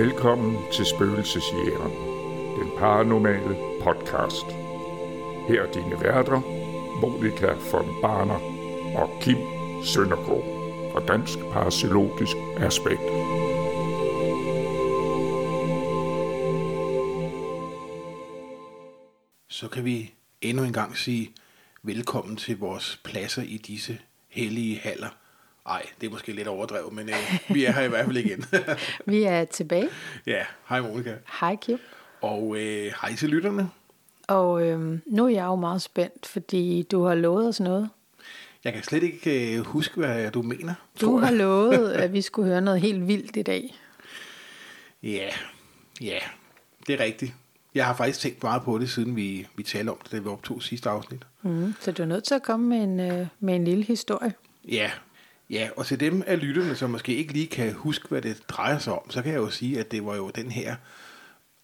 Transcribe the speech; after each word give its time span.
Velkommen 0.00 0.58
til 0.72 0.86
Spøgelsesjægeren, 0.86 1.92
den 2.60 2.70
paranormale 2.78 3.56
podcast. 3.82 4.46
Her 5.48 5.62
er 5.62 5.72
dine 5.72 6.00
værter, 6.00 6.40
Monika 7.00 7.46
von 7.46 8.02
Barner 8.02 8.40
og 9.00 9.20
Kim 9.22 9.36
Søndergaard 9.84 10.44
fra 10.92 11.06
Dansk 11.06 11.38
Parapsykologisk 11.38 12.36
Aspekt. 12.56 13.10
så 19.48 19.68
kan 19.68 19.84
vi 19.84 20.14
endnu 20.40 20.64
en 20.64 20.72
gang 20.72 20.96
sige 20.96 21.32
velkommen 21.82 22.36
til 22.36 22.58
vores 22.58 23.00
pladser 23.04 23.42
i 23.42 23.56
disse 23.56 23.98
hellige 24.28 24.78
haller. 24.78 25.19
Ej, 25.66 25.86
det 26.00 26.06
er 26.06 26.10
måske 26.10 26.32
lidt 26.32 26.48
overdrevet, 26.48 26.92
men 26.92 27.08
øh, 27.08 27.38
vi 27.54 27.64
er 27.64 27.72
her 27.72 27.82
i 27.82 27.88
hvert 27.88 28.06
fald 28.06 28.16
igen. 28.16 28.44
Vi 29.12 29.22
er 29.22 29.44
tilbage. 29.44 29.88
ja, 30.26 30.44
hej 30.68 30.80
Monika. 30.80 31.14
Hej 31.40 31.56
Kim. 31.56 31.78
Og 32.20 32.56
øh, 32.56 32.92
hej 33.02 33.14
til 33.16 33.28
lytterne. 33.28 33.70
Og 34.28 34.66
øhm, 34.66 35.02
nu 35.06 35.24
er 35.24 35.28
jeg 35.28 35.44
jo 35.44 35.54
meget 35.56 35.82
spændt, 35.82 36.26
fordi 36.26 36.82
du 36.82 37.04
har 37.04 37.14
lovet 37.14 37.48
os 37.48 37.60
noget. 37.60 37.88
Jeg 38.64 38.72
kan 38.72 38.82
slet 38.82 39.02
ikke 39.02 39.56
øh, 39.56 39.66
huske, 39.66 39.96
hvad 39.96 40.30
du 40.30 40.42
mener. 40.42 40.74
Du 41.00 41.18
har 41.18 41.30
lovet, 41.30 41.92
at 42.02 42.12
vi 42.12 42.22
skulle 42.22 42.48
høre 42.48 42.60
noget 42.60 42.80
helt 42.80 43.06
vildt 43.08 43.36
i 43.36 43.42
dag. 43.42 43.74
Ja, 45.02 45.28
ja, 46.00 46.18
det 46.86 47.00
er 47.00 47.04
rigtigt. 47.04 47.34
Jeg 47.74 47.86
har 47.86 47.94
faktisk 47.94 48.20
tænkt 48.20 48.42
meget 48.42 48.62
på 48.62 48.78
det, 48.78 48.90
siden 48.90 49.16
vi, 49.16 49.46
vi 49.56 49.62
talte 49.62 49.90
om 49.90 49.98
det, 50.02 50.12
da 50.12 50.18
vi 50.18 50.28
optog 50.28 50.62
sidste 50.62 50.90
afsnit. 50.90 51.22
Mm, 51.42 51.74
så 51.80 51.92
du 51.92 52.02
er 52.02 52.06
nødt 52.06 52.24
til 52.24 52.34
at 52.34 52.42
komme 52.42 52.66
med 52.68 52.78
en, 52.78 53.00
øh, 53.00 53.26
med 53.40 53.54
en 53.54 53.64
lille 53.64 53.84
historie. 53.84 54.32
Ja, 54.68 54.90
ja, 55.50 55.68
og 55.76 55.86
til 55.86 56.00
dem 56.00 56.22
af 56.26 56.40
lytterne, 56.40 56.74
som 56.74 56.90
måske 56.90 57.14
ikke 57.14 57.32
lige 57.32 57.46
kan 57.46 57.72
huske, 57.72 58.08
hvad 58.08 58.22
det 58.22 58.42
drejer 58.48 58.78
sig 58.78 58.92
om, 58.92 59.10
så 59.10 59.22
kan 59.22 59.32
jeg 59.32 59.38
jo 59.38 59.50
sige, 59.50 59.80
at 59.80 59.90
det 59.92 60.06
var 60.06 60.16
jo 60.16 60.30
den 60.34 60.50
her 60.50 60.76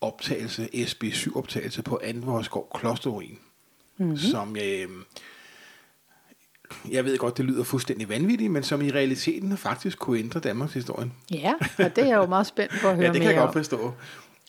optagelse, 0.00 0.68
SB7-optagelse 0.74 1.82
på 1.82 2.00
Andvorskov 2.04 2.70
Klosteruin, 2.74 3.38
mm-hmm. 3.96 4.16
som 4.16 4.56
øh, 4.56 4.88
jeg 6.90 7.04
ved 7.04 7.18
godt, 7.18 7.36
det 7.36 7.44
lyder 7.44 7.64
fuldstændig 7.64 8.08
vanvittigt, 8.08 8.52
men 8.52 8.62
som 8.62 8.82
i 8.82 8.90
realiteten 8.90 9.56
faktisk 9.56 9.98
kunne 9.98 10.18
ændre 10.18 10.40
Danmarks 10.40 10.72
historien. 10.74 11.12
Ja, 11.30 11.52
og 11.78 11.96
det 11.96 11.98
er 11.98 12.06
jeg 12.08 12.16
jo 12.16 12.26
meget 12.26 12.46
spændt 12.46 12.72
på 12.82 12.88
at 12.88 12.94
høre 12.96 13.06
Ja, 13.06 13.12
det 13.12 13.20
kan 13.20 13.30
jeg 13.30 13.38
godt 13.38 13.48
om. 13.48 13.52
forstå. 13.54 13.92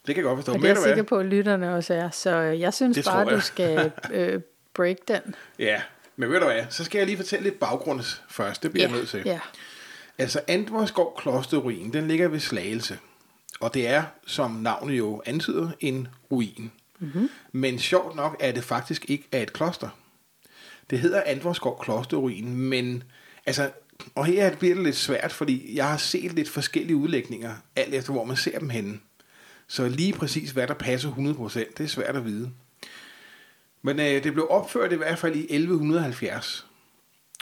Det 0.07 0.15
kan 0.15 0.17
jeg 0.17 0.23
godt 0.23 0.37
forstå. 0.37 0.51
Og 0.51 0.57
Men 0.57 0.63
det 0.63 0.69
er 0.69 0.73
jeg 0.75 0.83
sikker 0.83 1.03
på, 1.03 1.17
at 1.17 1.25
lytterne 1.25 1.75
også 1.75 1.93
er. 1.93 2.09
Så 2.09 2.29
øh, 2.41 2.59
jeg 2.59 2.73
synes 2.73 2.97
Det 2.97 3.05
bare, 3.05 3.17
jeg. 3.17 3.31
du 3.31 3.41
skal 3.41 3.91
øh, 4.13 4.41
break 4.73 4.97
den. 5.07 5.35
Ja, 5.59 5.81
men 6.17 6.29
ved 6.29 6.39
du 6.39 6.45
hvad, 6.45 6.65
så 6.69 6.83
skal 6.83 6.97
jeg 6.97 7.07
lige 7.07 7.17
fortælle 7.17 7.43
lidt 7.43 7.59
baggrunds 7.59 8.23
først. 8.29 8.63
Det 8.63 8.71
bliver 8.71 8.87
ja, 8.87 8.91
jeg 8.91 8.97
nødt 8.99 9.09
til. 9.09 9.21
ja. 9.25 9.39
Altså, 10.17 10.41
Antvorskov 10.47 11.17
Klosterruin, 11.19 11.93
den 11.93 12.07
ligger 12.07 12.27
ved 12.27 12.39
Slagelse. 12.39 12.99
Og 13.59 13.73
det 13.73 13.87
er, 13.87 14.03
som 14.25 14.51
navnet 14.51 14.97
jo 14.97 15.21
antyder, 15.25 15.69
en 15.79 16.07
ruin. 16.31 16.71
Mm-hmm. 16.99 17.29
Men 17.51 17.79
sjovt 17.79 18.15
nok 18.15 18.37
er 18.39 18.51
det 18.51 18.63
faktisk 18.63 19.05
ikke 19.07 19.27
af 19.31 19.41
et 19.41 19.53
kloster. 19.53 19.89
Det 20.89 20.99
hedder 20.99 21.23
Antvorskov 21.25 21.81
Klosterruin, 21.83 22.55
men 22.55 23.03
altså, 23.45 23.71
og 24.15 24.25
her 24.25 24.55
bliver 24.55 24.75
det 24.75 24.83
lidt 24.83 24.95
svært, 24.95 25.31
fordi 25.31 25.75
jeg 25.75 25.89
har 25.89 25.97
set 25.97 26.33
lidt 26.33 26.49
forskellige 26.49 26.95
udlægninger, 26.95 27.53
alt 27.75 27.93
efter 27.93 28.11
hvor 28.11 28.23
man 28.23 28.37
ser 28.37 28.59
dem 28.59 28.69
henne. 28.69 28.99
Så 29.67 29.87
lige 29.87 30.13
præcis, 30.13 30.51
hvad 30.51 30.67
der 30.67 30.73
passer 30.73 31.11
100%, 31.11 31.59
det 31.77 31.83
er 31.83 31.87
svært 31.87 32.15
at 32.15 32.25
vide. 32.25 32.51
Men 33.87 33.99
øh, 33.99 34.23
det 34.23 34.33
blev 34.33 34.47
opført 34.49 34.91
i 34.91 34.95
hvert 34.95 35.19
fald 35.19 35.35
i 35.35 35.39
1170. 35.39 36.67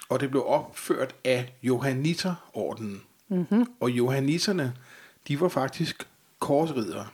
Og 0.10 0.20
det 0.20 0.30
blev 0.30 0.44
opført 0.48 1.16
af 1.24 1.54
Johanniterordenen. 1.64 3.02
Mm-hmm. 3.28 3.66
Og 3.80 3.92
Johanniterne, 3.92 4.74
de 5.28 5.40
var 5.40 5.48
faktisk 5.50 6.08
korsridere. 6.40 7.08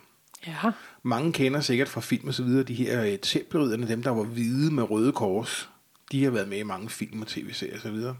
Ja, 0.46 0.70
Mange 1.02 1.32
kender 1.32 1.60
sikkert 1.60 1.88
fra 1.88 2.00
film 2.00 2.28
og 2.28 2.34
så 2.34 2.42
videre, 2.42 2.62
de 2.62 2.74
her 2.74 3.04
øh, 3.04 3.18
tempelridderne, 3.18 3.88
dem 3.88 4.02
der 4.02 4.10
var 4.10 4.22
hvide 4.22 4.74
med 4.74 4.90
røde 4.90 5.12
kors. 5.12 5.70
De 6.12 6.24
har 6.24 6.30
været 6.30 6.48
med 6.48 6.58
i 6.58 6.62
mange 6.62 6.90
film 6.90 7.22
og 7.22 7.26
tv-serier 7.26 7.74
og 7.74 7.80
så 7.80 7.90
videre. 7.90 8.16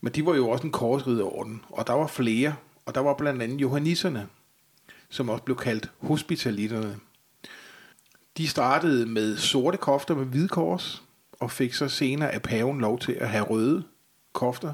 Men 0.00 0.12
de 0.12 0.26
var 0.26 0.34
jo 0.34 0.48
også 0.48 0.64
en 0.64 0.72
korsridderorden, 0.72 1.62
og 1.68 1.86
der 1.86 1.92
var 1.92 2.06
flere. 2.06 2.54
Og 2.86 2.94
der 2.94 3.00
var 3.00 3.14
blandt 3.14 3.42
andet 3.42 3.60
Johanniterne, 3.60 4.26
som 5.08 5.28
også 5.28 5.44
blev 5.44 5.56
kaldt 5.56 5.90
hospitalitterne. 5.98 6.96
De 8.36 8.48
startede 8.48 9.06
med 9.06 9.36
sorte 9.36 9.78
kofter 9.78 10.14
med 10.14 10.26
hvide 10.26 10.48
kors, 10.48 11.02
og 11.32 11.50
fik 11.50 11.74
så 11.74 11.88
senere 11.88 12.32
af 12.32 12.42
paven 12.42 12.80
lov 12.80 12.98
til 12.98 13.12
at 13.12 13.28
have 13.28 13.44
røde 13.44 13.84
kofter 14.32 14.72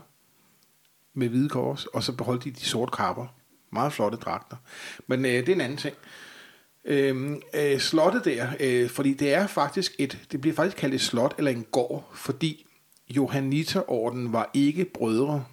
med 1.15 1.29
hvide 1.29 1.49
kors, 1.49 1.87
og 1.87 2.03
så 2.03 2.13
beholdt 2.13 2.45
de 2.45 2.51
de 2.51 2.61
sorte 2.61 2.91
kapper. 2.97 3.27
Meget 3.71 3.93
flotte 3.93 4.19
dragter. 4.19 4.57
Men 5.07 5.25
øh, 5.25 5.33
det 5.33 5.49
er 5.49 5.53
en 5.53 5.61
anden 5.61 5.79
ting. 5.79 5.97
Øh, 6.85 7.37
øh, 7.55 7.79
slottet 7.79 8.25
der, 8.25 8.53
øh, 8.61 8.91
fordi 8.91 9.15
det 9.15 9.35
er 9.35 9.47
faktisk 9.47 9.93
et, 9.99 10.19
det 10.33 10.41
bliver 10.41 10.55
faktisk 10.55 10.77
kaldt 10.77 10.95
et 10.95 11.01
slot 11.01 11.35
eller 11.39 11.51
en 11.51 11.67
gård, 11.71 12.11
fordi 12.15 12.67
Johanniterorden 13.11 14.33
var 14.33 14.51
ikke 14.55 14.85
brødre, 14.85 15.45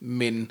men 0.00 0.50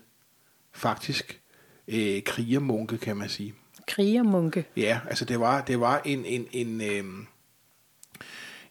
faktisk 0.74 1.42
øh, 1.88 2.24
krigermunke, 2.24 2.98
kan 2.98 3.18
man 3.18 3.30
sige 3.30 3.54
krigermunke. 3.88 4.66
Ja, 4.78 5.00
altså 5.10 5.26
det 5.26 5.40
var, 5.40 5.62
det 5.62 5.80
var 5.80 6.02
en, 6.06 6.26
en, 6.26 6.48
en, 6.52 6.82
øh, 6.82 7.26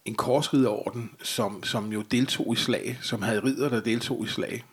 en 0.04 0.14
korsriderorden, 0.14 1.10
som, 1.22 1.62
som 1.62 1.92
jo 1.92 2.02
deltog 2.02 2.52
i 2.52 2.56
slag, 2.56 2.98
som 3.02 3.22
havde 3.22 3.44
ridder, 3.44 3.68
der 3.68 3.80
deltog 3.80 4.24
i 4.24 4.28
slag. 4.28 4.64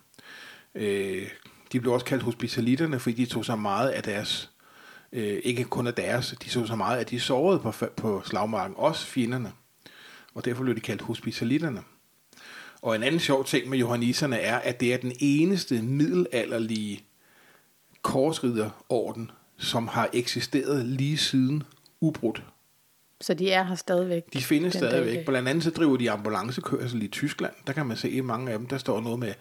Øh, 0.76 1.28
de 1.72 1.80
blev 1.80 1.94
også 1.94 2.06
kaldt 2.06 2.24
hospitalitterne, 2.24 3.00
fordi 3.00 3.16
de 3.16 3.26
tog 3.26 3.46
så 3.46 3.56
meget 3.56 3.90
af 3.90 4.04
deres, 4.04 4.52
øh, 5.12 5.40
ikke 5.44 5.64
kun 5.64 5.88
af 5.88 5.94
deres, 5.94 6.36
de 6.44 6.50
tog 6.50 6.68
så 6.68 6.76
meget 6.76 6.98
af 6.98 7.06
de 7.06 7.20
sårede 7.20 7.60
på, 7.60 7.72
på 7.98 8.22
slagmarken, 8.26 8.76
også 8.78 9.06
fjenderne. 9.06 9.52
Og 10.34 10.46
derfor 10.46 10.64
blev 10.64 10.76
de 10.76 10.82
kaldt 10.82 11.02
hospitalitterne. 11.02 11.84
Og 12.82 12.96
en 12.96 13.04
anden 13.04 13.20
sjov 13.20 13.46
ting 13.46 13.70
med 13.70 13.78
johanniserne 13.78 14.40
er, 14.40 14.58
at 14.58 14.80
det 14.80 14.94
er 14.94 14.98
den 14.98 15.12
eneste 15.20 15.82
middelalderlige 15.82 17.04
korsridderorden, 18.02 19.32
som 19.62 19.88
har 19.88 20.10
eksisteret 20.14 20.86
lige 20.86 21.18
siden 21.18 21.64
ubrudt. 22.02 22.44
Så 23.22 23.34
de 23.34 23.52
er 23.52 23.64
her 23.64 23.76
stadigvæk. 23.76 24.24
De 24.34 24.42
findes 24.44 24.74
stadigvæk. 24.74 25.16
dag. 25.16 25.26
Blandt 25.26 25.50
andet 25.50 25.64
så 25.64 25.70
driver 25.70 25.98
de 25.98 26.12
ambulancekørsel 26.12 27.04
i 27.04 27.08
Tyskland. 27.08 27.54
Der 27.68 27.74
kan 27.74 27.86
man 27.86 27.98
se 27.98 28.22
mange 28.22 28.52
af 28.52 28.60
dem, 28.60 28.68
der 28.68 28.78
står 28.78 29.02
noget 29.02 29.20
med, 29.20 29.34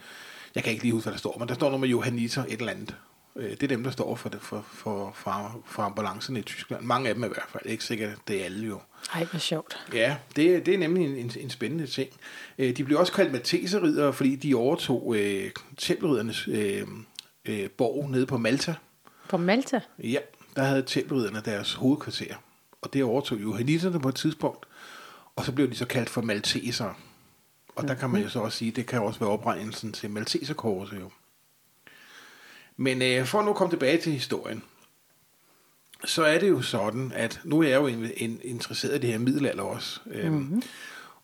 jeg 0.55 0.63
kan 0.63 0.73
ikke 0.73 0.85
lige 0.85 0.93
huske, 0.93 1.05
hvad 1.05 1.13
der 1.13 1.19
står, 1.19 1.37
men 1.39 1.49
der 1.49 1.55
står 1.55 1.67
noget 1.67 1.81
med 1.81 1.89
Johanniter 1.89 2.45
et 2.49 2.53
eller 2.61 2.73
andet. 2.73 2.95
Øh, 3.37 3.51
Det 3.51 3.63
er 3.63 3.67
dem, 3.69 3.83
der 3.85 3.91
står 3.91 4.15
for, 4.17 4.29
det, 4.29 4.41
for, 4.43 4.65
for, 4.73 5.13
for, 5.17 5.63
for 5.67 5.83
ambulancerne 5.83 6.39
i 6.39 6.43
Tyskland. 6.43 6.83
Mange 6.85 7.09
af 7.09 7.15
dem 7.15 7.25
i 7.25 7.27
hvert 7.27 7.49
fald. 7.49 7.67
Ikke 7.67 7.85
sikkert, 7.85 8.11
det 8.29 8.41
er 8.41 8.45
alle 8.45 8.67
jo. 8.67 8.81
Ej, 9.15 9.25
hvor 9.25 9.39
sjovt. 9.39 9.77
Ja, 9.95 10.17
det, 10.37 10.67
det 10.67 10.75
er 10.75 10.79
nemlig 10.79 11.05
en, 11.05 11.17
en, 11.17 11.33
en 11.41 11.51
spændende 11.51 11.87
ting. 11.87 12.09
Øh, 12.59 12.77
De 12.77 12.85
blev 12.85 12.99
også 12.99 13.13
kaldt 13.13 13.33
Malteserridere, 13.33 14.13
fordi 14.13 14.37
de 14.37 14.55
overtog 14.55 15.17
øh, 15.17 15.51
tempelriddernes 15.79 16.49
øh, 16.49 16.83
øh, 17.45 17.71
borg 17.71 18.11
nede 18.11 18.27
på 18.27 18.39
Malta. 18.39 18.75
På 19.31 19.37
Malta? 19.37 19.81
Ja, 19.99 20.19
der 20.57 20.63
havde 20.63 20.83
tempelridderne 20.83 21.43
deres 21.45 21.75
hovedkvarter. 21.75 22.35
Og 22.81 22.93
det 22.93 23.05
overtog 23.05 23.43
johanniterne 23.43 24.01
på 24.01 24.09
et 24.09 24.15
tidspunkt. 24.15 24.67
Og 25.37 25.45
så 25.45 25.53
blev 25.53 25.71
de 25.71 25.77
så 25.77 25.87
kaldt 25.87 26.11
for 26.11 26.23
malteser. 26.23 26.95
Og 27.77 27.89
der 27.89 27.95
kan 27.95 28.11
man 28.11 28.23
jo 28.23 28.29
så 28.29 28.41
også 28.41 28.59
sige, 28.59 28.71
det 28.71 28.87
kan 28.87 29.03
også 29.03 29.21
være 29.21 29.31
opregnelsen 29.31 29.93
til 29.93 30.11
malteserkorset 30.11 31.01
jo. 31.01 31.11
Men 32.77 33.03
øh, 33.03 33.27
for 33.27 33.43
nu 33.43 33.51
at 33.51 33.57
komme 33.57 33.73
tilbage 33.73 34.01
til 34.01 34.13
historien, 34.13 34.63
så 36.05 36.25
er 36.25 36.39
det 36.39 36.49
jo 36.49 36.63
sådan, 36.63 37.13
at 37.15 37.41
nu 37.45 37.61
er 37.61 37.69
jeg 37.69 37.81
jo 37.81 37.87
en, 37.87 38.11
en, 38.17 38.41
interesseret 38.45 38.97
i 38.97 38.99
det 38.99 39.11
her 39.11 39.19
middelalder 39.19 39.63
også. 39.63 40.01
Mm-hmm. 40.07 40.63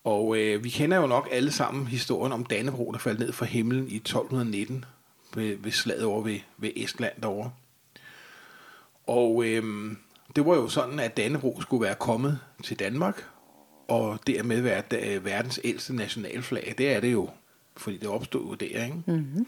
Og 0.03 0.37
øh, 0.37 0.63
vi 0.63 0.69
kender 0.69 0.97
jo 0.97 1.07
nok 1.07 1.27
alle 1.31 1.51
sammen 1.51 1.87
historien 1.87 2.33
om 2.33 2.45
Dannebro, 2.45 2.91
der 2.91 2.99
faldt 2.99 3.19
ned 3.19 3.31
fra 3.31 3.45
himlen 3.45 3.87
i 3.87 3.95
1219 3.95 4.85
ved, 5.35 5.57
ved 5.57 5.71
slaget 5.71 6.03
over 6.03 6.21
ved, 6.21 6.39
ved 6.57 6.71
Estland 6.75 7.21
derovre. 7.21 7.51
Og 9.07 9.45
øhm, 9.45 9.97
det 10.35 10.45
var 10.45 10.55
jo 10.55 10.69
sådan, 10.69 10.99
at 10.99 11.17
Dannebro 11.17 11.61
skulle 11.61 11.83
være 11.83 11.95
kommet 11.95 12.39
til 12.63 12.79
Danmark, 12.79 13.25
og 13.87 14.19
dermed 14.27 14.61
være 14.61 14.81
da- 14.91 15.17
verdens 15.17 15.59
ældste 15.63 15.95
nationalflag. 15.95 16.75
Det 16.77 16.93
er 16.93 16.99
det 16.99 17.13
jo, 17.13 17.29
fordi 17.77 17.97
det 17.97 18.07
opstod 18.07 18.45
jo 18.45 18.53
der, 18.53 18.83
ikke? 18.85 19.03
Mm-hmm. 19.05 19.47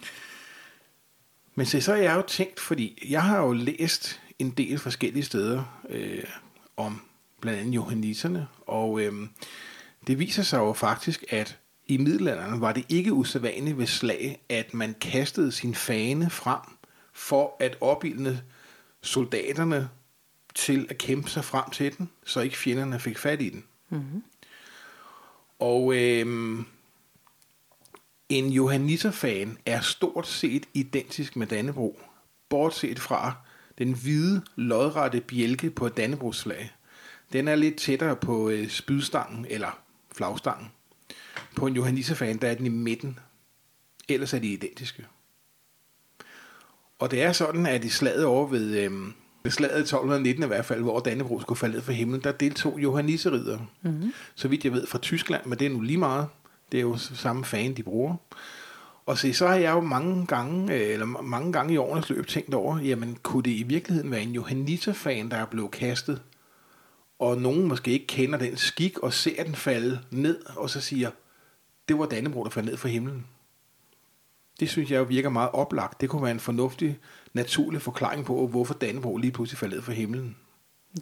Men 1.55 1.65
se, 1.65 1.81
så 1.81 1.95
har 1.95 2.01
jeg 2.01 2.15
jo 2.15 2.21
tænkt, 2.27 2.59
fordi 2.59 3.07
jeg 3.09 3.23
har 3.23 3.41
jo 3.41 3.51
læst 3.51 4.21
en 4.39 4.49
del 4.51 4.79
forskellige 4.79 5.23
steder 5.23 5.81
øh, 5.89 6.23
om 6.77 7.01
blandt 7.41 7.59
andet 7.59 7.75
johanniterne, 7.75 8.47
og 8.67 9.01
øhm, 9.01 9.29
det 10.07 10.19
viser 10.19 10.43
sig 10.43 10.57
jo 10.57 10.73
faktisk, 10.73 11.25
at 11.29 11.57
i 11.87 11.97
middelalderen 11.97 12.61
var 12.61 12.71
det 12.71 12.85
ikke 12.89 13.13
usædvanligt 13.13 13.77
ved 13.77 13.87
slag, 13.87 14.41
at 14.49 14.73
man 14.73 14.95
kastede 15.01 15.51
sin 15.51 15.75
fane 15.75 16.29
frem 16.29 16.59
for 17.13 17.55
at 17.59 17.77
opildne 17.81 18.41
soldaterne 19.01 19.89
til 20.55 20.87
at 20.89 20.97
kæmpe 20.97 21.29
sig 21.29 21.45
frem 21.45 21.69
til 21.69 21.97
den, 21.97 22.09
så 22.25 22.39
ikke 22.39 22.57
fjenderne 22.57 22.99
fik 22.99 23.17
fat 23.17 23.41
i 23.41 23.49
den. 23.49 23.63
Mm-hmm. 23.89 24.23
Og 25.59 25.95
øhm, 25.95 26.65
en 28.29 28.49
johanniterfan 28.49 29.57
er 29.65 29.81
stort 29.81 30.27
set 30.27 30.65
identisk 30.73 31.35
med 31.35 31.47
Dannebro, 31.47 31.99
bortset 32.49 32.99
fra 32.99 33.33
den 33.77 33.93
hvide, 33.93 34.41
lodrette 34.55 35.21
bjælke 35.21 35.69
på 35.69 35.85
et 35.85 35.97
dannebrugsflag, 35.97 36.71
den 37.33 37.47
er 37.47 37.55
lidt 37.55 37.77
tættere 37.77 38.15
på 38.15 38.49
øh, 38.49 38.69
spydstangen, 38.69 39.45
eller 39.49 39.79
flagstangen. 40.15 40.71
På 41.55 41.67
en 41.67 41.75
Johanniterfan, 41.75 42.37
der 42.37 42.47
er 42.47 42.55
den 42.55 42.65
i 42.65 42.69
midten. 42.69 43.19
Ellers 44.09 44.33
er 44.33 44.39
de 44.39 44.53
identiske. 44.53 45.05
Og 46.99 47.11
det 47.11 47.23
er 47.23 47.31
sådan, 47.31 47.65
at 47.65 47.85
i 47.85 47.89
slaget 47.89 48.25
over 48.25 48.47
ved, 48.47 48.77
øh, 48.77 48.91
ved 49.43 49.51
slaget 49.51 49.77
i 49.77 49.81
1219 49.81 50.43
i 50.43 50.47
hvert 50.47 50.65
fald, 50.65 50.81
hvor 50.81 50.99
Dannebro 50.99 51.39
skulle 51.39 51.59
falde 51.59 51.73
ned 51.73 51.81
fra 51.81 51.93
himlen, 51.93 52.21
der 52.21 52.31
deltog 52.31 52.79
Johanniseriddere. 52.79 53.65
Mm-hmm. 53.81 54.13
Så 54.35 54.47
vidt 54.47 54.63
jeg 54.63 54.73
ved 54.73 54.87
fra 54.87 54.97
Tyskland, 54.97 55.45
men 55.45 55.59
det 55.59 55.65
er 55.65 55.69
nu 55.69 55.81
lige 55.81 55.97
meget. 55.97 56.27
Det 56.71 56.77
er 56.77 56.81
jo 56.81 56.97
samme 56.97 57.45
fan, 57.45 57.73
de 57.73 57.83
bruger. 57.83 58.15
Og 59.05 59.17
se, 59.17 59.33
så 59.33 59.47
har 59.47 59.55
jeg 59.55 59.71
jo 59.73 59.81
mange 59.81 60.25
gange, 60.25 60.73
øh, 60.73 60.93
eller 60.93 61.05
mange 61.05 61.53
gange 61.53 61.73
i 61.73 61.77
årenes 61.77 62.09
løb 62.09 62.27
tænkt 62.27 62.53
over, 62.53 62.79
jamen 62.79 63.17
kunne 63.23 63.43
det 63.43 63.51
i 63.51 63.63
virkeligheden 63.63 64.11
være 64.11 64.21
en 64.21 64.31
Johanniter-fan, 64.31 65.31
der 65.31 65.37
er 65.37 65.45
blevet 65.45 65.71
kastet, 65.71 66.21
og 67.19 67.37
nogen 67.41 67.67
måske 67.67 67.91
ikke 67.91 68.07
kender 68.07 68.39
den 68.39 68.57
skik 68.57 68.99
og 68.99 69.13
ser 69.13 69.43
den 69.43 69.55
falde 69.55 69.99
ned, 70.11 70.39
og 70.55 70.69
så 70.69 70.81
siger, 70.81 71.11
det 71.87 71.99
var 71.99 72.05
Dannebro, 72.05 72.43
der 72.43 72.49
faldt 72.49 72.69
ned 72.69 72.77
fra 72.77 72.89
himlen. 72.89 73.25
Det 74.59 74.69
synes 74.69 74.91
jeg 74.91 74.97
jo 74.97 75.03
virker 75.03 75.29
meget 75.29 75.49
oplagt. 75.53 76.01
Det 76.01 76.09
kunne 76.09 76.21
være 76.21 76.31
en 76.31 76.39
fornuftig, 76.39 76.99
naturlig 77.33 77.81
forklaring 77.81 78.25
på, 78.25 78.47
hvorfor 78.47 78.73
Dannebro 78.73 79.17
lige 79.17 79.31
pludselig 79.31 79.57
faldt 79.57 79.83
fra 79.83 79.91
himlen. 79.91 80.35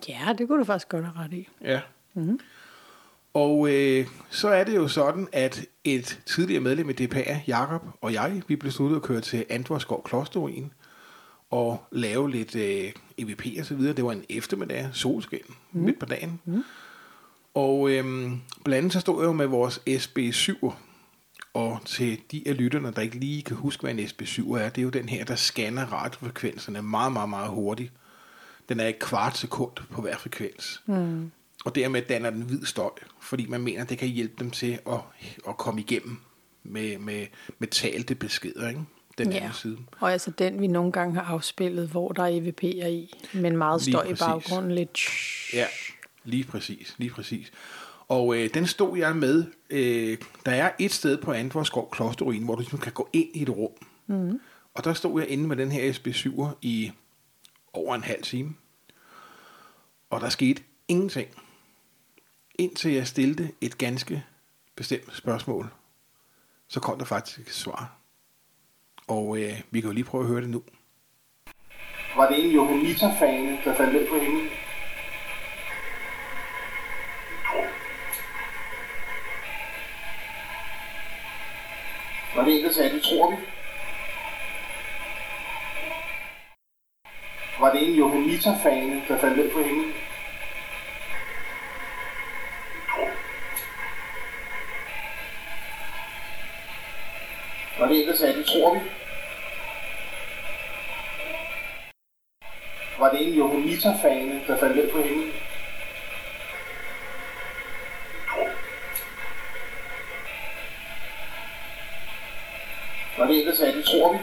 Ja, 0.09 0.33
det 0.37 0.47
kunne 0.47 0.59
du 0.59 0.65
faktisk 0.65 0.89
godt 0.89 1.05
have 1.05 1.25
ret 1.25 1.33
i. 1.33 1.47
Ja. 1.61 1.81
Mm-hmm. 2.13 2.39
Og 3.33 3.73
øh, 3.73 4.07
så 4.29 4.47
er 4.47 4.63
det 4.63 4.75
jo 4.75 4.87
sådan, 4.87 5.27
at 5.31 5.65
et 5.83 6.19
tidligere 6.25 6.61
medlem 6.61 6.89
af 6.89 6.95
DPA, 6.95 7.41
Jakob 7.47 7.81
og 8.01 8.13
jeg, 8.13 8.41
vi 8.47 8.55
besluttede 8.55 8.97
at 8.97 9.03
køre 9.03 9.21
til 9.21 9.45
Antvorskov 9.49 10.03
Klosterruin 10.03 10.73
og 11.49 11.83
lave 11.91 12.31
lidt 12.31 12.55
øh, 12.55 12.91
EVP 13.17 13.45
og 13.59 13.65
så 13.65 13.75
videre. 13.75 13.93
Det 13.93 14.05
var 14.05 14.11
en 14.11 14.25
eftermiddag, 14.29 14.89
solskin, 14.93 15.39
mm. 15.71 15.81
midt 15.81 15.99
på 15.99 16.05
dagen. 16.05 16.39
Mm. 16.45 16.63
Og 17.53 17.89
øh, 17.91 18.03
blandt 18.63 18.77
andet 18.77 18.93
så 18.93 18.99
stod 18.99 19.21
jeg 19.21 19.27
jo 19.27 19.33
med 19.33 19.45
vores 19.45 19.81
SB7, 19.89 20.71
og 21.57 21.81
til 21.85 22.19
de 22.31 22.43
af 22.45 22.57
lytterne, 22.57 22.91
der 22.91 23.01
ikke 23.01 23.19
lige 23.19 23.41
kan 23.41 23.55
huske, 23.55 23.81
hvad 23.81 23.91
en 23.91 23.99
SB7 23.99 24.51
er, 24.51 24.69
det 24.69 24.77
er 24.77 24.83
jo 24.83 24.89
den 24.89 25.09
her, 25.09 25.25
der 25.25 25.35
scanner 25.35 25.85
radiofrekvenserne 25.85 26.81
meget, 26.81 27.11
meget, 27.11 27.29
meget 27.29 27.49
hurtigt. 27.49 27.91
Den 28.69 28.79
er 28.79 28.87
et 28.87 28.99
kvart 28.99 29.37
sekund 29.37 29.71
på 29.91 30.01
hver 30.01 30.17
frekvens. 30.17 30.81
Mm. 30.85 31.31
Og 31.65 31.75
dermed 31.75 32.01
danner 32.01 32.29
den 32.29 32.41
hvid 32.41 32.65
støj, 32.65 32.89
fordi 33.21 33.45
man 33.45 33.61
mener, 33.61 33.83
det 33.83 33.97
kan 33.97 34.07
hjælpe 34.07 34.33
dem 34.39 34.51
til 34.51 34.79
at, 34.89 34.99
at 35.47 35.57
komme 35.57 35.81
igennem 35.81 36.17
med, 36.63 36.97
med, 36.97 37.25
med 37.59 37.67
talte 37.67 38.15
beskeder, 38.15 38.69
ikke? 38.69 38.81
den 39.17 39.31
ja. 39.31 39.37
anden 39.37 39.53
side. 39.53 39.77
Og 39.99 40.11
altså 40.11 40.31
den, 40.31 40.61
vi 40.61 40.67
nogle 40.67 40.91
gange 40.91 41.15
har 41.15 41.33
afspillet, 41.33 41.87
hvor 41.87 42.11
der 42.11 42.23
er 42.23 42.39
EVP'er 42.41 42.87
i, 42.87 43.13
men 43.33 43.57
meget 43.57 43.81
støj 43.81 44.03
i 44.03 44.15
baggrunden, 44.15 44.71
lidt... 44.71 44.99
Ja, 45.53 45.65
lige 46.23 46.43
præcis, 46.43 46.95
lige 46.97 47.09
præcis. 47.09 47.51
Og 48.07 48.37
øh, 48.37 48.53
den 48.53 48.67
stod 48.67 48.97
jeg 48.97 49.15
med. 49.15 49.45
Øh, 49.69 50.17
der 50.45 50.51
er 50.51 50.71
et 50.79 50.91
sted 50.91 51.17
på 51.17 51.31
Antvorskov 51.31 51.91
Klosterruin, 51.91 52.43
hvor 52.43 52.55
du 52.55 52.61
ligesom 52.61 52.79
kan 52.79 52.93
gå 52.93 53.09
ind 53.13 53.29
i 53.33 53.41
et 53.41 53.49
rum. 53.49 53.71
Mm. 54.07 54.39
Og 54.73 54.83
der 54.83 54.93
stod 54.93 55.21
jeg 55.21 55.29
inde 55.29 55.47
med 55.47 55.55
den 55.55 55.71
her 55.71 55.93
SB7'er 55.93 56.57
i 56.61 56.91
over 57.73 57.95
en 57.95 58.03
halv 58.03 58.23
time. 58.23 58.55
Og 60.09 60.21
der 60.21 60.29
skete 60.29 60.63
ingenting. 60.87 61.27
Indtil 62.59 62.91
jeg 62.91 63.07
stillede 63.07 63.51
et 63.61 63.77
ganske 63.77 64.23
bestemt 64.75 65.15
spørgsmål, 65.15 65.69
så 66.67 66.79
kom 66.79 66.97
der 66.97 67.05
faktisk 67.05 67.39
et 67.39 67.53
svar. 67.53 67.97
Og 69.07 69.37
øh, 69.41 69.61
vi 69.71 69.81
kan 69.81 69.89
jo 69.89 69.93
lige 69.93 70.03
prøve 70.03 70.23
at 70.23 70.29
høre 70.29 70.41
det 70.41 70.49
nu. 70.49 70.63
Var 72.15 72.29
det 72.29 72.45
en 72.45 72.51
Johanniter-fane, 72.51 73.59
der 73.63 73.75
faldt 73.75 73.93
ned 73.93 74.07
på 74.09 74.19
himlen? 74.19 74.47
Var 82.37 82.45
det 82.45 82.51
ikke 82.51 82.73
sagde, 82.73 82.95
det 82.95 83.03
tror 83.03 83.29
vi? 83.29 83.35
Var 87.59 87.71
det 87.71 87.87
en 87.87 87.95
Johanniter-fane, 87.95 89.03
der 89.07 89.19
faldt 89.19 89.37
ned 89.37 89.51
på 89.51 89.61
himlen? 89.61 89.93
Var 97.79 97.87
det 97.87 97.95
ikke 97.95 98.17
sagde, 98.17 98.37
det 98.37 98.45
tror 98.45 98.73
vi? 98.73 98.79
Var 102.99 103.09
det 103.09 103.27
en 103.27 103.33
Johanniter-fane, 103.33 104.41
der 104.47 104.57
faldt 104.57 104.75
ned 104.75 104.91
på 104.91 105.01
himlen? 105.01 105.31
Der 113.45 113.55
sagde, 113.55 113.77
det 113.77 113.85
tror 113.85 114.13
vi? 114.13 114.19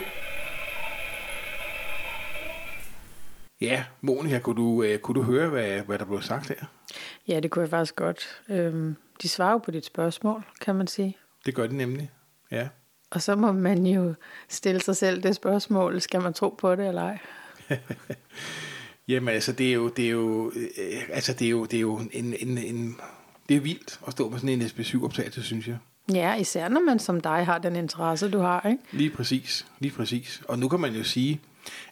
Ja, 3.60 3.84
Monika, 4.00 4.38
kunne 4.38 4.56
du, 4.56 4.84
uh, 4.84 4.96
kunne 4.96 5.14
du 5.14 5.22
høre, 5.22 5.48
hvad, 5.48 5.80
hvad 5.80 5.98
der 5.98 6.04
blev 6.04 6.22
sagt 6.22 6.48
her? 6.48 6.66
Ja, 7.28 7.40
det 7.40 7.50
kunne 7.50 7.62
jeg 7.62 7.70
faktisk 7.70 7.96
godt. 7.96 8.42
Øhm, 8.48 8.96
de 9.22 9.28
svarer 9.28 9.52
jo 9.52 9.58
på 9.58 9.70
dit 9.70 9.84
spørgsmål, 9.84 10.44
kan 10.60 10.74
man 10.74 10.86
sige. 10.86 11.16
Det 11.46 11.54
gør 11.54 11.66
de 11.66 11.76
nemlig, 11.76 12.10
ja. 12.50 12.68
Og 13.10 13.22
så 13.22 13.36
må 13.36 13.52
man 13.52 13.86
jo 13.86 14.14
stille 14.48 14.80
sig 14.80 14.96
selv 14.96 15.22
det 15.22 15.34
spørgsmål, 15.34 16.00
skal 16.00 16.20
man 16.20 16.32
tro 16.32 16.48
på 16.48 16.74
det 16.74 16.88
eller 16.88 17.02
ej? 17.02 17.18
Jamen 19.08 19.34
altså, 19.34 19.52
det 19.52 19.68
er 19.68 19.72
jo, 19.74 19.88
det 19.88 20.04
er 20.04 20.10
jo, 20.10 20.52
øh, 20.56 21.02
altså, 21.12 21.32
det 21.32 21.46
er 21.46 21.50
jo, 21.50 21.64
det 21.64 21.76
er 21.76 21.80
jo 21.80 21.96
en, 21.96 22.34
en, 22.40 22.58
en, 22.58 23.00
det 23.48 23.56
er 23.56 23.60
vildt 23.60 24.00
at 24.06 24.12
stå 24.12 24.28
med 24.28 24.38
sådan 24.38 24.60
en 24.60 24.62
SB7-optagelse, 24.62 25.42
synes 25.42 25.68
jeg. 25.68 25.78
Ja, 26.12 26.34
især 26.34 26.68
når 26.68 26.80
man 26.80 26.98
som 26.98 27.20
dig 27.20 27.46
har 27.46 27.58
den 27.58 27.76
interesse, 27.76 28.30
du 28.30 28.38
har, 28.38 28.68
ikke? 28.68 28.82
Lige 28.92 29.10
præcis, 29.10 29.66
lige 29.78 29.92
præcis. 29.92 30.42
Og 30.48 30.58
nu 30.58 30.68
kan 30.68 30.80
man 30.80 30.94
jo 30.94 31.04
sige, 31.04 31.40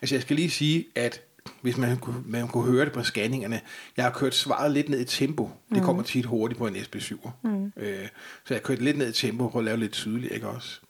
altså 0.02 0.14
jeg 0.14 0.22
skal 0.22 0.36
lige 0.36 0.50
sige, 0.50 0.86
at 0.94 1.20
hvis 1.60 1.76
man 1.76 1.96
kunne, 1.96 2.22
man 2.26 2.48
kunne 2.48 2.72
høre 2.72 2.84
det 2.84 2.92
på 2.92 3.02
scanningerne, 3.02 3.60
jeg 3.96 4.04
har 4.04 4.12
kørt 4.12 4.34
svaret 4.34 4.72
lidt 4.72 4.88
ned 4.88 5.00
i 5.00 5.04
tempo. 5.04 5.50
Det 5.68 5.78
mm. 5.78 5.84
kommer 5.84 6.02
tit 6.02 6.24
hurtigt 6.24 6.58
på 6.58 6.66
en 6.66 6.76
SB7. 6.76 7.30
Mm. 7.42 7.72
Øh, 7.76 8.08
så 8.44 8.54
jeg 8.54 8.56
har 8.56 8.60
kørt 8.60 8.82
lidt 8.82 8.98
ned 8.98 9.08
i 9.08 9.12
tempo 9.12 9.50
for 9.50 9.58
at 9.58 9.64
lave 9.64 9.76
lidt 9.76 9.92
tydeligt, 9.92 10.32
ikke 10.32 10.48
også? 10.48 10.80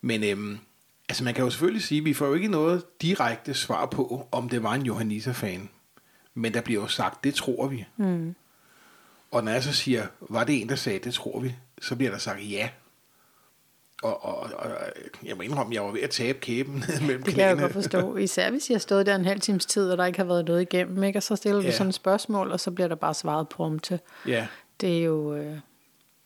Men 0.00 0.24
øhm, 0.24 0.58
altså 1.08 1.24
man 1.24 1.34
kan 1.34 1.44
jo 1.44 1.50
selvfølgelig 1.50 1.82
sige, 1.82 1.98
at 1.98 2.04
vi 2.04 2.14
får 2.14 2.26
jo 2.26 2.34
ikke 2.34 2.48
noget 2.48 2.84
direkte 3.02 3.54
svar 3.54 3.86
på, 3.86 4.28
om 4.32 4.48
det 4.48 4.62
var 4.62 4.74
en 4.74 4.82
Johanniter-fan. 4.82 5.68
Men 6.34 6.54
der 6.54 6.60
bliver 6.60 6.82
jo 6.82 6.88
sagt, 6.88 7.24
det 7.24 7.34
tror 7.34 7.66
vi. 7.68 7.84
Mm. 7.96 8.34
Og 9.30 9.44
når 9.44 9.52
jeg 9.52 9.62
så 9.62 9.72
siger, 9.72 10.06
var 10.20 10.44
det 10.44 10.60
en, 10.60 10.68
der 10.68 10.76
sagde, 10.76 10.98
det 10.98 11.14
tror 11.14 11.40
vi, 11.40 11.54
så 11.80 11.96
bliver 11.96 12.10
der 12.10 12.18
sagt 12.18 12.50
ja. 12.50 12.68
Og, 14.02 14.24
og, 14.24 14.50
og 14.58 14.70
jeg 15.24 15.36
må 15.36 15.42
indrømme, 15.42 15.74
jeg 15.74 15.82
var 15.82 15.90
ved 15.90 16.00
at 16.00 16.10
tabe 16.10 16.38
kæben 16.38 16.74
mellem 17.06 17.22
Det 17.22 17.34
kan 17.34 17.48
jeg 17.48 17.58
godt 17.58 17.72
forstå. 17.72 18.16
Især 18.16 18.50
hvis 18.50 18.70
jeg 18.70 18.74
har 18.74 18.80
stået 18.80 19.06
der 19.06 19.14
en 19.14 19.24
halv 19.24 19.40
times 19.40 19.66
tid, 19.66 19.90
og 19.90 19.98
der 19.98 20.04
ikke 20.04 20.18
har 20.18 20.24
været 20.24 20.44
noget 20.44 20.62
igennem, 20.62 21.04
ikke? 21.04 21.18
og 21.18 21.22
så 21.22 21.36
stiller 21.36 21.62
ja. 21.62 21.66
du 21.66 21.72
sådan 21.72 21.88
et 21.88 21.94
spørgsmål, 21.94 22.52
og 22.52 22.60
så 22.60 22.70
bliver 22.70 22.88
der 22.88 22.94
bare 22.94 23.14
svaret 23.14 23.48
prompte. 23.48 24.00
Ja. 24.26 24.46
Det 24.80 24.98
er 24.98 25.02
jo... 25.02 25.34
Øh... 25.34 25.56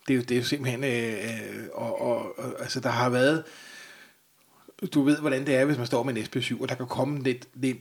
Det 0.08 0.14
er 0.14 0.16
jo, 0.16 0.22
det 0.22 0.30
er 0.30 0.36
jo 0.36 0.44
simpelthen... 0.44 0.84
Øh, 0.84 1.12
øh, 1.12 1.66
og, 1.72 2.00
og, 2.00 2.38
og, 2.38 2.44
altså, 2.60 2.80
der 2.80 2.88
har 2.88 3.08
været... 3.08 3.44
Du 4.94 5.02
ved, 5.02 5.18
hvordan 5.18 5.46
det 5.46 5.54
er, 5.54 5.64
hvis 5.64 5.76
man 5.76 5.86
står 5.86 6.02
med 6.02 6.16
en 6.16 6.22
SP7, 6.22 6.62
og 6.62 6.68
der 6.68 6.74
kan 6.74 6.86
komme 6.86 7.22
lidt, 7.22 7.48
lidt 7.54 7.78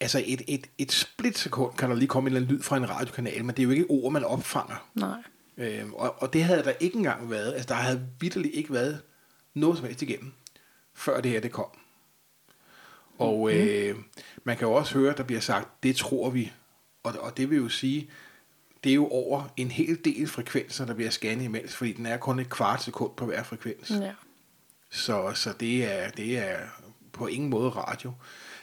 altså 0.00 0.22
et, 0.26 0.42
et, 0.48 0.66
et 0.78 0.92
splitsekund 0.92 1.74
kan 1.76 1.90
der 1.90 1.96
lige 1.96 2.08
komme 2.08 2.30
en 2.30 2.36
eller 2.36 2.46
anden 2.46 2.56
lyd 2.56 2.62
fra 2.62 2.76
en 2.76 2.90
radiokanal, 2.90 3.44
men 3.44 3.56
det 3.56 3.58
er 3.58 3.64
jo 3.64 3.70
ikke 3.70 3.86
ord, 3.88 4.12
man 4.12 4.24
opfanger. 4.24 4.88
Nej. 4.94 5.18
Øhm, 5.56 5.94
og, 5.94 6.22
og 6.22 6.32
det 6.32 6.44
havde 6.44 6.62
der 6.62 6.72
ikke 6.80 6.96
engang 6.96 7.30
været. 7.30 7.52
Altså, 7.52 7.68
der 7.68 7.74
havde 7.74 8.08
vidderligt 8.20 8.54
ikke 8.54 8.72
været 8.72 9.02
noget 9.54 9.78
som 9.78 9.86
helst 9.86 10.02
igennem, 10.02 10.32
før 10.94 11.20
det 11.20 11.30
her 11.30 11.40
det 11.40 11.52
kom. 11.52 11.78
Og 13.18 13.38
mm. 13.38 13.58
øh, 13.58 13.96
man 14.44 14.56
kan 14.56 14.68
jo 14.68 14.74
også 14.74 14.98
høre, 14.98 15.14
der 15.16 15.22
bliver 15.22 15.40
sagt, 15.40 15.82
det 15.82 15.96
tror 15.96 16.30
vi. 16.30 16.52
Og, 17.02 17.12
og 17.20 17.36
det 17.36 17.50
vil 17.50 17.58
jo 17.58 17.68
sige, 17.68 18.10
det 18.84 18.90
er 18.90 18.94
jo 18.94 19.08
over 19.08 19.48
en 19.56 19.70
hel 19.70 20.04
del 20.04 20.26
frekvenser, 20.26 20.86
der 20.86 20.94
bliver 20.94 21.10
scannet 21.10 21.44
imens, 21.44 21.76
fordi 21.76 21.92
den 21.92 22.06
er 22.06 22.16
kun 22.16 22.38
et 22.38 22.50
kvart 22.50 22.82
sekund 22.82 23.12
på 23.16 23.26
hver 23.26 23.42
frekvens. 23.42 23.90
Ja. 23.90 24.12
Så, 24.90 25.32
så 25.34 25.52
det, 25.60 25.92
er, 25.92 26.10
det 26.10 26.38
er 26.38 26.58
på 27.12 27.26
ingen 27.26 27.50
måde 27.50 27.70
radio. 27.70 28.12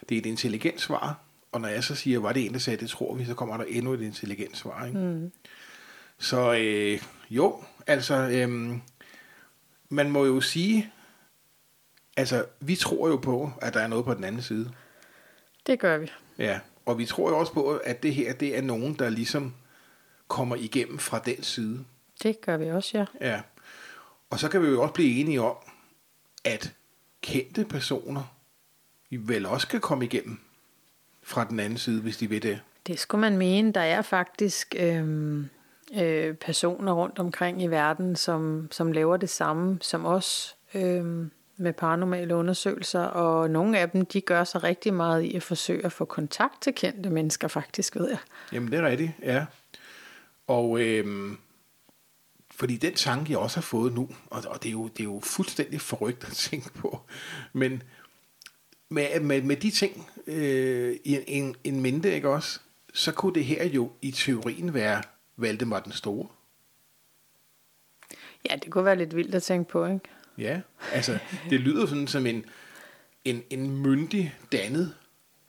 Det 0.10 0.16
er 0.16 0.20
et 0.20 0.26
intelligent 0.26 0.82
svar, 0.82 1.20
og 1.52 1.62
når 1.62 1.68
jeg 1.68 1.84
så 1.84 1.96
siger, 1.96 2.20
var 2.20 2.34
det 2.34 2.46
en, 2.46 2.54
der 2.54 2.60
sagde, 2.60 2.80
det 2.80 2.90
tror 2.90 3.16
vi, 3.16 3.26
så 3.26 3.34
kommer 3.34 3.58
der 3.58 3.64
endnu 3.64 3.94
et 3.94 4.02
intelligent 4.02 4.58
svar. 4.58 4.86
Ikke? 4.86 5.00
Mm. 5.00 5.32
Så 6.24 6.54
øh, 6.54 7.02
jo, 7.30 7.64
altså, 7.88 8.16
øh, 8.16 8.78
man 9.90 10.10
må 10.10 10.26
jo 10.26 10.42
sige, 10.42 10.92
altså, 12.18 12.46
vi 12.60 12.76
tror 12.76 13.08
jo 13.08 13.18
på, 13.18 13.52
at 13.62 13.74
der 13.74 13.80
er 13.80 13.88
noget 13.88 14.06
på 14.06 14.14
den 14.14 14.24
anden 14.24 14.42
side. 14.42 14.72
Det 15.68 15.80
gør 15.80 15.98
vi. 15.98 16.12
Ja, 16.38 16.60
og 16.86 16.98
vi 16.98 17.06
tror 17.06 17.30
jo 17.30 17.40
også 17.40 17.54
på, 17.54 17.78
at 17.78 18.04
det 18.04 18.16
her, 18.16 18.34
det 18.34 18.58
er 18.58 18.62
nogen, 18.62 18.94
der 18.94 19.10
ligesom 19.10 19.54
kommer 20.28 20.56
igennem 20.56 21.00
fra 21.00 21.20
den 21.20 21.44
side. 21.44 21.86
Det 22.24 22.42
gør 22.42 22.58
vi 22.58 22.70
også, 22.70 22.98
ja. 22.98 23.06
Ja, 23.30 23.42
og 24.30 24.40
så 24.40 24.50
kan 24.50 24.62
vi 24.62 24.68
jo 24.68 24.82
også 24.82 24.94
blive 24.94 25.20
enige 25.20 25.42
om, 25.42 25.56
at 26.46 26.74
kendte 27.22 27.66
personer 27.66 28.36
vel 29.12 29.46
også 29.46 29.68
kan 29.68 29.82
komme 29.82 30.06
igennem 30.06 30.40
fra 31.24 31.46
den 31.50 31.60
anden 31.60 31.78
side, 31.78 32.02
hvis 32.02 32.18
de 32.18 32.30
vil 32.30 32.44
det. 32.44 32.62
Det 32.88 33.00
skulle 33.00 33.22
man 33.22 33.38
mene. 33.38 33.74
Der 33.74 33.82
er 33.82 34.02
faktisk 34.02 34.76
øh, 34.80 35.46
øh, 36.02 36.36
personer 36.36 36.92
rundt 36.92 37.20
omkring 37.20 37.62
i 37.62 37.68
verden, 37.68 38.16
som, 38.16 38.68
som 38.72 38.92
laver 38.92 39.18
det 39.18 39.30
samme 39.30 39.78
som 39.82 40.06
os 40.06 40.56
øh, 40.74 41.26
med 41.58 41.74
paranormale 41.74 42.36
undersøgelser, 42.36 43.04
og 43.04 43.50
nogle 43.50 43.80
af 43.80 43.90
dem, 43.90 44.06
de 44.06 44.22
gør 44.22 44.44
sig 44.44 44.64
rigtig 44.64 44.94
meget 44.94 45.22
i 45.24 45.36
at 45.36 45.44
forsøge 45.44 45.86
at 45.86 45.92
få 45.92 46.06
kontakt 46.06 46.62
til 46.62 46.74
kendte 46.74 47.10
mennesker, 47.10 47.48
faktisk, 47.48 47.96
ved 47.96 48.10
jeg. 48.10 48.18
Jamen, 48.54 48.72
det 48.72 48.80
er 48.80 48.88
rigtigt, 48.88 49.12
ja. 49.24 49.46
Og 50.48 50.82
øh, 50.82 51.32
fordi 52.52 52.78
den 52.78 52.94
tanke, 52.94 53.32
jeg 53.32 53.40
også 53.40 53.58
har 53.58 53.62
fået 53.62 53.94
nu, 53.94 54.10
og, 54.28 54.44
og 54.48 54.64
det, 54.64 54.70
er 54.70 54.72
jo, 54.72 54.88
det 54.88 55.00
er 55.00 55.04
jo 55.04 55.20
fuldstændig 55.24 55.82
forrygt 55.82 56.24
at 56.24 56.32
tænke 56.32 56.74
på, 56.74 57.02
men 57.54 57.84
med, 58.90 59.20
med, 59.20 59.42
med 59.42 59.56
de 59.56 59.72
ting 59.72 60.10
øh, 60.28 60.96
i 61.04 61.16
en, 61.16 61.24
en, 61.28 61.56
en 61.64 61.82
mente, 61.82 62.16
ikke 62.16 62.30
også, 62.30 62.60
så 62.94 63.12
kunne 63.12 63.34
det 63.34 63.46
her 63.46 63.66
jo 63.66 63.92
i 64.02 64.12
teorien 64.12 64.74
være 64.74 65.02
Valdemar 65.38 65.80
den 65.80 65.92
Store. 65.92 66.28
Ja, 68.50 68.56
det 68.56 68.72
kunne 68.72 68.86
være 68.86 68.96
lidt 68.96 69.16
vildt 69.16 69.36
at 69.36 69.44
tænke 69.44 69.72
på, 69.72 69.86
ikke? 69.86 70.00
Ja, 70.38 70.62
altså 70.94 71.18
det 71.50 71.60
lyder 71.60 71.86
sådan 71.86 72.08
som 72.08 72.26
en, 72.26 72.46
en, 73.26 73.44
en 73.50 73.78
myndig, 73.78 74.36
dannet 74.52 74.94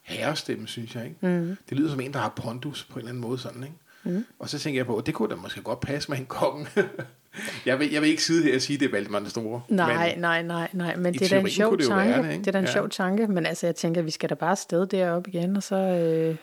herrestemme, 0.02 0.66
synes 0.66 0.94
jeg. 0.94 1.04
Ikke? 1.04 1.26
Mm. 1.26 1.56
Det 1.68 1.78
lyder 1.78 1.90
som 1.90 2.00
en, 2.00 2.12
der 2.12 2.18
har 2.18 2.28
pondus 2.28 2.84
på 2.84 2.94
en 2.94 2.98
eller 2.98 3.08
anden 3.08 3.22
måde 3.22 3.38
sådan, 3.38 3.62
ikke? 3.62 3.76
Mm. 4.04 4.24
Og 4.38 4.48
så 4.48 4.58
tænker 4.58 4.78
jeg 4.78 4.86
på, 4.86 4.96
at 4.96 5.06
det 5.06 5.14
kunne 5.14 5.30
da 5.30 5.34
måske 5.34 5.62
godt 5.62 5.80
passe 5.80 6.10
med 6.10 6.18
en 6.18 6.26
konge. 6.26 6.66
jeg, 7.66 7.78
vil, 7.78 7.90
jeg 7.92 8.02
vil 8.02 8.10
ikke 8.10 8.24
sidde 8.24 8.42
her 8.42 8.54
og 8.54 8.62
sige, 8.62 8.74
at 8.74 8.80
det 8.80 8.86
er 8.86 8.90
Valdemar 8.90 9.18
den 9.18 9.28
Store. 9.28 9.62
Nej, 9.68 10.08
men 10.08 10.18
nej, 10.18 10.42
nej, 10.42 10.68
nej, 10.72 10.96
men 10.96 11.14
det 11.14 11.22
er 11.22 11.28
da 11.28 11.40
en 11.40 11.50
sjov 11.50 11.78
tanke. 11.78 11.94
Være, 11.94 12.22
det, 12.22 12.38
det 12.38 12.46
er 12.46 12.52
da 12.52 12.58
en 12.58 12.64
ja. 12.64 12.72
sjov 12.72 12.88
tanke, 12.88 13.26
men 13.26 13.46
altså 13.46 13.66
jeg 13.66 13.76
tænker, 13.76 14.00
at 14.00 14.04
vi 14.04 14.10
skal 14.10 14.30
da 14.30 14.34
bare 14.34 14.50
afsted 14.50 14.86
derop 14.86 15.28
igen, 15.28 15.56
og 15.56 15.62
så 15.62 15.76
øh, 15.76 16.36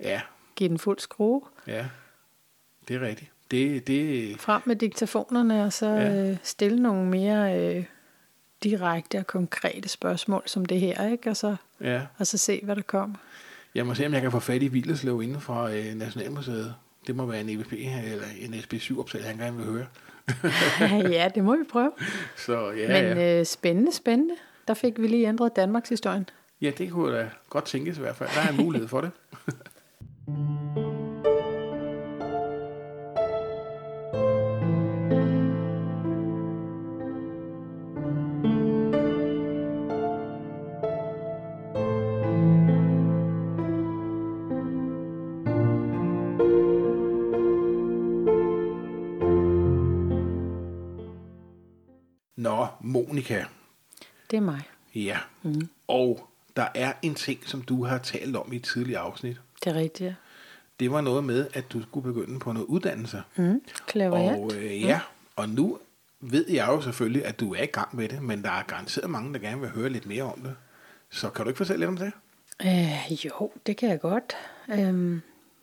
ja. 0.00 0.20
give 0.56 0.68
den 0.68 0.78
fuld 0.78 0.98
skrue. 0.98 1.42
Ja, 1.66 1.86
det 2.88 2.96
er 2.96 3.00
rigtigt. 3.00 3.30
Det, 3.50 3.86
det... 3.86 4.36
Frem 4.40 4.62
med 4.64 4.76
diktafonerne, 4.76 5.64
og 5.64 5.72
så 5.72 5.86
ja. 5.86 6.30
øh, 6.30 6.36
stille 6.42 6.82
nogle 6.82 7.06
mere 7.06 7.60
øh, 7.60 7.84
direkte 8.62 9.18
og 9.18 9.26
konkrete 9.26 9.88
spørgsmål 9.88 10.42
som 10.46 10.64
det 10.64 10.80
her, 10.80 11.08
ikke? 11.10 11.30
Og 11.30 11.36
så, 11.36 11.56
ja. 11.80 12.02
og 12.18 12.26
så 12.26 12.38
se, 12.38 12.60
hvad 12.64 12.76
der 12.76 12.82
kommer. 12.82 13.16
Jeg 13.74 13.86
må 13.86 13.94
se, 13.94 14.06
om 14.06 14.12
jeg 14.12 14.22
kan 14.22 14.32
få 14.32 14.40
fat 14.40 14.62
i 14.62 14.68
Vildeslev 14.68 15.22
inden 15.22 15.40
fra 15.40 15.72
øh, 15.72 15.94
Nationalmuseet. 15.94 16.74
Det 17.06 17.16
må 17.16 17.26
være 17.26 17.40
en 17.40 17.48
EVP 17.48 17.72
eller 17.72 18.24
en 18.40 18.54
SB7-opsag, 18.54 19.24
han 19.24 19.36
gerne 19.36 19.56
vil 19.56 19.66
høre. 19.66 19.86
ja, 21.18 21.30
det 21.34 21.44
må 21.44 21.56
vi 21.56 21.64
prøve. 21.70 21.92
Så, 22.46 22.70
ja, 22.70 22.88
Men 22.88 23.18
ja. 23.18 23.40
Øh, 23.40 23.46
spændende, 23.46 23.92
spændende. 23.92 24.34
Der 24.68 24.74
fik 24.74 25.00
vi 25.00 25.06
lige 25.06 25.28
ændret 25.28 25.56
Danmarks 25.56 25.88
historien. 25.88 26.28
Ja, 26.60 26.70
det 26.78 26.90
kunne 26.90 27.16
da 27.16 27.28
godt 27.50 27.64
tænkes 27.64 27.98
i 27.98 28.00
hvert 28.00 28.16
fald. 28.16 28.28
Der 28.34 28.40
er 28.40 28.48
en 28.48 28.56
mulighed 28.56 28.88
for 28.88 29.00
det. 29.00 29.10
Monika. 53.08 53.44
Det 54.30 54.36
er 54.36 54.40
mig. 54.40 54.62
Ja. 54.94 55.18
Mm. 55.42 55.68
Og 55.88 56.28
der 56.56 56.68
er 56.74 56.92
en 57.02 57.14
ting, 57.14 57.40
som 57.46 57.62
du 57.62 57.84
har 57.84 57.98
talt 57.98 58.36
om 58.36 58.52
i 58.52 58.56
et 58.56 58.64
tidligere 58.64 59.00
afsnit. 59.00 59.36
Det 59.64 59.70
er 59.70 59.74
rigtigt, 59.74 60.06
ja. 60.08 60.14
Det 60.80 60.90
var 60.90 61.00
noget 61.00 61.24
med, 61.24 61.46
at 61.52 61.72
du 61.72 61.82
skulle 61.82 62.12
begynde 62.12 62.40
på 62.40 62.52
noget 62.52 62.66
uddannelse. 62.66 63.22
Mm. 63.36 63.60
Og 63.94 64.50
øh, 64.54 64.80
ja, 64.82 64.98
mm. 64.98 65.32
og 65.36 65.48
nu 65.48 65.78
ved 66.20 66.50
jeg 66.50 66.68
jo 66.68 66.80
selvfølgelig, 66.80 67.24
at 67.24 67.40
du 67.40 67.54
er 67.54 67.62
i 67.62 67.66
gang 67.66 67.96
med 67.96 68.08
det, 68.08 68.22
men 68.22 68.42
der 68.42 68.50
er 68.50 68.62
garanteret 68.62 69.10
mange, 69.10 69.32
der 69.32 69.38
gerne 69.38 69.60
vil 69.60 69.70
høre 69.70 69.88
lidt 69.88 70.06
mere 70.06 70.22
om 70.22 70.40
det. 70.40 70.54
Så 71.10 71.30
kan 71.30 71.44
du 71.44 71.48
ikke 71.48 71.58
fortælle 71.58 71.80
lidt 71.80 71.88
om 71.88 71.96
det? 71.96 72.12
Øh, 72.64 73.24
jo, 73.24 73.52
det 73.66 73.76
kan 73.76 73.88
jeg 73.88 74.00
godt. 74.00 74.34
Øh, 74.68 75.20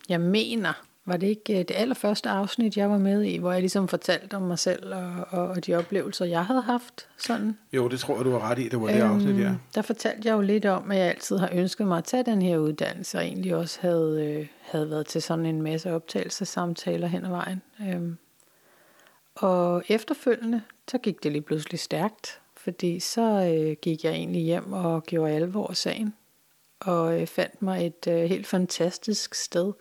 jeg 0.09 0.21
mener, 0.21 0.73
var 1.05 1.17
det 1.17 1.27
ikke 1.27 1.53
øh, 1.53 1.59
det 1.59 1.71
allerførste 1.75 2.29
afsnit, 2.29 2.77
jeg 2.77 2.89
var 2.89 2.97
med 2.97 3.23
i, 3.23 3.37
hvor 3.37 3.51
jeg 3.51 3.61
ligesom 3.61 3.87
fortalte 3.87 4.33
om 4.33 4.41
mig 4.41 4.59
selv 4.59 4.93
og, 4.95 5.13
og, 5.29 5.47
og 5.47 5.65
de 5.65 5.73
oplevelser, 5.73 6.25
jeg 6.25 6.45
havde 6.45 6.61
haft? 6.61 7.07
Sådan. 7.17 7.57
Jo, 7.73 7.87
det 7.87 7.99
tror 7.99 8.15
jeg, 8.15 8.25
du 8.25 8.31
var 8.31 8.49
ret 8.51 8.59
i, 8.59 8.69
det 8.69 8.81
var 8.81 8.87
det 8.87 9.03
øhm, 9.03 9.13
afsnit, 9.13 9.39
ja. 9.39 9.51
Der 9.75 9.81
fortalte 9.81 10.27
jeg 10.27 10.35
jo 10.35 10.41
lidt 10.41 10.65
om, 10.65 10.91
at 10.91 10.97
jeg 10.97 11.07
altid 11.07 11.37
har 11.37 11.49
ønsket 11.53 11.87
mig 11.87 11.97
at 11.97 12.03
tage 12.03 12.23
den 12.23 12.41
her 12.41 12.57
uddannelse, 12.57 13.17
og 13.17 13.23
egentlig 13.23 13.55
også 13.55 13.79
havde, 13.81 14.25
øh, 14.25 14.47
havde 14.61 14.89
været 14.89 15.05
til 15.05 15.21
sådan 15.21 15.45
en 15.45 15.61
masse 15.61 15.93
optagelsesamtaler 15.93 17.07
hen 17.07 17.25
ad 17.25 17.29
vejen. 17.29 17.61
Øhm, 17.81 18.17
og 19.35 19.83
efterfølgende, 19.87 20.61
så 20.87 20.97
gik 20.97 21.23
det 21.23 21.31
lige 21.31 21.41
pludselig 21.41 21.79
stærkt, 21.79 22.39
fordi 22.57 22.99
så 22.99 23.21
øh, 23.21 23.75
gik 23.81 24.03
jeg 24.03 24.13
egentlig 24.13 24.41
hjem 24.41 24.73
og 24.73 25.03
gjorde 25.03 25.33
alvor 25.33 25.67
af 25.67 25.77
sagen, 25.77 26.13
og 26.79 27.21
øh, 27.21 27.27
fandt 27.27 27.61
mig 27.61 27.85
et 27.85 28.07
øh, 28.07 28.23
helt 28.23 28.47
fantastisk 28.47 29.35
sted, 29.35 29.73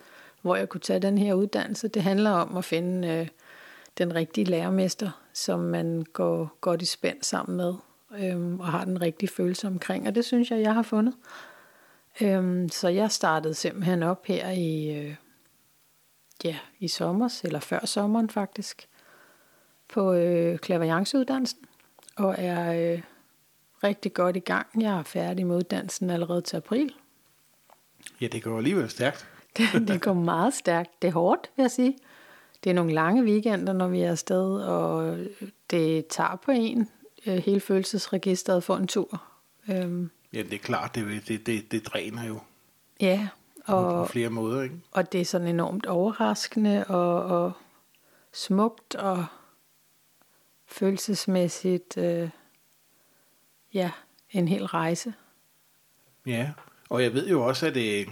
hvor 0.45 0.55
jeg 0.55 0.69
kunne 0.69 0.81
tage 0.81 0.99
den 0.99 1.17
her 1.17 1.33
uddannelse. 1.33 1.87
Det 1.87 2.01
handler 2.01 2.31
om 2.31 2.57
at 2.57 2.65
finde 2.65 3.07
øh, 3.07 3.27
den 3.97 4.15
rigtige 4.15 4.45
lærermester, 4.45 5.21
som 5.33 5.59
man 5.59 6.05
går 6.13 6.57
godt 6.61 6.81
i 6.81 6.85
spænd 6.85 7.17
sammen 7.21 7.57
med, 7.57 7.73
øh, 8.19 8.59
og 8.59 8.65
har 8.65 8.85
den 8.85 9.01
rigtige 9.01 9.29
følelse 9.29 9.67
omkring. 9.67 10.07
Og 10.07 10.15
det 10.15 10.25
synes 10.25 10.51
jeg, 10.51 10.61
jeg 10.61 10.73
har 10.73 10.81
fundet. 10.81 11.13
Øh, 12.21 12.69
så 12.69 12.87
jeg 12.87 13.11
startede 13.11 13.53
simpelthen 13.53 14.03
op 14.03 14.25
her 14.25 14.49
i, 14.49 14.99
øh, 14.99 15.15
ja, 16.43 16.57
i 16.79 16.87
sommer, 16.87 17.39
eller 17.43 17.59
før 17.59 17.85
sommeren 17.85 18.29
faktisk, 18.29 18.87
på 19.93 20.13
øh, 20.13 20.57
klaverjanceuddannelsen, 20.57 21.59
og 22.15 22.35
er 22.37 22.93
øh, 22.93 23.01
rigtig 23.83 24.13
godt 24.13 24.35
i 24.35 24.39
gang. 24.39 24.67
Jeg 24.81 24.99
er 24.99 25.03
færdig 25.03 25.47
med 25.47 25.55
uddannelsen 25.55 26.09
allerede 26.09 26.41
til 26.41 26.57
april. 26.57 26.93
Ja, 28.21 28.27
det 28.27 28.43
går 28.43 28.57
alligevel 28.57 28.89
stærkt. 28.89 29.34
det, 29.87 30.01
går 30.01 30.13
meget 30.13 30.53
stærkt. 30.53 31.01
Det 31.01 31.07
er 31.07 31.11
hårdt, 31.11 31.49
vil 31.55 31.63
jeg 31.63 31.71
sige. 31.71 31.97
Det 32.63 32.69
er 32.69 32.73
nogle 32.73 32.93
lange 32.93 33.23
weekender, 33.23 33.73
når 33.73 33.87
vi 33.87 34.01
er 34.01 34.11
afsted, 34.11 34.61
og 34.61 35.17
det 35.69 36.07
tager 36.07 36.35
på 36.35 36.51
en 36.51 36.89
øh, 37.25 37.37
hele 37.37 37.59
følelsesregisteret 37.59 38.63
for 38.63 38.75
en 38.75 38.87
tur. 38.87 39.23
Øhm. 39.69 40.09
Ja, 40.33 40.41
det 40.41 40.53
er 40.53 40.57
klart, 40.57 40.95
det, 40.95 41.27
det, 41.27 41.45
det, 41.45 41.71
det 41.71 41.85
dræner 41.85 42.25
jo. 42.25 42.39
Ja. 43.01 43.27
Og, 43.65 44.05
på 44.05 44.11
flere 44.11 44.29
måder, 44.29 44.61
ikke? 44.61 44.75
Og 44.91 45.11
det 45.11 45.21
er 45.21 45.25
sådan 45.25 45.47
enormt 45.47 45.85
overraskende 45.85 46.83
og, 46.87 47.23
og 47.23 47.51
smukt 48.33 48.95
og 48.95 49.25
følelsesmæssigt, 50.67 51.97
øh, 51.97 52.29
ja, 53.73 53.91
en 54.31 54.47
hel 54.47 54.65
rejse. 54.65 55.13
Ja, 56.25 56.51
og 56.89 57.03
jeg 57.03 57.13
ved 57.13 57.27
jo 57.27 57.47
også, 57.47 57.67
at 57.67 57.75
det, 57.75 58.07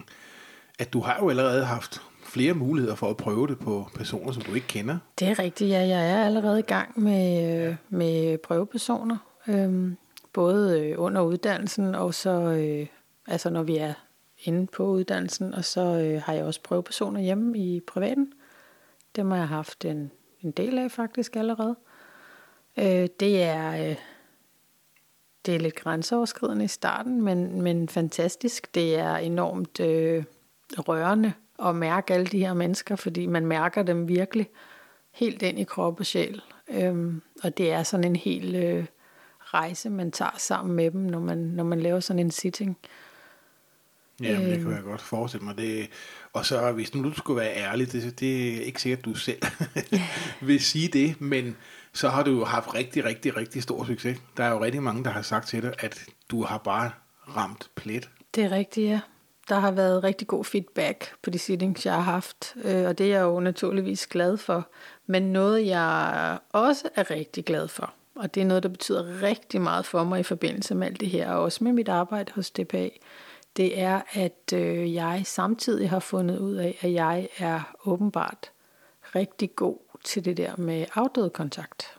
at 0.83 0.93
du 0.93 0.99
har 0.99 1.17
jo 1.21 1.29
allerede 1.29 1.65
haft 1.65 2.01
flere 2.23 2.53
muligheder 2.53 2.95
for 2.95 3.09
at 3.09 3.17
prøve 3.17 3.47
det 3.47 3.59
på 3.59 3.87
personer, 3.95 4.31
som 4.31 4.43
du 4.43 4.53
ikke 4.53 4.67
kender. 4.67 4.97
Det 5.19 5.27
er 5.27 5.39
rigtigt, 5.39 5.69
ja. 5.69 5.79
Jeg 5.79 6.11
er 6.11 6.25
allerede 6.25 6.59
i 6.59 6.63
gang 6.63 6.99
med, 6.99 7.55
øh, 7.67 7.75
med 7.89 8.37
prøvepersoner. 8.37 9.17
Øhm, 9.47 9.97
både 10.33 10.81
øh, 10.81 10.95
under 10.97 11.21
uddannelsen, 11.21 11.95
og 11.95 12.13
så 12.13 12.31
øh, 12.31 12.87
altså 13.27 13.49
når 13.49 13.63
vi 13.63 13.77
er 13.77 13.93
inde 14.43 14.67
på 14.67 14.85
uddannelsen, 14.85 15.53
og 15.53 15.65
så 15.65 15.81
øh, 15.81 16.21
har 16.21 16.33
jeg 16.33 16.45
også 16.45 16.61
prøvepersoner 16.63 17.21
hjemme 17.21 17.57
i 17.57 17.79
privaten. 17.79 18.33
Dem 19.15 19.31
har 19.31 19.37
jeg 19.37 19.47
haft 19.47 19.85
en, 19.85 20.11
en 20.41 20.51
del 20.51 20.77
af 20.77 20.91
faktisk 20.91 21.35
allerede. 21.35 21.75
Øh, 22.77 23.07
det 23.19 23.43
er... 23.43 23.89
Øh, 23.89 23.95
det 25.45 25.55
er 25.55 25.59
lidt 25.59 25.75
grænseoverskridende 25.75 26.65
i 26.65 26.67
starten, 26.67 27.21
men, 27.21 27.61
men 27.61 27.89
fantastisk. 27.89 28.75
Det 28.75 28.99
er 28.99 29.15
enormt 29.15 29.79
øh, 29.79 30.23
rørende 30.79 31.33
at 31.65 31.75
mærke 31.75 32.13
alle 32.13 32.25
de 32.25 32.39
her 32.39 32.53
mennesker, 32.53 32.95
fordi 32.95 33.25
man 33.25 33.45
mærker 33.45 33.83
dem 33.83 34.07
virkelig 34.07 34.49
helt 35.11 35.41
ind 35.41 35.59
i 35.59 35.63
krop 35.63 35.99
og 35.99 36.05
sjæl. 36.05 36.41
Øhm, 36.69 37.21
og 37.43 37.57
det 37.57 37.71
er 37.71 37.83
sådan 37.83 38.03
en 38.03 38.15
hel 38.15 38.55
øh, 38.55 38.85
rejse, 39.41 39.89
man 39.89 40.11
tager 40.11 40.35
sammen 40.37 40.75
med 40.75 40.91
dem, 40.91 41.01
når 41.01 41.19
man, 41.19 41.37
når 41.37 41.63
man 41.63 41.79
laver 41.79 41.99
sådan 41.99 42.19
en 42.19 42.31
sitting. 42.31 42.77
Ja, 44.21 44.49
det 44.49 44.61
kan 44.61 44.71
jeg 44.71 44.83
godt 44.83 45.01
forestille 45.01 45.45
mig. 45.45 45.57
Det, 45.57 45.89
og 46.33 46.45
så 46.45 46.71
hvis 46.71 46.95
nu 46.95 47.03
du 47.03 47.13
skulle 47.13 47.41
være 47.41 47.55
ærlig, 47.55 47.91
det, 47.91 48.19
det 48.19 48.57
er 48.57 48.61
ikke 48.61 48.81
sikkert, 48.81 48.99
at 48.99 49.05
du 49.05 49.13
selv 49.13 49.41
vil 50.47 50.59
sige 50.59 50.87
det, 50.87 51.21
men 51.21 51.57
så 51.93 52.09
har 52.09 52.23
du 52.23 52.31
jo 52.31 52.45
haft 52.45 52.73
rigtig, 52.73 53.05
rigtig, 53.05 53.37
rigtig 53.37 53.63
stor 53.63 53.85
succes. 53.85 54.17
Der 54.37 54.43
er 54.43 54.49
jo 54.49 54.63
rigtig 54.63 54.83
mange, 54.83 55.03
der 55.03 55.09
har 55.09 55.21
sagt 55.21 55.47
til 55.47 55.61
dig, 55.61 55.73
at 55.79 56.05
du 56.31 56.43
har 56.43 56.57
bare 56.57 56.91
ramt 57.35 57.69
plet. 57.75 58.09
Det 58.35 58.43
er 58.43 58.51
rigtigt, 58.51 58.89
ja. 58.89 58.99
Der 59.49 59.55
har 59.55 59.71
været 59.71 60.03
rigtig 60.03 60.27
god 60.27 60.45
feedback 60.45 61.15
på 61.21 61.29
de 61.29 61.39
sittings, 61.39 61.85
jeg 61.85 61.93
har 61.93 62.01
haft, 62.01 62.55
øh, 62.63 62.85
og 62.85 62.97
det 62.97 63.05
er 63.05 63.17
jeg 63.17 63.21
jo 63.21 63.39
naturligvis 63.39 64.07
glad 64.07 64.37
for. 64.37 64.67
Men 65.05 65.23
noget, 65.23 65.67
jeg 65.67 66.37
også 66.49 66.89
er 66.95 67.11
rigtig 67.11 67.45
glad 67.45 67.67
for, 67.67 67.93
og 68.15 68.35
det 68.35 68.41
er 68.41 68.45
noget, 68.45 68.63
der 68.63 68.69
betyder 68.69 69.21
rigtig 69.21 69.61
meget 69.61 69.85
for 69.85 70.03
mig 70.03 70.19
i 70.19 70.23
forbindelse 70.23 70.75
med 70.75 70.87
alt 70.87 70.99
det 70.99 71.09
her, 71.09 71.31
og 71.31 71.41
også 71.41 71.63
med 71.63 71.73
mit 71.73 71.89
arbejde 71.89 72.31
hos 72.35 72.51
DPA, 72.51 72.89
det 73.57 73.79
er, 73.79 74.01
at 74.11 74.53
øh, 74.53 74.93
jeg 74.93 75.21
samtidig 75.25 75.89
har 75.89 75.99
fundet 75.99 76.39
ud 76.39 76.55
af, 76.55 76.77
at 76.81 76.93
jeg 76.93 77.29
er 77.37 77.75
åbenbart 77.85 78.51
rigtig 79.15 79.55
god 79.55 79.77
til 80.03 80.25
det 80.25 80.37
der 80.37 80.55
med 80.57 80.85
afdød 80.95 81.29
kontakt. 81.29 81.97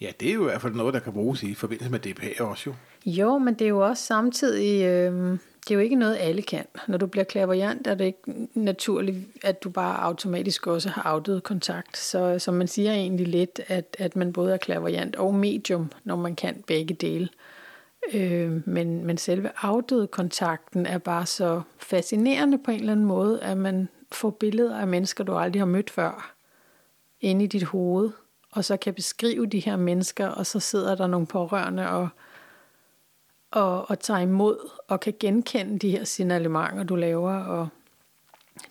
Ja, 0.00 0.10
det 0.20 0.30
er 0.30 0.34
jo 0.34 0.40
i 0.40 0.44
hvert 0.44 0.60
fald 0.60 0.74
noget, 0.74 0.94
der 0.94 1.00
kan 1.00 1.12
bruges 1.12 1.42
i 1.42 1.54
forbindelse 1.54 1.90
med 1.90 1.98
DPA 1.98 2.44
også 2.44 2.70
jo. 2.70 2.74
Jo, 3.06 3.38
men 3.38 3.54
det 3.54 3.64
er 3.64 3.68
jo 3.68 3.86
også 3.86 4.02
samtidig, 4.02 4.84
øh, 4.84 5.38
det 5.64 5.70
er 5.70 5.74
jo 5.74 5.80
ikke 5.80 5.96
noget, 5.96 6.16
alle 6.20 6.42
kan. 6.42 6.64
Når 6.88 6.98
du 6.98 7.06
bliver 7.06 7.24
klaverjant, 7.24 7.86
er 7.86 7.94
det 7.94 8.04
ikke 8.04 8.48
naturligt, 8.54 9.18
at 9.42 9.64
du 9.64 9.70
bare 9.70 10.02
automatisk 10.02 10.66
også 10.66 10.88
har 10.88 11.02
afdød 11.02 11.40
kontakt. 11.40 11.96
Så, 11.96 12.38
som 12.38 12.54
man 12.54 12.68
siger 12.68 12.92
egentlig 12.92 13.28
lidt, 13.28 13.60
at, 13.66 13.96
at 13.98 14.16
man 14.16 14.32
både 14.32 14.52
er 14.52 14.56
klaverjant 14.56 15.16
og 15.16 15.34
medium, 15.34 15.92
når 16.04 16.16
man 16.16 16.36
kan 16.36 16.64
begge 16.66 16.94
dele. 16.94 17.28
Øh, 18.12 18.68
men, 18.68 19.06
men 19.06 19.18
selve 19.18 19.50
afdøde 19.62 20.06
kontakten 20.06 20.86
er 20.86 20.98
bare 20.98 21.26
så 21.26 21.62
fascinerende 21.78 22.58
på 22.58 22.70
en 22.70 22.80
eller 22.80 22.92
anden 22.92 23.06
måde, 23.06 23.42
at 23.42 23.56
man 23.56 23.88
får 24.12 24.30
billeder 24.30 24.78
af 24.78 24.86
mennesker, 24.86 25.24
du 25.24 25.34
aldrig 25.34 25.60
har 25.60 25.66
mødt 25.66 25.90
før, 25.90 26.34
inde 27.20 27.44
i 27.44 27.48
dit 27.48 27.62
hoved, 27.62 28.10
og 28.52 28.64
så 28.64 28.76
kan 28.76 28.94
beskrive 28.94 29.46
de 29.46 29.60
her 29.60 29.76
mennesker, 29.76 30.26
og 30.26 30.46
så 30.46 30.60
sidder 30.60 30.94
der 30.94 31.06
nogle 31.06 31.26
pårørende 31.26 31.90
og, 31.90 32.08
og, 33.54 33.90
og 33.90 34.00
tager 34.00 34.20
imod, 34.20 34.70
og 34.88 35.00
kan 35.00 35.14
genkende 35.20 35.78
de 35.78 35.90
her 35.90 36.04
signalementer, 36.04 36.82
du 36.82 36.96
laver, 36.96 37.34
og 37.34 37.68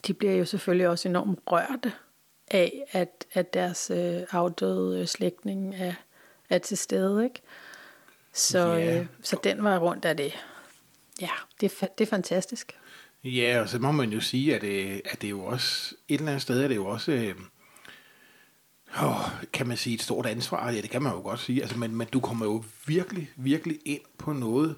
de 0.07 0.13
bliver 0.13 0.33
jo 0.33 0.45
selvfølgelig 0.45 0.87
også 0.87 1.09
enormt 1.09 1.39
rørte 1.47 1.91
af, 2.51 2.83
at, 2.91 3.25
at 3.33 3.53
deres 3.53 3.91
øh, 3.93 4.21
afdøde 4.31 5.07
slægtning 5.07 5.75
er, 5.75 5.93
er 6.49 6.57
til 6.57 6.77
stede, 6.77 7.23
ikke? 7.23 7.41
Så, 8.33 8.67
Ja. 8.67 8.99
øh, 8.99 9.05
så 9.21 9.37
den 9.43 9.63
var 9.63 9.77
rundt 9.79 10.05
af 10.05 10.17
det. 10.17 10.33
Ja, 11.21 11.29
det 11.61 11.73
er, 11.81 11.87
det 11.97 12.05
er 12.05 12.09
fantastisk. 12.09 12.77
Ja, 13.23 13.61
og 13.61 13.69
så 13.69 13.79
må 13.79 13.91
man 13.91 14.09
jo 14.09 14.19
sige, 14.21 14.55
at, 14.55 14.63
øh, 14.63 14.99
at 15.05 15.21
det 15.21 15.27
er 15.27 15.31
jo 15.31 15.45
også, 15.45 15.95
et 16.07 16.17
eller 16.19 16.31
andet 16.31 16.41
sted 16.41 16.63
er 16.63 16.67
det 16.67 16.75
jo 16.75 16.85
også, 16.85 17.11
øh, 17.11 17.35
åh, 19.01 19.29
kan 19.53 19.67
man 19.67 19.77
sige, 19.77 19.93
et 19.93 20.01
stort 20.01 20.25
ansvar. 20.25 20.71
Ja, 20.71 20.81
det 20.81 20.89
kan 20.89 21.01
man 21.01 21.13
jo 21.13 21.19
godt 21.19 21.39
sige. 21.39 21.61
Altså, 21.61 21.77
men, 21.77 21.95
men 21.95 22.07
du 22.07 22.19
kommer 22.19 22.45
jo 22.45 22.63
virkelig, 22.85 23.29
virkelig 23.35 23.79
ind 23.85 24.01
på 24.17 24.33
noget 24.33 24.75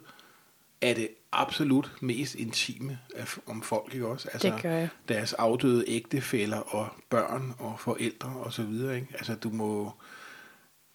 af 0.82 0.96
det 0.96 1.10
absolut 1.32 1.92
mest 2.02 2.36
intime 2.36 3.00
af, 3.16 3.38
om 3.48 3.62
folk, 3.62 3.94
ikke 3.94 4.08
også? 4.08 4.30
Altså, 4.34 4.50
Det 4.50 4.62
gør 4.62 4.72
jeg. 4.72 4.90
Deres 5.08 5.34
afdøde 5.34 5.84
ægtefæller 5.88 6.58
og 6.58 6.88
børn 7.10 7.54
og 7.60 7.80
forældre 7.80 8.30
og 8.30 8.54
så 8.54 8.64
videre, 8.64 8.96
ikke? 8.96 9.08
Altså, 9.14 9.36
du 9.36 9.50
må, 9.50 9.92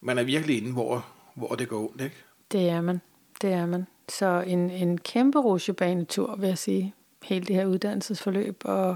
man 0.01 0.17
er 0.17 0.23
virkelig 0.23 0.57
inde, 0.57 0.71
hvor, 0.71 1.05
hvor 1.35 1.55
det 1.55 1.69
går 1.69 1.89
ondt, 1.89 2.01
ikke? 2.01 2.15
Det 2.51 2.69
er 2.69 2.81
man. 2.81 3.01
Det 3.41 3.53
er 3.53 3.65
man. 3.65 3.87
Så 4.09 4.43
en, 4.47 4.69
en 4.69 4.97
kæmpe 4.97 5.39
rutsjebanetur, 5.39 6.35
vil 6.35 6.47
jeg 6.47 6.57
sige. 6.57 6.93
Hele 7.23 7.45
det 7.45 7.55
her 7.55 7.65
uddannelsesforløb. 7.65 8.61
Og 8.65 8.95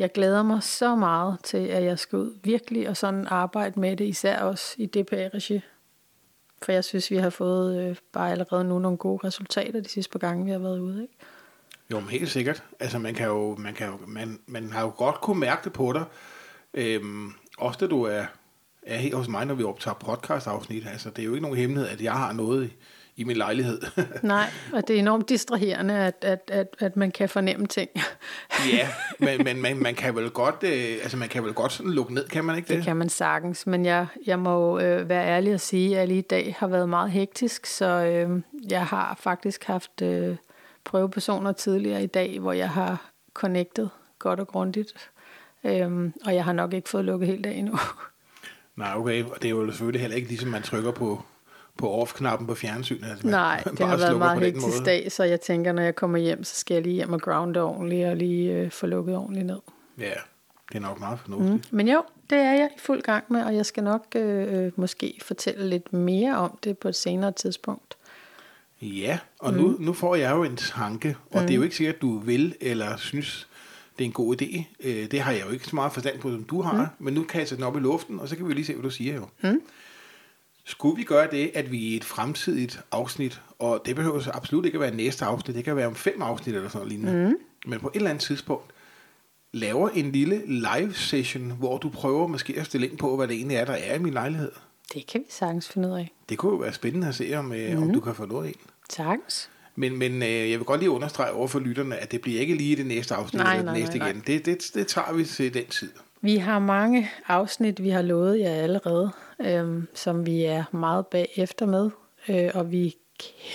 jeg 0.00 0.12
glæder 0.12 0.42
mig 0.42 0.62
så 0.62 0.94
meget 0.96 1.38
til, 1.42 1.58
at 1.58 1.84
jeg 1.84 1.98
skal 1.98 2.18
ud 2.18 2.38
virkelig 2.42 2.88
og 2.88 2.96
sådan 2.96 3.26
arbejde 3.26 3.80
med 3.80 3.96
det, 3.96 4.04
især 4.04 4.40
også 4.40 4.74
i 4.78 4.86
DPA-regi. 4.86 5.60
For 6.62 6.72
jeg 6.72 6.84
synes, 6.84 7.10
vi 7.10 7.16
har 7.16 7.30
fået 7.30 7.82
øh, 7.82 7.96
bare 8.12 8.30
allerede 8.30 8.64
nu 8.64 8.78
nogle 8.78 8.98
gode 8.98 9.26
resultater 9.26 9.80
de 9.80 9.88
sidste 9.88 10.12
par 10.12 10.18
gange, 10.18 10.44
vi 10.44 10.50
har 10.50 10.58
været 10.58 10.78
ude. 10.78 11.02
Ikke? 11.02 11.14
Jo, 11.90 12.00
men 12.00 12.08
helt 12.08 12.30
sikkert. 12.30 12.62
Altså, 12.80 12.98
man 12.98 13.14
kan 13.14 13.26
jo, 13.26 13.56
man 13.56 13.74
kan 13.74 13.86
jo, 13.86 13.98
man, 14.06 14.40
man 14.46 14.72
har 14.72 14.82
jo 14.82 14.92
godt 14.96 15.20
kunne 15.20 15.40
mærke 15.40 15.64
det 15.64 15.72
på 15.72 15.92
dig. 15.92 16.04
Øhm, 16.74 17.32
også 17.58 17.78
da 17.80 17.86
du 17.86 18.02
er, 18.02 18.24
er 18.82 18.96
helt 18.96 19.14
hos 19.14 19.28
mig, 19.28 19.46
når 19.46 19.54
vi 19.54 19.62
optager 19.62 19.94
podcast-afsnit. 19.94 20.86
Altså, 20.86 21.10
det 21.10 21.22
er 21.22 21.26
jo 21.26 21.34
ikke 21.34 21.42
nogen 21.42 21.58
hemmelighed, 21.58 21.88
at 21.88 22.00
jeg 22.00 22.12
har 22.12 22.32
noget 22.32 22.66
i, 22.66 22.76
i 23.16 23.24
min 23.24 23.36
lejlighed. 23.36 23.80
Nej, 24.22 24.50
og 24.72 24.88
det 24.88 24.96
er 24.96 25.00
enormt 25.00 25.28
distraherende, 25.28 25.94
at, 25.94 26.16
at, 26.22 26.50
at, 26.52 26.76
at 26.78 26.96
man 26.96 27.10
kan 27.10 27.28
fornemme 27.28 27.66
ting. 27.66 27.90
ja, 28.72 28.88
men, 29.18 29.44
men 29.44 29.62
man, 29.62 29.76
man 29.76 29.94
kan 29.94 30.16
vel 30.16 30.30
godt, 30.30 30.62
øh, 30.62 30.98
altså, 31.02 31.16
man 31.16 31.28
kan 31.28 31.44
vel 31.44 31.52
godt 31.52 31.72
sådan 31.72 31.92
lukke 31.92 32.14
ned, 32.14 32.28
kan 32.28 32.44
man 32.44 32.56
ikke 32.56 32.68
det? 32.68 32.76
Det 32.76 32.84
kan 32.84 32.96
man 32.96 33.08
sagtens, 33.08 33.66
men 33.66 33.84
jeg, 33.84 34.06
jeg 34.26 34.38
må 34.38 34.78
øh, 34.80 35.08
være 35.08 35.26
ærlig 35.26 35.54
og 35.54 35.60
sige, 35.60 35.98
at 35.98 36.08
lige 36.08 36.18
i 36.18 36.26
dag 36.30 36.56
har 36.58 36.66
været 36.66 36.88
meget 36.88 37.10
hektisk, 37.10 37.66
så 37.66 37.86
øh, 37.86 38.42
jeg 38.70 38.86
har 38.86 39.18
faktisk 39.20 39.64
haft 39.64 40.02
øh, 40.02 40.36
prøvepersoner 40.84 41.52
tidligere 41.52 42.02
i 42.02 42.06
dag, 42.06 42.38
hvor 42.40 42.52
jeg 42.52 42.70
har 42.70 43.10
connectet 43.34 43.90
godt 44.18 44.40
og 44.40 44.48
grundigt, 44.48 44.92
øh, 45.64 46.12
og 46.24 46.34
jeg 46.34 46.44
har 46.44 46.52
nok 46.52 46.72
ikke 46.72 46.88
fået 46.88 47.04
lukket 47.04 47.28
helt 47.28 47.46
af 47.46 47.52
endnu. 47.52 47.78
Nej, 48.76 48.94
okay, 48.96 49.24
og 49.24 49.36
det 49.42 49.44
er 49.44 49.50
jo 49.50 49.66
selvfølgelig 49.66 50.00
heller 50.00 50.16
ikke 50.16 50.28
ligesom, 50.28 50.48
man 50.48 50.62
trykker 50.62 50.90
på, 50.90 51.22
på 51.80 51.90
off-knappen 52.02 52.46
på 52.46 52.54
fjernsynet. 52.54 53.10
Altså, 53.10 53.26
Nej, 53.26 53.62
det 53.78 53.86
har 53.86 53.96
været 53.96 54.18
meget 54.18 54.40
hektisk 54.40 54.84
dag, 54.84 55.12
så 55.12 55.24
jeg 55.24 55.40
tænker, 55.40 55.72
når 55.72 55.82
jeg 55.82 55.94
kommer 55.94 56.18
hjem, 56.18 56.44
så 56.44 56.56
skal 56.56 56.74
jeg 56.74 56.82
lige 56.82 56.94
hjem 56.94 57.12
og 57.12 57.20
grounde 57.20 57.62
ordentligt, 57.62 58.08
og 58.08 58.16
lige 58.16 58.52
øh, 58.52 58.70
få 58.70 58.86
lukket 58.86 59.16
ordentligt 59.16 59.46
ned. 59.46 59.58
Ja, 59.98 60.12
det 60.68 60.76
er 60.76 60.80
nok 60.80 61.00
meget 61.00 61.18
fornuftigt. 61.18 61.72
Mm. 61.72 61.76
Men 61.76 61.88
jo, 61.88 62.02
det 62.30 62.38
er 62.38 62.52
jeg 62.52 62.70
i 62.76 62.80
fuld 62.80 63.02
gang 63.02 63.24
med, 63.28 63.42
og 63.44 63.54
jeg 63.54 63.66
skal 63.66 63.84
nok 63.84 64.06
øh, 64.16 64.64
øh, 64.64 64.72
måske 64.76 65.18
fortælle 65.22 65.68
lidt 65.68 65.92
mere 65.92 66.36
om 66.36 66.58
det 66.64 66.78
på 66.78 66.88
et 66.88 66.96
senere 66.96 67.32
tidspunkt. 67.32 67.96
Ja, 68.82 69.18
og 69.38 69.54
nu, 69.54 69.76
nu 69.78 69.92
får 69.92 70.14
jeg 70.14 70.30
jo 70.36 70.44
en 70.44 70.56
tanke, 70.56 71.16
og 71.30 71.40
mm. 71.40 71.46
det 71.46 71.50
er 71.50 71.56
jo 71.56 71.62
ikke 71.62 71.76
sikkert, 71.76 71.94
at 71.94 72.02
du 72.02 72.18
vil 72.18 72.54
eller 72.60 72.96
synes, 72.96 73.48
det 73.98 74.04
er 74.04 74.06
en 74.06 74.12
god 74.12 74.42
idé. 74.42 74.64
Øh, 74.80 75.10
Det 75.10 75.20
har 75.20 75.32
jeg 75.32 75.42
jo 75.46 75.52
ikke 75.52 75.66
så 75.66 75.76
meget 75.76 75.92
forstand 75.92 76.18
på, 76.18 76.30
som 76.30 76.44
du 76.44 76.62
har, 76.62 76.82
mm. 76.98 77.04
men 77.04 77.14
nu 77.14 77.22
kan 77.22 77.40
jeg 77.40 77.48
sætte 77.48 77.64
den 77.64 77.68
op 77.68 77.76
i 77.76 77.80
luften, 77.80 78.20
og 78.20 78.28
så 78.28 78.36
kan 78.36 78.48
vi 78.48 78.54
lige 78.54 78.64
se, 78.64 78.72
hvad 78.74 78.82
du 78.82 78.90
siger 78.90 79.14
jo. 79.14 79.26
Mm. 79.42 79.60
Skulle 80.70 80.96
vi 80.96 81.02
gøre 81.02 81.30
det, 81.30 81.50
at 81.54 81.72
vi 81.72 81.78
i 81.78 81.96
et 81.96 82.04
fremtidigt 82.04 82.80
afsnit, 82.92 83.40
og 83.58 83.82
det 83.86 83.96
behøver 83.96 84.20
så 84.20 84.30
absolut 84.34 84.64
ikke 84.64 84.76
at 84.76 84.80
være 84.80 84.94
næste 84.94 85.24
afsnit, 85.24 85.56
det 85.56 85.64
kan 85.64 85.76
være 85.76 85.86
om 85.86 85.94
fem 85.94 86.22
afsnit 86.22 86.54
eller 86.54 86.68
sådan 86.68 86.86
noget 86.86 86.92
lignende, 86.92 87.28
mm. 87.28 87.70
men 87.70 87.80
på 87.80 87.88
et 87.88 87.96
eller 87.96 88.10
andet 88.10 88.22
tidspunkt, 88.22 88.72
laver 89.52 89.88
en 89.88 90.12
lille 90.12 90.42
live 90.46 90.94
session, 90.94 91.50
hvor 91.50 91.78
du 91.78 91.88
prøver 91.88 92.26
måske 92.26 92.54
at 92.56 92.66
stille 92.66 92.88
ind 92.88 92.98
på, 92.98 93.16
hvad 93.16 93.28
det 93.28 93.36
egentlig 93.36 93.56
er, 93.56 93.64
der 93.64 93.72
er 93.72 93.94
i 93.94 93.98
min 93.98 94.12
lejlighed. 94.12 94.52
Det 94.94 95.06
kan 95.06 95.20
vi 95.20 95.26
sagtens 95.28 95.68
finde 95.68 95.88
ud 95.88 95.94
af. 95.94 96.12
Det 96.28 96.38
kunne 96.38 96.52
jo 96.52 96.58
være 96.58 96.72
spændende 96.72 97.08
at 97.08 97.14
se, 97.14 97.34
om, 97.34 97.44
mm. 97.44 97.82
om 97.82 97.92
du 97.92 98.00
kan 98.00 98.14
få 98.14 98.26
noget 98.26 98.46
ind. 98.46 98.56
Sagtens. 98.90 99.50
Men, 99.76 99.98
men 99.98 100.22
øh, 100.22 100.50
jeg 100.50 100.58
vil 100.58 100.66
godt 100.66 100.80
lige 100.80 100.90
understrege 100.90 101.32
over 101.32 101.48
for 101.48 101.58
lytterne, 101.58 101.96
at 101.96 102.12
det 102.12 102.20
bliver 102.20 102.40
ikke 102.40 102.54
lige 102.54 102.76
det 102.76 102.86
næste 102.86 103.14
afsnit 103.14 103.42
Nej, 103.42 103.52
eller 103.52 103.64
nej, 103.64 103.74
det 103.74 103.82
næste 103.82 103.98
nej, 103.98 104.08
igen. 104.08 104.22
Det, 104.26 104.46
det, 104.46 104.70
det 104.74 104.86
tager 104.86 105.12
vi 105.12 105.24
til 105.24 105.54
den 105.54 105.66
tid. 105.66 105.90
Vi 106.22 106.36
har 106.36 106.58
mange 106.58 107.10
afsnit, 107.28 107.82
vi 107.82 107.90
har 107.90 108.02
lovet 108.02 108.40
jer 108.40 108.50
allerede, 108.50 109.10
øhm, 109.40 109.86
som 109.94 110.26
vi 110.26 110.44
er 110.44 110.64
meget 110.72 111.06
bagefter 111.06 111.66
med, 111.66 111.90
øh, 112.28 112.50
og 112.54 112.72
vi 112.72 112.96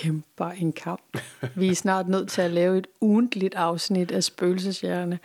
kæmper 0.02 0.50
en 0.50 0.72
kamp. 0.72 1.18
Vi 1.56 1.68
er 1.68 1.74
snart 1.74 2.08
nødt 2.08 2.28
til 2.28 2.42
at 2.42 2.50
lave 2.50 2.78
et 2.78 2.86
ugentligt 3.00 3.54
afsnit 3.54 4.10
af 4.10 4.24
spøgelseshjerne, 4.24 5.18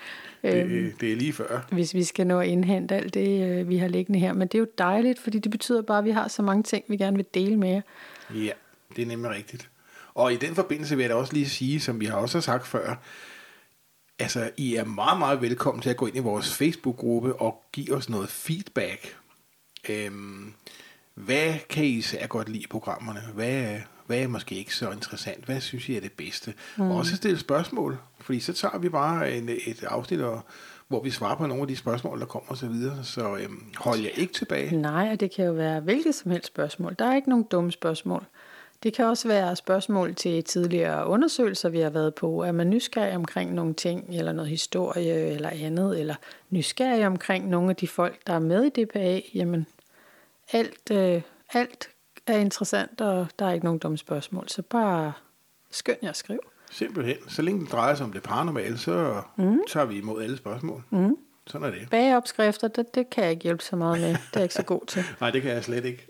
øhm, 0.44 0.70
Det, 0.70 0.94
det 1.02 1.12
er 1.12 1.16
lige 1.16 1.34
før. 1.34 1.68
hvis 1.72 1.94
vi 1.94 2.04
skal 2.04 2.28
nå 2.28 2.40
at 2.40 2.48
indhente 2.48 2.96
alt 2.96 3.14
det, 3.14 3.50
øh, 3.50 3.70
vi 3.70 3.78
har 3.78 3.88
liggende 3.88 4.20
her. 4.20 4.34
Men 4.34 4.48
det 4.48 4.56
er 4.56 4.60
jo 4.60 4.68
dejligt, 4.78 5.20
fordi 5.20 5.40
det 5.40 5.52
betyder 5.52 5.82
bare, 5.82 5.98
at 5.98 6.06
vi 6.06 6.12
har 6.12 6.28
så 6.28 6.42
mange 6.42 6.64
ting, 6.64 6.84
vi 6.88 6.98
gerne 6.98 7.16
vil 7.18 7.26
dele 7.34 7.58
med 7.58 7.70
jer. 7.70 7.82
Ja, 8.36 8.52
det 8.96 9.02
er 9.02 9.06
nemlig 9.06 9.32
rigtigt. 9.32 9.70
Og 10.14 10.34
i 10.34 10.36
den 10.36 10.56
forbindelse 10.56 10.96
vil 10.96 11.04
jeg 11.04 11.10
da 11.10 11.16
også 11.16 11.34
lige 11.34 11.50
sige, 11.50 11.80
som 11.80 12.00
vi 12.00 12.06
har 12.06 12.16
også 12.18 12.42
sagt 12.42 12.68
før, 12.68 12.96
altså 14.22 14.52
I 14.58 14.76
er 14.76 14.86
meget, 14.86 15.20
meget 15.20 15.42
velkommen 15.42 15.82
til 15.82 15.90
at 15.90 15.98
gå 15.98 16.06
ind 16.06 16.16
i 16.16 16.20
vores 16.20 16.54
Facebook-gruppe 16.58 17.36
og 17.36 17.64
give 17.72 17.96
os 17.96 18.10
noget 18.10 18.30
feedback. 18.30 19.18
Øhm, 19.90 20.54
hvad 21.14 21.54
kan 21.70 21.84
I 21.84 21.88
især 21.88 22.28
godt 22.28 22.50
lide 22.50 22.64
i 22.64 22.68
programmerne? 22.70 23.22
Hvad, 23.34 23.80
hvad 24.08 24.20
er 24.20 24.28
måske 24.28 24.56
ikke 24.56 24.76
så 24.76 24.92
interessant? 24.92 25.46
Hvad 25.46 25.62
synes 25.62 25.90
I 25.90 25.96
er 25.96 26.02
det 26.02 26.12
bedste? 26.12 26.54
Mm. 26.78 26.92
Og 26.92 26.98
også 26.98 27.16
stille 27.16 27.40
spørgsmål, 27.40 27.98
fordi 28.20 28.40
så 28.40 28.54
tager 28.54 28.78
vi 28.78 28.90
bare 28.90 29.32
en, 29.32 29.50
et 29.50 29.84
afsnit, 29.84 30.22
og, 30.22 30.42
hvor 30.88 31.04
vi 31.04 31.10
svarer 31.10 31.36
på 31.36 31.48
nogle 31.48 31.62
af 31.62 31.68
de 31.68 31.76
spørgsmål, 31.76 32.20
der 32.20 32.26
kommer 32.26 32.52
osv. 32.52 32.60
Så, 32.60 32.68
videre. 32.68 33.04
så 33.04 33.36
øhm, 33.36 33.64
hold 33.78 34.00
jer 34.00 34.10
ikke 34.10 34.34
tilbage. 34.34 34.76
Nej, 34.76 35.10
og 35.12 35.20
det 35.20 35.32
kan 35.36 35.46
jo 35.46 35.52
være 35.52 35.80
hvilket 35.80 36.16
som 36.16 36.32
helst 36.32 36.48
spørgsmål. 36.48 36.96
Der 37.00 37.06
er 37.06 37.16
ikke 37.16 37.30
nogen 37.30 37.46
dumme 37.52 37.72
spørgsmål. 37.72 38.26
Det 38.84 38.94
kan 38.94 39.06
også 39.06 39.28
være 39.28 39.56
spørgsmål 39.56 40.16
til 40.16 40.44
tidligere 40.44 41.08
undersøgelser, 41.08 41.70
vi 41.70 41.80
har 41.80 41.90
været 41.90 42.16
på. 42.16 42.44
Er 42.44 42.52
man 42.52 42.70
nysgerrig 42.70 43.16
omkring 43.16 43.54
nogle 43.54 43.74
ting, 43.74 44.06
eller 44.10 44.32
noget 44.32 44.50
historie, 44.50 45.14
eller 45.14 45.50
andet, 45.50 46.00
eller 46.00 46.16
nysgerrig 46.50 47.08
omkring 47.08 47.50
nogle 47.50 47.70
af 47.70 47.76
de 47.76 47.88
folk, 47.88 48.28
der 48.28 48.34
er 48.34 48.40
med 48.40 48.64
i 48.64 48.84
DPA, 48.84 49.22
jamen 49.34 49.68
alt, 50.52 50.92
øh, 50.92 51.22
alt 51.54 51.90
er 52.28 52.38
interessant, 52.38 53.02
og 53.02 53.28
der 53.40 53.46
er 53.46 53.52
ikke 53.52 53.66
nogen 53.66 53.80
dumme 53.80 53.98
spørgsmål. 53.98 54.50
Så 54.50 54.62
bare 54.62 55.14
skynd 55.72 55.98
jer 56.04 56.10
at 56.10 56.18
skrive. 56.18 56.40
Simpelthen. 56.72 57.16
Så 57.28 57.42
længe 57.42 57.62
det 57.62 57.72
drejer 57.72 57.96
sig 57.96 58.06
om 58.06 58.12
det 58.12 58.24
paranormale, 58.24 58.78
så 58.78 59.22
mm. 59.38 59.60
tager 59.70 59.86
vi 59.86 59.98
imod 59.98 60.24
alle 60.24 60.38
spørgsmål. 60.38 60.84
Mm. 60.90 61.18
Sådan 61.48 61.68
er 61.68 61.72
det. 61.72 61.90
Bageopskrifter, 61.90 62.68
det, 62.68 62.96
det 62.96 63.10
kan 63.10 63.24
jeg 63.24 63.32
ikke 63.32 63.44
hjælpe 63.44 63.64
så 63.64 63.76
meget 63.76 64.02
med. 64.02 64.10
Det 64.10 64.16
er 64.16 64.20
jeg 64.36 64.44
ikke 64.44 64.56
så 64.56 64.64
god 64.64 64.86
til. 64.88 65.04
Nej, 65.22 65.32
det 65.32 65.42
kan 65.42 65.52
jeg 65.52 65.64
slet 65.64 65.86
ikke. 65.86 66.08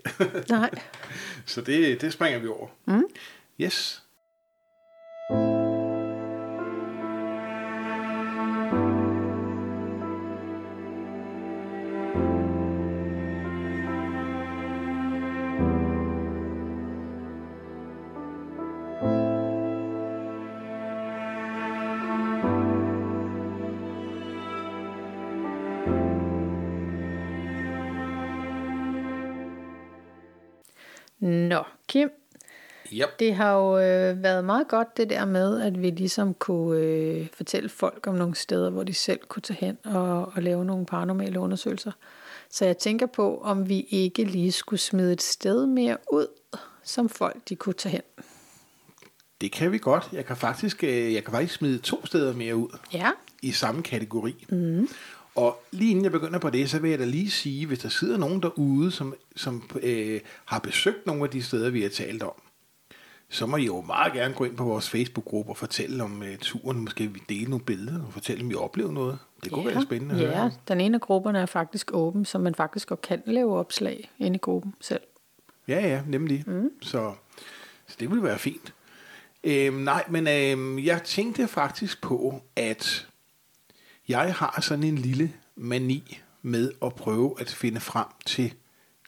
Nej. 0.48 0.70
så 1.46 1.60
det, 1.60 2.00
det 2.00 2.12
springer 2.12 2.38
vi 2.38 2.48
over. 2.48 2.68
Mm. 2.84 3.04
Yes. 3.60 4.01
Nå, 31.26 31.62
Kim, 31.88 32.10
Yep. 32.92 33.18
det 33.18 33.34
har 33.34 33.52
jo 33.52 33.78
øh, 33.78 34.22
været 34.22 34.44
meget 34.44 34.68
godt 34.68 34.96
det 34.96 35.10
der 35.10 35.24
med, 35.24 35.60
at 35.62 35.82
vi 35.82 35.90
ligesom 35.90 36.34
kunne 36.34 36.80
øh, 36.80 37.26
fortælle 37.34 37.68
folk 37.68 38.06
om 38.06 38.14
nogle 38.14 38.34
steder, 38.34 38.70
hvor 38.70 38.82
de 38.84 38.94
selv 38.94 39.20
kunne 39.28 39.42
tage 39.42 39.56
hen 39.60 39.78
og, 39.84 40.32
og 40.34 40.42
lave 40.42 40.64
nogle 40.64 40.86
paranormale 40.86 41.40
undersøgelser. 41.40 41.92
Så 42.50 42.64
jeg 42.64 42.78
tænker 42.78 43.06
på, 43.06 43.40
om 43.42 43.68
vi 43.68 43.80
ikke 43.80 44.24
lige 44.24 44.52
skulle 44.52 44.80
smide 44.80 45.12
et 45.12 45.22
sted 45.22 45.66
mere 45.66 45.96
ud, 46.12 46.26
som 46.82 47.08
folk 47.08 47.36
de 47.48 47.56
kunne 47.56 47.72
tage 47.72 47.92
hen. 47.92 48.02
Det 49.40 49.52
kan 49.52 49.72
vi 49.72 49.78
godt. 49.78 50.08
Jeg 50.12 50.24
kan 50.26 50.36
faktisk, 50.36 50.84
øh, 50.84 51.14
jeg 51.14 51.24
kan 51.24 51.32
faktisk 51.32 51.54
smide 51.54 51.78
to 51.78 52.06
steder 52.06 52.32
mere 52.34 52.56
ud 52.56 52.68
Ja, 52.92 53.10
i 53.42 53.52
samme 53.52 53.82
kategori. 53.82 54.46
Mm. 54.48 54.88
Og 55.34 55.62
lige 55.70 55.90
inden 55.90 56.04
jeg 56.04 56.12
begynder 56.12 56.38
på 56.38 56.50
det, 56.50 56.70
så 56.70 56.78
vil 56.78 56.90
jeg 56.90 56.98
da 56.98 57.04
lige 57.04 57.30
sige, 57.30 57.66
hvis 57.66 57.78
der 57.78 57.88
sidder 57.88 58.18
nogen 58.18 58.42
derude, 58.42 58.90
som, 58.90 59.14
som 59.36 59.70
øh, 59.82 60.20
har 60.44 60.58
besøgt 60.58 61.06
nogle 61.06 61.24
af 61.24 61.30
de 61.30 61.42
steder, 61.42 61.70
vi 61.70 61.82
har 61.82 61.88
talt 61.88 62.22
om, 62.22 62.32
så 63.28 63.46
må 63.46 63.56
I 63.56 63.64
jo 63.64 63.80
meget 63.80 64.12
gerne 64.12 64.34
gå 64.34 64.44
ind 64.44 64.56
på 64.56 64.64
vores 64.64 64.90
Facebook-gruppe 64.90 65.52
og 65.52 65.56
fortælle 65.56 66.04
om 66.04 66.22
øh, 66.22 66.38
turen. 66.38 66.80
Måske 66.80 67.06
vi 67.06 67.22
dele 67.28 67.50
nogle 67.50 67.64
billeder 67.64 68.06
og 68.06 68.12
fortælle, 68.12 68.42
om 68.42 68.50
vi 68.50 68.54
oplevede 68.54 68.94
noget. 68.94 69.18
Det 69.44 69.52
kunne 69.52 69.68
ja. 69.68 69.74
være 69.74 69.82
spændende 69.82 70.14
at 70.14 70.20
høre. 70.20 70.38
Ja, 70.38 70.44
om. 70.44 70.50
den 70.68 70.80
ene 70.80 70.94
af 70.94 71.00
grupperne 71.00 71.38
er 71.38 71.46
faktisk 71.46 71.90
åben, 71.94 72.24
så 72.24 72.38
man 72.38 72.54
faktisk 72.54 72.88
godt 72.88 73.02
kan 73.02 73.22
lave 73.26 73.58
opslag 73.58 74.10
inde 74.18 74.36
i 74.36 74.38
gruppen 74.38 74.74
selv. 74.80 75.00
Ja, 75.68 75.80
ja, 75.80 76.02
nemlig. 76.06 76.44
Mm. 76.46 76.70
Så, 76.82 77.12
så 77.86 77.96
det 78.00 78.10
ville 78.10 78.22
være 78.22 78.38
fint. 78.38 78.74
Øhm, 79.44 79.76
nej, 79.76 80.04
men 80.08 80.28
øhm, 80.28 80.78
jeg 80.78 81.02
tænkte 81.02 81.48
faktisk 81.48 82.02
på, 82.02 82.42
at 82.56 83.08
jeg 84.08 84.34
har 84.34 84.58
sådan 84.62 84.84
en 84.84 84.98
lille 84.98 85.32
mani 85.56 86.20
med 86.42 86.70
at 86.84 86.94
prøve 86.94 87.34
at 87.40 87.50
finde 87.50 87.80
frem 87.80 88.06
til 88.26 88.54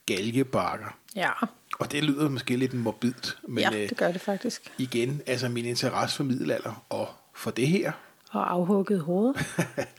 galgebakker. 0.07 0.97
Ja, 1.17 1.31
Og 1.79 1.93
det 1.93 2.05
lyder 2.05 2.29
måske 2.29 2.57
lidt 2.57 2.75
morbidt, 2.75 3.39
men 3.49 3.59
ja 3.59 3.71
øh, 3.83 3.89
det 3.89 3.97
gør 3.97 4.13
det 4.13 4.21
faktisk. 4.21 4.73
igen, 4.79 5.21
altså 5.27 5.49
min 5.49 5.65
interesse 5.65 6.17
for 6.17 6.25
middelalder 6.25 6.85
og 6.89 7.09
for 7.35 7.51
det 7.51 7.69
her, 7.69 7.93
Og 8.31 8.53
afhugget 8.53 9.01
hoveder. 9.01 9.33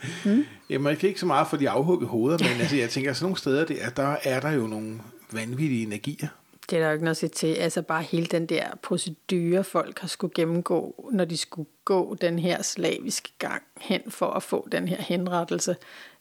Jamen, 0.69 0.87
jeg 0.89 0.97
kan 0.97 1.09
ikke 1.09 1.19
så 1.19 1.25
meget 1.25 1.47
for 1.47 1.57
de 1.57 1.69
afhuggede 1.69 2.09
hoveder, 2.09 2.37
men 2.37 2.61
altså, 2.61 2.75
jeg 2.75 2.89
tænker, 2.89 3.09
at 3.11 3.17
sådan 3.17 3.25
nogle 3.25 3.37
steder 3.37 3.65
der, 3.65 3.89
der 3.89 4.17
er 4.23 4.39
der 4.39 4.51
jo 4.51 4.67
nogle 4.67 5.01
vanvittige 5.31 5.83
energier. 5.83 6.27
Det 6.69 6.75
er 6.75 6.79
der 6.79 6.87
jo 6.87 6.93
ikke 6.93 7.05
noget 7.05 7.15
at 7.15 7.17
sige 7.17 7.29
til. 7.29 7.47
Altså 7.47 7.81
bare 7.81 8.03
hele 8.03 8.25
den 8.25 8.45
der 8.45 8.67
procedure, 8.83 9.63
folk 9.63 9.99
har 9.99 10.07
skulle 10.07 10.33
gennemgå, 10.35 11.09
når 11.13 11.25
de 11.25 11.37
skulle 11.37 11.69
gå 11.85 12.15
den 12.21 12.39
her 12.39 12.61
slaviske 12.61 13.29
gang 13.39 13.63
hen 13.81 14.01
for 14.07 14.25
at 14.25 14.43
få 14.43 14.67
den 14.71 14.87
her 14.87 15.01
henrettelse. 15.01 15.75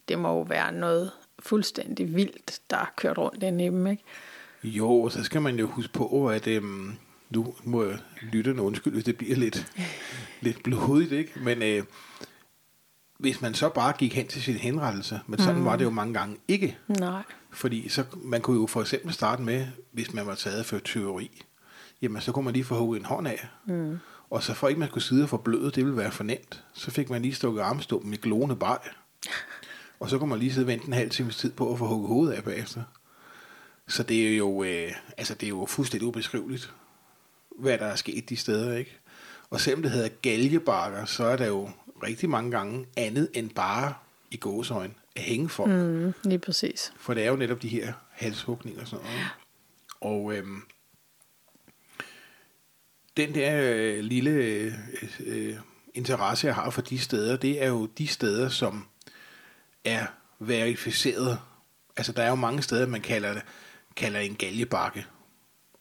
Det 0.09 0.19
må 0.19 0.29
jo 0.29 0.41
være 0.41 0.73
noget 0.73 1.11
fuldstændig 1.39 2.15
vildt, 2.15 2.61
der 2.71 2.77
er 2.77 2.93
kørt 2.97 3.19
rundt 3.19 3.43
inde 3.43 3.65
i 3.65 3.69
dem, 3.69 3.87
ikke? 3.87 4.03
Jo, 4.65 5.09
så 5.09 5.25
skal 5.25 5.43
man 5.43 5.59
jo 5.59 5.67
huske 5.67 5.93
på, 5.93 6.29
at 6.29 6.47
øhm, 6.47 6.97
nu 7.31 7.55
må 7.65 7.85
jeg 7.85 7.99
lytte 8.23 8.51
en 8.51 8.61
undskyld, 8.61 8.93
hvis 8.93 9.05
det 9.05 9.17
bliver 9.17 9.37
lidt, 9.37 9.67
lidt 10.41 10.63
blodigt, 10.63 11.13
ikke? 11.13 11.33
Men 11.37 11.63
øh, 11.63 11.85
hvis 13.19 13.41
man 13.41 13.55
så 13.55 13.69
bare 13.69 13.93
gik 13.99 14.15
hen 14.15 14.27
til 14.27 14.43
sin 14.43 14.55
henrettelse, 14.55 15.21
men 15.27 15.39
sådan 15.39 15.59
mm. 15.59 15.65
var 15.65 15.77
det 15.77 15.85
jo 15.85 15.91
mange 15.91 16.15
gange 16.15 16.37
ikke. 16.49 16.79
Nej. 16.89 17.23
Fordi 17.55 17.89
så, 17.89 18.05
man 18.17 18.41
kunne 18.41 18.61
jo 18.61 18.67
for 18.67 18.81
eksempel 18.81 19.13
starte 19.13 19.43
med, 19.43 19.67
hvis 19.93 20.13
man 20.13 20.27
var 20.27 20.35
taget 20.35 20.67
for 20.67 20.79
tyveri, 20.79 21.43
jamen 22.03 22.23
så 22.23 22.33
kunne 22.33 22.45
man 22.45 22.55
lige 22.55 22.65
få 22.65 22.79
hugget 22.79 22.99
en 22.99 23.05
hånd 23.05 23.29
af. 23.29 23.49
Mm. 23.67 23.99
Og 24.31 24.43
så 24.43 24.55
for 24.55 24.69
ikke 24.69 24.81
man 24.81 24.89
skulle 24.89 25.05
sidde 25.05 25.23
og 25.23 25.29
forbløde, 25.29 25.71
det 25.71 25.85
ville 25.85 25.97
være 25.97 26.11
for 26.11 26.25
nemt, 26.25 26.65
så 26.73 26.91
fik 26.91 27.11
man 27.11 27.23
lige 27.23 27.35
stukket 27.35 27.63
armstumpen 27.63 28.13
i 28.13 28.17
glående 28.17 28.57
bag. 28.57 28.79
Og 30.01 30.11
så 30.11 30.19
kunne 30.19 30.31
man 30.31 30.39
lige 30.39 30.53
sidde 30.53 30.65
og 30.65 30.69
vente 30.69 30.87
en 30.87 30.93
halv 30.93 31.11
times 31.11 31.37
tid 31.37 31.53
på 31.53 31.73
at 31.73 31.79
få 31.79 31.87
hugget 31.87 32.09
hovedet 32.09 32.33
af 32.33 32.45
bagefter. 32.45 32.83
Så 33.89 34.03
det 34.03 34.33
er 34.33 34.37
jo, 34.37 34.63
øh, 34.65 34.93
altså 35.17 35.35
det 35.35 35.47
er 35.47 35.49
jo 35.49 35.67
fuldstændig 35.67 36.09
ubeskriveligt, 36.09 36.75
hvad 37.59 37.79
der 37.79 37.87
er 37.87 37.97
sket 37.97 38.29
de 38.29 38.37
steder, 38.37 38.77
ikke? 38.77 38.99
Og 39.51 39.61
selvom 39.61 39.83
det 39.83 39.91
hedder 39.91 40.09
galgebakker, 40.23 41.05
så 41.05 41.25
er 41.25 41.37
der 41.37 41.47
jo 41.47 41.71
rigtig 42.03 42.31
mange 42.31 42.51
gange 42.51 42.87
andet 42.97 43.29
end 43.35 43.51
bare 43.51 43.95
i 44.31 44.37
gåsøjne 44.37 44.95
hænge 45.17 45.49
folk. 45.49 45.71
Mm. 45.71 46.13
Lige 46.25 46.39
præcis. 46.39 46.93
For 46.97 47.15
det 47.15 47.25
er 47.25 47.29
jo 47.29 47.37
netop 47.37 47.63
de 47.63 47.69
her 47.69 47.93
halshugninger 48.11 48.81
og 48.81 48.89
sådan 48.89 49.05
noget. 49.05 49.27
Og 50.01 50.35
øhm, 50.35 50.63
den 53.17 53.35
der 53.35 53.75
øh, 53.75 54.05
lille 54.05 54.31
øh, 54.31 54.73
øh, 55.27 55.57
interesse, 55.95 56.47
jeg 56.47 56.55
har 56.55 56.71
for 56.71 56.83
de 56.83 56.99
steder, 56.99 57.37
det 57.37 57.63
er 57.63 57.69
jo 57.69 57.87
de 57.87 58.07
steder, 58.07 58.49
som 58.49 58.87
er 59.85 60.07
verificeret. 60.39 61.39
Altså, 61.97 62.13
der 62.13 62.23
er 62.23 62.29
jo 62.29 62.35
mange 62.35 62.63
steder, 62.63 62.87
man 62.87 63.01
kalder 63.01 63.35
det 63.35 63.43
kalder 63.97 64.21
en 64.21 64.35
galjebakke. 64.35 65.07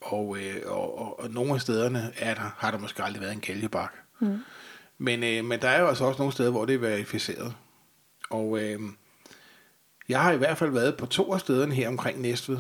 Og, 0.02 0.38
øh, 0.38 0.56
og, 0.66 0.98
og, 0.98 1.20
og 1.20 1.30
nogle 1.30 1.54
af 1.54 1.62
stederne 1.62 2.12
er 2.16 2.34
der, 2.34 2.56
har 2.58 2.72
der 2.72 2.78
måske 2.78 3.04
aldrig 3.04 3.22
været 3.22 3.34
en 3.34 3.42
galjebakke. 3.42 3.96
Mm. 4.20 4.40
Men, 4.98 5.24
øh, 5.24 5.46
men 5.46 5.62
der 5.62 5.70
er 5.70 5.82
jo 5.82 5.88
altså 5.88 6.06
også 6.06 6.18
nogle 6.18 6.34
steder, 6.34 6.52
hvor 6.52 6.66
det 6.66 6.76
er 6.76 6.80
verificeret. 6.80 7.56
Og 8.30 8.60
øh, 8.60 8.80
jeg 10.10 10.22
har 10.22 10.32
i 10.32 10.38
hvert 10.38 10.58
fald 10.58 10.72
været 10.72 10.98
på 10.98 11.06
to 11.06 11.34
af 11.34 11.40
stederne 11.40 11.76
her 11.76 11.88
omkring 11.88 12.22
Næstved, 12.22 12.60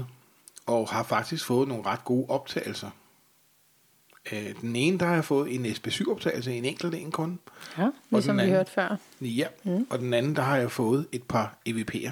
og 0.66 0.90
har 0.90 1.04
faktisk 1.04 1.46
fået 1.46 1.68
nogle 1.68 1.86
ret 1.86 2.04
gode 2.06 2.26
optagelser. 2.30 2.90
Øh, 4.32 4.62
den 4.62 4.76
ene, 4.76 5.00
der 5.00 5.06
har 5.06 5.14
jeg 5.14 5.26
fået 5.26 5.56
en 5.56 5.66
SB7-optagelse, 5.66 6.54
en 6.54 6.66
enkelt 6.66 6.96
en 6.96 7.12
kun. 7.12 7.40
Ja, 7.78 7.90
ligesom 8.12 8.30
den 8.30 8.38
vi 8.38 8.42
anden- 8.42 8.56
hørte 8.56 8.72
før. 8.72 8.98
Ja, 9.22 9.48
mm. 9.64 9.88
og 9.90 10.00
den 10.00 10.14
anden, 10.14 10.36
der 10.36 10.42
har 10.42 10.58
jeg 10.58 10.72
fået 10.72 11.08
et 11.12 11.24
par 11.24 11.58
EVP'er. 11.70 12.12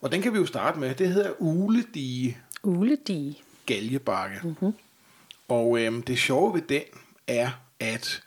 Og 0.00 0.12
den 0.12 0.22
kan 0.22 0.32
vi 0.32 0.38
jo 0.38 0.46
starte 0.46 0.78
med. 0.78 0.94
Det 0.94 1.08
hedder 1.08 1.30
Uledige 1.38 2.38
Uledige. 2.62 3.38
Galjebakke. 3.66 4.36
Mm-hmm. 4.42 4.72
Og 5.48 5.80
øhm, 5.80 6.02
det 6.02 6.18
sjove 6.18 6.54
ved 6.54 6.62
den 6.62 6.82
er, 7.26 7.50
at 7.80 8.22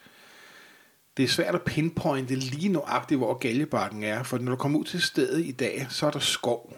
det 1.18 1.24
er 1.24 1.28
svært 1.28 1.56
at 1.56 1.62
pinpointe 1.62 2.36
lige 2.36 2.70
nøjagtigt, 2.70 3.18
hvor 3.18 3.34
galjebakken 3.38 4.04
er. 4.04 4.24
For 4.24 4.38
når 4.38 4.52
du 4.52 4.56
kommer 4.56 4.80
ud 4.80 4.86
til 4.86 5.02
stedet 5.02 5.46
i 5.46 5.52
dag, 5.52 5.88
så 5.90 6.06
er 6.08 6.12
der 6.12 6.20
skov. 6.20 6.74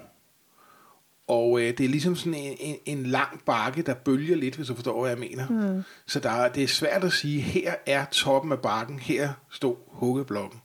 Og 1.27 1.59
øh, 1.61 1.77
det 1.77 1.79
er 1.85 1.89
ligesom 1.89 2.15
sådan 2.15 2.33
en, 2.33 2.57
en, 2.59 2.75
en 2.85 3.03
lang 3.05 3.41
bakke, 3.45 3.81
der 3.81 3.93
bølger 3.93 4.35
lidt, 4.35 4.55
hvis 4.55 4.67
du 4.67 4.75
forstår, 4.75 4.99
hvad 5.01 5.09
jeg 5.11 5.19
mener. 5.19 5.47
Mm. 5.75 5.83
Så 6.05 6.19
der, 6.19 6.29
er- 6.29 6.53
det 6.53 6.63
er 6.63 6.67
svært 6.67 7.03
at 7.03 7.13
sige, 7.13 7.41
her 7.41 7.75
er 7.85 8.05
toppen 8.05 8.51
af 8.51 8.59
bakken, 8.61 8.99
her 8.99 9.33
stod 9.51 9.75
huggeblokken. 9.87 10.61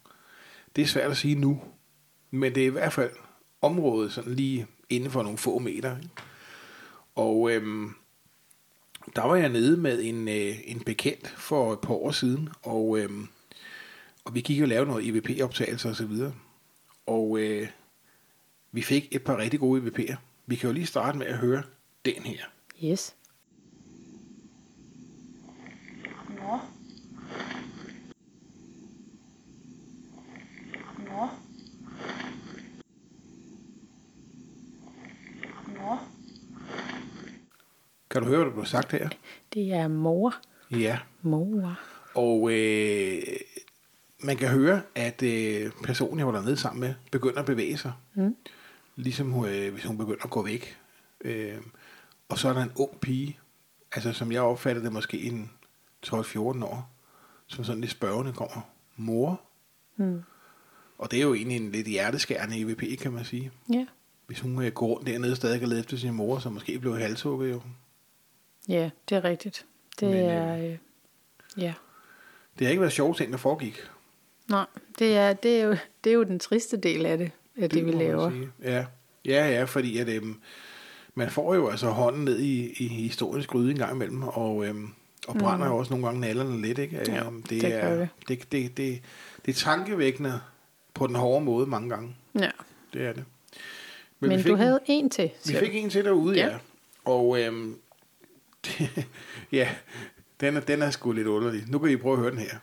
Det 0.76 0.82
er 0.82 0.86
svært 0.86 1.10
at 1.10 1.16
sige 1.16 1.34
nu. 1.34 1.60
Men 2.30 2.54
det 2.54 2.62
er 2.62 2.66
i 2.66 2.70
hvert 2.70 2.92
fald 2.92 3.10
området 3.62 4.12
sådan 4.12 4.34
lige 4.34 4.66
inden 4.88 5.10
for 5.10 5.22
nogle 5.22 5.38
få 5.38 5.58
meter. 5.58 5.96
Ikke? 5.96 6.10
Og 7.14 7.50
øhm, 7.50 7.90
der 9.16 9.22
var 9.26 9.36
jeg 9.36 9.48
nede 9.48 9.76
med 9.76 10.00
en, 10.02 10.28
øh, 10.28 10.56
en 10.64 10.80
bekendt 10.80 11.28
for 11.36 11.72
et 11.72 11.78
par 11.80 11.94
år 11.94 12.10
siden, 12.10 12.48
og, 12.62 12.98
øhm, 12.98 13.28
og 14.24 14.34
vi 14.34 14.40
gik 14.40 14.62
og 14.62 14.68
lavede 14.68 14.90
noget 14.90 15.08
EVP-optagelser 15.08 15.88
og 15.88 15.96
så 15.96 16.06
videre. 16.06 16.34
Og 17.06 17.38
øh, 17.38 17.68
vi 18.72 18.82
fik 18.82 19.08
et 19.10 19.24
par 19.24 19.38
rigtig 19.38 19.60
gode 19.60 19.82
EVP'er. 19.82 20.16
Vi 20.46 20.56
kan 20.56 20.68
jo 20.68 20.74
lige 20.74 20.86
starte 20.86 21.18
med 21.18 21.26
at 21.26 21.38
høre 21.38 21.62
den 22.04 22.22
her. 22.22 22.44
Yes. 22.84 23.16
Nå. 26.28 26.58
Nå. 30.98 31.28
Nå. 35.66 35.96
Kan 38.10 38.22
du 38.22 38.28
høre, 38.28 38.38
hvad 38.38 38.46
der 38.46 38.52
blev 38.52 38.64
sagt 38.66 38.92
her? 38.92 39.08
Det 39.54 39.72
er 39.72 39.88
mor. 39.88 40.34
Ja. 40.70 40.98
Mor. 41.22 41.78
Og 42.14 42.50
øh, 42.52 43.22
man 44.22 44.36
kan 44.36 44.48
høre, 44.48 44.82
at 44.94 45.22
øh, 45.22 45.72
personen, 45.84 46.18
jeg 46.18 46.26
var 46.26 46.32
dernede 46.32 46.56
sammen 46.56 46.80
med, 46.80 46.94
begynder 47.10 47.40
at 47.40 47.46
bevæge 47.46 47.78
sig. 47.78 47.92
Mm. 48.14 48.36
Ligesom 48.96 49.44
øh, 49.44 49.72
hvis 49.72 49.84
hun 49.84 49.98
begynder 49.98 50.24
at 50.24 50.30
gå 50.30 50.42
væk. 50.42 50.78
Øh, 51.20 51.58
og 52.28 52.38
så 52.38 52.48
er 52.48 52.52
der 52.52 52.62
en 52.62 52.72
ung 52.76 53.00
pige, 53.00 53.38
altså 53.92 54.12
som 54.12 54.32
jeg 54.32 54.42
opfatter 54.42 54.82
det 54.82 54.92
måske 54.92 55.22
en 55.22 55.50
12-14 56.06 56.38
år, 56.64 56.90
som 57.46 57.64
sådan 57.64 57.80
lidt 57.80 57.90
spørgende 57.90 58.32
kommer. 58.32 58.60
Mor? 58.96 59.40
Mm. 59.96 60.22
Og 60.98 61.10
det 61.10 61.18
er 61.18 61.22
jo 61.22 61.34
egentlig 61.34 61.56
en 61.56 61.72
lidt 61.72 61.86
hjerteskærende 61.86 62.60
EVP, 62.60 63.00
kan 63.00 63.12
man 63.12 63.24
sige. 63.24 63.50
Ja. 63.72 63.86
Hvis 64.26 64.40
hun 64.40 64.62
øh, 64.62 64.72
går 64.72 64.86
rundt 64.86 65.06
dernede 65.06 65.32
og 65.32 65.36
stadig 65.36 65.60
kan 65.60 65.68
lede 65.68 65.80
efter 65.80 65.96
sin 65.96 66.14
mor, 66.14 66.38
så 66.38 66.50
måske 66.50 66.78
blev 66.78 66.98
halshugget 66.98 67.50
jo. 67.50 67.60
Ja, 68.68 68.90
det 69.08 69.16
er 69.16 69.24
rigtigt. 69.24 69.66
Det 70.00 70.08
Men, 70.08 70.16
øh, 70.16 70.24
er... 70.24 70.56
Øh, 70.56 70.78
ja. 71.56 71.74
Det 72.58 72.66
har 72.66 72.70
ikke 72.70 72.80
været 72.80 72.92
sjovt 72.92 73.16
ting, 73.16 73.32
der 73.32 73.38
foregik. 73.38 73.80
Nej, 74.50 74.66
det 74.98 75.16
er, 75.16 75.32
det, 75.32 75.60
er 75.60 75.64
jo, 75.64 75.76
det 76.04 76.10
er 76.10 76.14
jo 76.14 76.22
den 76.22 76.38
triste 76.38 76.76
del 76.76 77.06
af 77.06 77.18
det, 77.18 77.30
af 77.56 77.70
det, 77.70 77.78
det 77.78 77.86
vi 77.86 77.92
laver. 77.92 78.32
Ja. 78.62 78.84
ja, 79.24 79.48
ja, 79.50 79.64
fordi 79.64 79.98
at, 79.98 80.08
øhm, 80.08 80.36
man 81.14 81.30
får 81.30 81.54
jo 81.54 81.68
altså 81.68 81.86
hånden 81.86 82.24
ned 82.24 82.38
i, 82.38 82.72
i 82.84 82.88
historiens 82.88 83.46
gryde 83.46 83.70
en 83.70 83.78
gang 83.78 83.94
imellem, 83.94 84.22
og, 84.22 84.66
øhm, 84.66 84.88
og 85.28 85.36
brænder 85.36 85.66
jo 85.66 85.76
også 85.76 85.90
nogle 85.92 86.06
gange 86.06 86.20
nallerne 86.20 86.62
lidt. 86.62 86.78
Ikke? 86.78 86.96
Mm. 87.06 87.12
Ja, 87.12 87.26
Øhm, 87.26 87.42
det 87.42 87.62
gør 87.62 87.68
er, 87.68 87.98
det. 87.98 88.08
det, 88.28 88.52
det, 88.52 88.76
det, 88.76 89.02
det 89.46 89.52
er 89.52 89.56
tankevækkende 89.56 90.40
på 90.94 91.06
den 91.06 91.14
hårde 91.16 91.44
måde 91.44 91.66
mange 91.66 91.88
gange. 91.90 92.16
Ja. 92.38 92.50
Det 92.92 93.06
er 93.06 93.12
det. 93.12 93.24
Men, 94.20 94.28
Men 94.30 94.38
fik 94.40 94.50
du 94.50 94.56
havde 94.56 94.80
en 94.86 95.10
til. 95.10 95.30
Vi 95.46 95.54
fik 95.54 95.74
en 95.74 95.90
til 95.90 96.04
derude, 96.04 96.36
ja. 96.36 96.46
Ja. 96.46 96.52
ja. 96.52 96.58
Og 97.04 97.40
øhm, 97.40 97.76
ja, 99.52 99.68
den 100.40 100.56
er, 100.56 100.60
den 100.60 100.82
er 100.82 100.90
sgu 100.90 101.12
lidt 101.12 101.26
underlig. 101.26 101.64
Nu 101.68 101.78
kan 101.78 101.90
I 101.90 101.96
prøve 101.96 102.12
at 102.12 102.20
høre 102.20 102.30
den 102.30 102.38
her. 102.38 102.56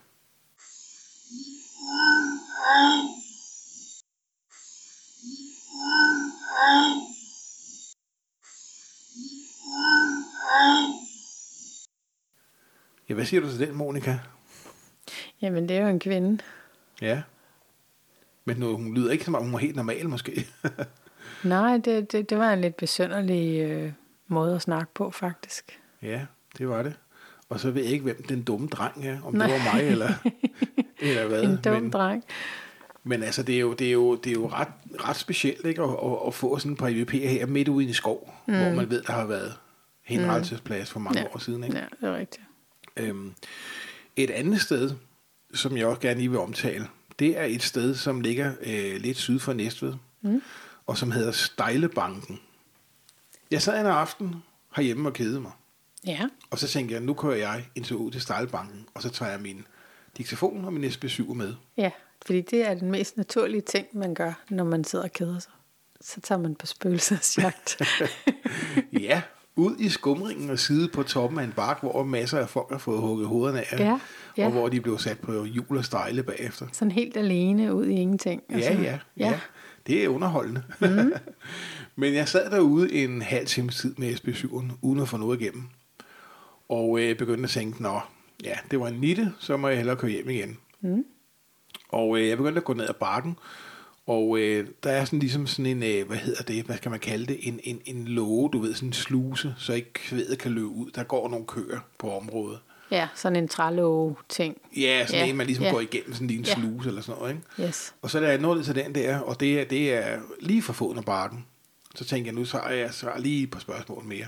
Ja, 13.10 13.14
hvad 13.14 13.26
siger 13.26 13.42
du 13.42 13.50
til 13.50 13.68
den, 13.68 13.76
Monika? 13.76 14.18
Jamen, 15.42 15.70
det 15.70 15.78
er 15.78 15.82
jo 15.82 15.88
en 15.88 16.00
kvinde. 16.00 16.44
Ja. 17.02 17.22
Men 18.46 18.58
nu, 18.58 18.78
hun 18.78 18.94
lyder 18.94 19.12
ikke 19.12 19.26
som 19.26 19.36
om, 19.36 19.44
hun 19.46 19.54
er 19.54 19.58
helt 19.58 19.76
normal, 19.76 20.10
måske. 20.10 20.48
Nej, 21.44 21.78
det, 21.78 22.12
det, 22.12 22.30
det 22.30 22.38
var 22.38 22.54
en 22.54 22.62
lidt 22.62 22.78
besynderlig 22.78 23.60
øh, 23.62 23.92
måde 24.28 24.56
at 24.56 24.62
snakke 24.62 24.94
på, 24.94 25.12
faktisk. 25.12 25.80
ja, 26.02 26.26
det 26.58 26.70
var 26.70 26.84
det. 26.84 26.94
Og 27.50 27.60
så 27.60 27.72
ved 27.72 27.84
jeg 27.84 27.92
ikke, 27.92 28.04
hvem 28.04 28.24
den 28.24 28.44
dumme 28.44 28.68
dreng 28.68 29.08
er. 29.08 29.22
Om 29.22 29.34
Nej. 29.34 29.48
det 29.48 29.56
var 29.56 29.74
mig, 29.74 29.84
eller, 29.84 30.10
eller 31.00 31.28
hvad. 31.28 31.44
En 31.44 31.58
dum 31.64 31.82
men, 31.82 31.92
dreng. 31.92 32.24
men 33.04 33.24
altså, 33.24 33.44
det 33.44 33.56
er 33.56 33.60
jo, 33.60 33.74
det 33.74 33.88
er 33.88 33.92
jo, 33.92 34.16
det 34.16 34.30
er 34.30 34.34
jo 34.34 34.48
ret, 34.50 34.68
ret 35.00 35.16
specielt 35.16 35.66
ikke? 35.66 35.82
At, 35.82 35.90
at, 35.90 36.18
at 36.28 36.34
få 36.34 36.60
sådan 36.60 36.72
et 36.72 36.78
par 36.78 36.90
EVP'er 36.90 37.28
her 37.28 37.46
midt 37.46 37.68
ude 37.68 37.86
i 37.86 37.88
en 37.88 37.94
skov, 37.94 38.34
mm. 38.48 38.54
hvor 38.54 38.72
man 38.72 38.90
ved, 38.90 39.02
der 39.02 39.14
har 39.14 39.26
været 39.26 39.54
henrettelsesplads 40.04 40.90
for 40.92 41.00
mange 41.00 41.20
Ja. 41.20 41.26
år 41.36 41.38
siden. 41.38 41.64
Ikke? 41.64 41.78
Ja, 41.78 41.84
det 42.02 42.10
er 42.10 42.18
rigtigt. 42.18 42.44
Øhm, 42.98 43.34
et 44.16 44.30
andet 44.30 44.62
sted, 44.62 44.92
som 45.54 45.78
jeg 45.78 45.86
også 45.88 46.02
gerne 46.02 46.20
lige 46.20 46.30
vil 46.30 46.40
omtale, 46.40 46.88
det 47.20 47.40
er 47.40 47.44
et 47.44 47.64
sted, 47.64 47.96
som 47.96 48.22
ligger 48.22 48.52
øh, 48.64 49.02
lidt 49.02 49.18
syd 49.18 49.40
for 49.40 49.54
Næstved, 49.54 49.94
mm. 50.22 50.42
og 50.88 50.98
som 50.98 51.12
hedder 51.12 51.32
Stejlebanken. 51.32 52.40
Jeg 53.52 53.62
sad 53.62 53.80
en 53.80 53.86
aften 53.86 54.36
herhjemme 54.76 55.10
og 55.10 55.14
kedede 55.14 55.42
mig, 55.42 55.52
Ja, 56.06 56.28
og 56.50 56.60
så 56.60 56.68
tænkte 56.68 56.94
jeg, 56.94 57.02
nu 57.02 57.14
kører 57.14 57.36
jeg 57.36 57.66
en 57.76 57.84
tur 57.84 58.00
ud 58.00 58.12
til 58.12 58.22
Stejlebanken, 58.22 58.86
og 58.94 59.02
så 59.02 59.10
tager 59.10 59.32
jeg 59.32 59.42
min 59.42 59.66
diktafon 60.18 60.66
og 60.66 60.74
min 60.74 60.84
SB7 60.84 61.34
med. 61.34 61.54
ja, 61.78 61.92
fordi 62.26 62.42
det 62.42 62.68
er 62.68 62.74
den 62.74 62.92
mest 62.92 63.18
naturlige 63.18 63.62
ting, 63.62 63.88
man 63.94 64.14
gør, 64.14 64.44
når 64.50 64.64
man 64.64 64.84
sidder 64.84 65.06
og 65.06 65.12
keder 65.12 65.40
sig. 65.40 65.52
Så 66.02 66.22
tager 66.22 66.40
man 66.40 66.56
på 66.56 66.66
spøgelsesjagt. 66.66 67.82
Ja, 69.00 69.22
ud 69.56 69.76
i 69.80 69.90
skumringen 69.90 70.50
og 70.50 70.60
sidde 70.60 70.88
på 70.88 71.04
toppen 71.04 71.40
af 71.40 71.44
en 71.44 71.52
bakke, 71.52 71.82
hvor 71.82 72.04
masser 72.04 72.40
af 72.40 72.50
folk 72.50 72.72
har 72.72 72.78
fået 72.78 73.02
hugget 73.02 73.28
hovederne 73.28 73.60
af, 73.74 73.80
Ja, 73.80 74.00
ja. 74.38 74.46
og 74.46 74.52
hvor 74.52 74.70
de 74.70 74.82
blev 74.82 74.98
sat 74.98 75.20
på 75.20 75.44
hjul 75.46 75.78
og 75.78 75.86
stejle 75.86 76.24
bagefter. 76.24 76.68
Sådan 76.72 76.92
helt 76.92 77.18
alene 77.18 77.74
ud 77.74 77.86
i 77.86 77.92
ingenting. 77.96 78.42
Ja, 78.50 78.58
ja, 78.58 78.82
ja, 78.82 79.00
ja. 79.18 79.40
Det 79.88 80.04
er 80.04 80.10
underholdende. 80.10 80.64
Mm. 80.82 81.14
Men 82.02 82.14
jeg 82.14 82.28
sad 82.28 82.52
derude 82.52 82.94
en 82.94 83.22
halv 83.22 83.48
times 83.48 83.76
tid 83.76 83.96
med 83.98 84.14
SB7'en, 84.14 84.72
uden 84.82 85.00
at 85.00 85.10
få 85.10 85.18
noget 85.18 85.42
igennem. 85.42 85.64
Og 86.70 87.00
øh, 87.00 87.18
begyndte 87.18 87.44
at 87.44 87.50
tænke, 87.50 87.84
nå, 87.84 88.00
ja, 88.43 88.56
det 88.71 88.80
var 88.80 88.88
en 88.88 89.00
nitte, 89.00 89.34
så 89.39 89.58
må 89.58 89.67
jeg 89.67 89.78
hellere 89.78 89.95
køre 89.95 90.12
hjem 90.12 90.30
igen. 90.30 90.58
Mm. 90.82 91.06
Og 91.89 92.19
øh, 92.19 92.28
jeg 92.28 92.38
begyndte 92.38 92.58
at 92.60 92.63
gå 92.65 92.73
ned 92.73 92.89
ad 92.89 92.93
bakken, 92.93 93.38
og 94.06 94.39
øh, 94.39 94.67
der 94.84 94.91
er 94.91 95.06
sådan 95.06 95.19
ligesom 95.19 95.47
sådan 95.47 95.65
en, 95.65 95.84
øh, 95.84 96.08
hvad 96.08 96.17
hedder 96.17 96.43
det, 96.43 96.65
hvad 96.65 96.78
skal 96.78 96.91
man 96.91 97.00
kalde 97.00 97.26
det, 97.26 97.38
en, 97.47 97.60
en, 97.63 97.82
en 97.86 98.08
låge, 98.08 98.50
du 98.54 98.60
ved, 98.60 98.73
sådan 98.73 98.89
en 98.89 98.93
sluse, 98.93 99.56
så 99.58 99.73
ikke 99.73 99.93
kvædet 99.93 100.39
kan 100.39 100.52
løbe 100.52 100.67
ud. 100.67 100.91
Der 100.91 101.04
går 101.04 101.30
nogle 101.30 101.45
køer 101.45 101.80
på 101.97 102.17
området. 102.17 102.60
ja, 102.91 103.08
sådan 103.15 103.36
en 103.36 103.47
trælåge-ting. 103.47 104.58
Ja, 104.78 105.06
sådan 105.08 105.21
Ja, 105.21 105.30
en, 105.30 105.38
man 105.38 105.45
ligesom 105.47 105.65
ja. 105.65 105.71
går 105.71 105.80
igennem, 105.80 106.13
sådan 106.13 106.28
lige 106.28 106.39
en 106.39 106.45
Ja. 106.45 106.54
sluse 106.54 106.89
eller 106.89 107.02
sådan 107.02 107.19
noget, 107.19 107.36
ikke? 107.36 107.67
Yes. 107.67 107.93
Og 108.02 108.10
så 108.10 108.19
da 108.19 108.28
jeg 108.28 108.38
nåede 108.38 108.63
til 108.63 108.76
den 108.76 108.95
der, 108.95 109.19
og 109.19 109.39
det 109.39 109.60
er, 109.60 109.65
det 109.65 109.93
er 109.93 110.19
lige 110.39 110.62
for 110.62 110.73
foden 110.73 110.97
af 110.97 111.06
bakken, 111.06 111.45
så 111.95 112.06
tænkte 112.06 112.28
jeg, 112.28 112.36
nu 112.36 112.45
så 112.45 112.62
jeg 112.62 112.93
så 112.93 113.12
lige 113.19 113.43
et 113.43 113.52
par 113.52 113.60
spørgsmål 113.60 114.04
mere. 114.04 114.28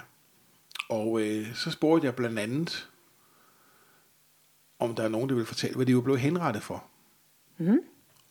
Og 0.89 1.21
øh, 1.21 1.55
så 1.55 1.71
spurgte 1.71 2.05
jeg 2.05 2.15
blandt 2.15 2.39
andet, 2.39 2.89
om 4.79 4.95
der 4.95 5.03
er 5.03 5.09
nogen, 5.09 5.29
der 5.29 5.35
vil 5.35 5.45
fortælle, 5.45 5.75
hvad 5.75 5.85
de 5.85 5.95
var 5.95 6.01
blevet 6.01 6.19
henrettet 6.19 6.63
for. 6.63 6.83
Mm. 7.57 7.79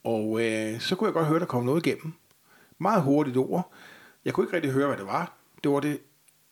Og 0.04 0.44
øh, 0.44 0.80
så 0.80 0.96
kunne 0.96 1.06
jeg 1.06 1.14
godt 1.14 1.26
høre, 1.26 1.40
der 1.40 1.46
kom 1.46 1.64
noget 1.64 1.87
igennem. 1.87 2.12
Meget 2.78 3.02
hurtigt 3.02 3.37
ord. 3.37 3.72
Jeg 4.24 4.34
kunne 4.34 4.46
ikke 4.46 4.56
rigtig 4.56 4.72
høre, 4.72 4.87
hvad 4.87 4.96
det 4.96 5.06
var. 5.06 5.38
Det 5.64 5.70
var 5.70 5.80
det 5.80 6.00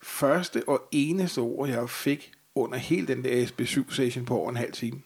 første 0.02 0.68
og 0.68 0.88
eneste 0.92 1.38
ord, 1.38 1.68
jeg 1.68 1.90
fik 1.90 2.32
under 2.54 2.78
hele 2.78 3.06
den 3.06 3.24
der 3.24 3.46
SB7-session 3.46 4.24
på 4.24 4.38
over 4.38 4.50
en 4.50 4.56
halv 4.56 4.72
time. 4.72 5.02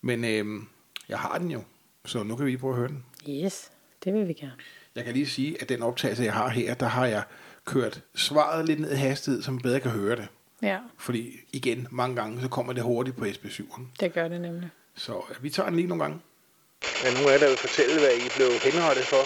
Men 0.00 0.24
øh, 0.24 0.62
jeg 1.08 1.18
har 1.18 1.38
den 1.38 1.50
jo, 1.50 1.62
så 2.04 2.22
nu 2.22 2.36
kan 2.36 2.46
vi 2.46 2.56
prøve 2.56 2.72
at 2.72 2.78
høre 2.78 2.88
den. 2.88 3.04
Yes, 3.28 3.70
det 4.04 4.14
vil 4.14 4.28
vi 4.28 4.32
gerne. 4.32 4.52
Jeg 4.94 5.04
kan 5.04 5.12
lige 5.12 5.26
sige, 5.26 5.62
at 5.62 5.68
den 5.68 5.82
optagelse, 5.82 6.22
jeg 6.22 6.32
har 6.32 6.48
her, 6.48 6.74
der 6.74 6.86
har 6.86 7.06
jeg 7.06 7.22
kørt 7.64 8.02
svaret 8.14 8.66
lidt 8.66 8.80
ned 8.80 8.92
i 8.92 8.96
hastighed, 8.96 9.42
så 9.42 9.50
man 9.50 9.60
bedre 9.60 9.80
kan 9.80 9.90
høre 9.90 10.16
det. 10.16 10.28
Ja, 10.64 10.78
Fordi 10.98 11.36
igen, 11.52 11.88
mange 11.90 12.16
gange, 12.16 12.40
så 12.40 12.48
kommer 12.48 12.72
det 12.72 12.82
hurtigt 12.82 13.16
på 13.16 13.24
SB7'eren. 13.24 13.82
det 14.00 14.12
gør 14.12 14.28
det 14.28 14.40
nemlig. 14.40 14.70
Så 14.94 15.12
øh, 15.30 15.42
vi 15.42 15.50
tager 15.50 15.68
den 15.68 15.76
lige 15.76 15.88
nogle 15.88 16.04
gange. 16.04 16.18
Er 17.04 17.10
nogen 17.10 17.28
af 17.28 17.32
jer, 17.32 17.38
der 17.38 17.48
vil 17.48 17.56
fortælle, 17.58 18.00
hvad 18.00 18.14
I 18.16 18.28
blev 18.28 18.60
henrettet 18.64 19.06
for? 19.06 19.24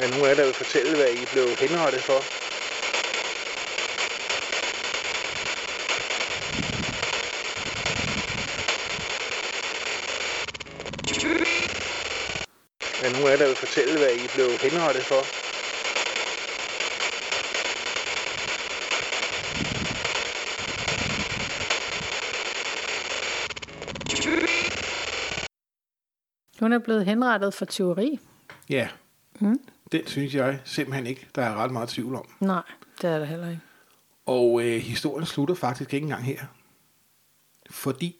Er 0.00 0.08
nogen 0.08 0.24
af 0.24 0.28
jer, 0.28 0.34
der 0.34 0.44
vil 0.44 0.54
fortælle, 0.54 0.96
hvad 0.96 1.12
I 1.12 1.26
blev 1.26 1.56
henrettet 1.60 2.02
for? 2.04 2.45
Jer, 13.36 13.42
der 13.42 13.46
vil 13.52 13.56
fortælle, 13.56 13.98
hvad 13.98 14.12
I 14.24 14.26
blev 14.34 14.48
henrettet 14.66 15.04
for? 15.10 15.22
Hun 26.60 26.72
er 26.72 26.78
blevet 26.78 27.04
henrettet 27.04 27.54
for 27.54 27.64
tyveri. 27.64 28.18
Ja, 28.68 28.88
Mm. 29.40 29.58
den 29.92 30.06
synes 30.06 30.34
jeg 30.34 30.60
simpelthen 30.64 31.06
ikke, 31.06 31.28
der 31.34 31.42
er 31.42 31.54
ret 31.54 31.70
meget 31.70 31.88
tvivl 31.88 32.14
om. 32.14 32.28
Nej, 32.40 32.62
det 33.02 33.10
er 33.10 33.18
der 33.18 33.24
heller 33.24 33.48
ikke. 33.50 33.60
Og 34.26 34.62
øh, 34.64 34.76
historien 34.80 35.26
slutter 35.26 35.54
faktisk 35.54 35.94
ikke 35.94 36.04
engang 36.04 36.24
her. 36.24 36.44
Fordi, 37.70 38.16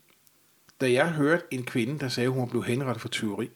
da 0.80 0.92
jeg 0.92 1.10
hørte 1.12 1.42
en 1.50 1.64
kvinde, 1.64 1.98
der 1.98 2.08
sagde, 2.08 2.26
at 2.26 2.32
hun 2.32 2.50
blev 2.50 2.64
henrettet 2.64 3.00
for 3.00 3.08
tyveri, 3.08 3.50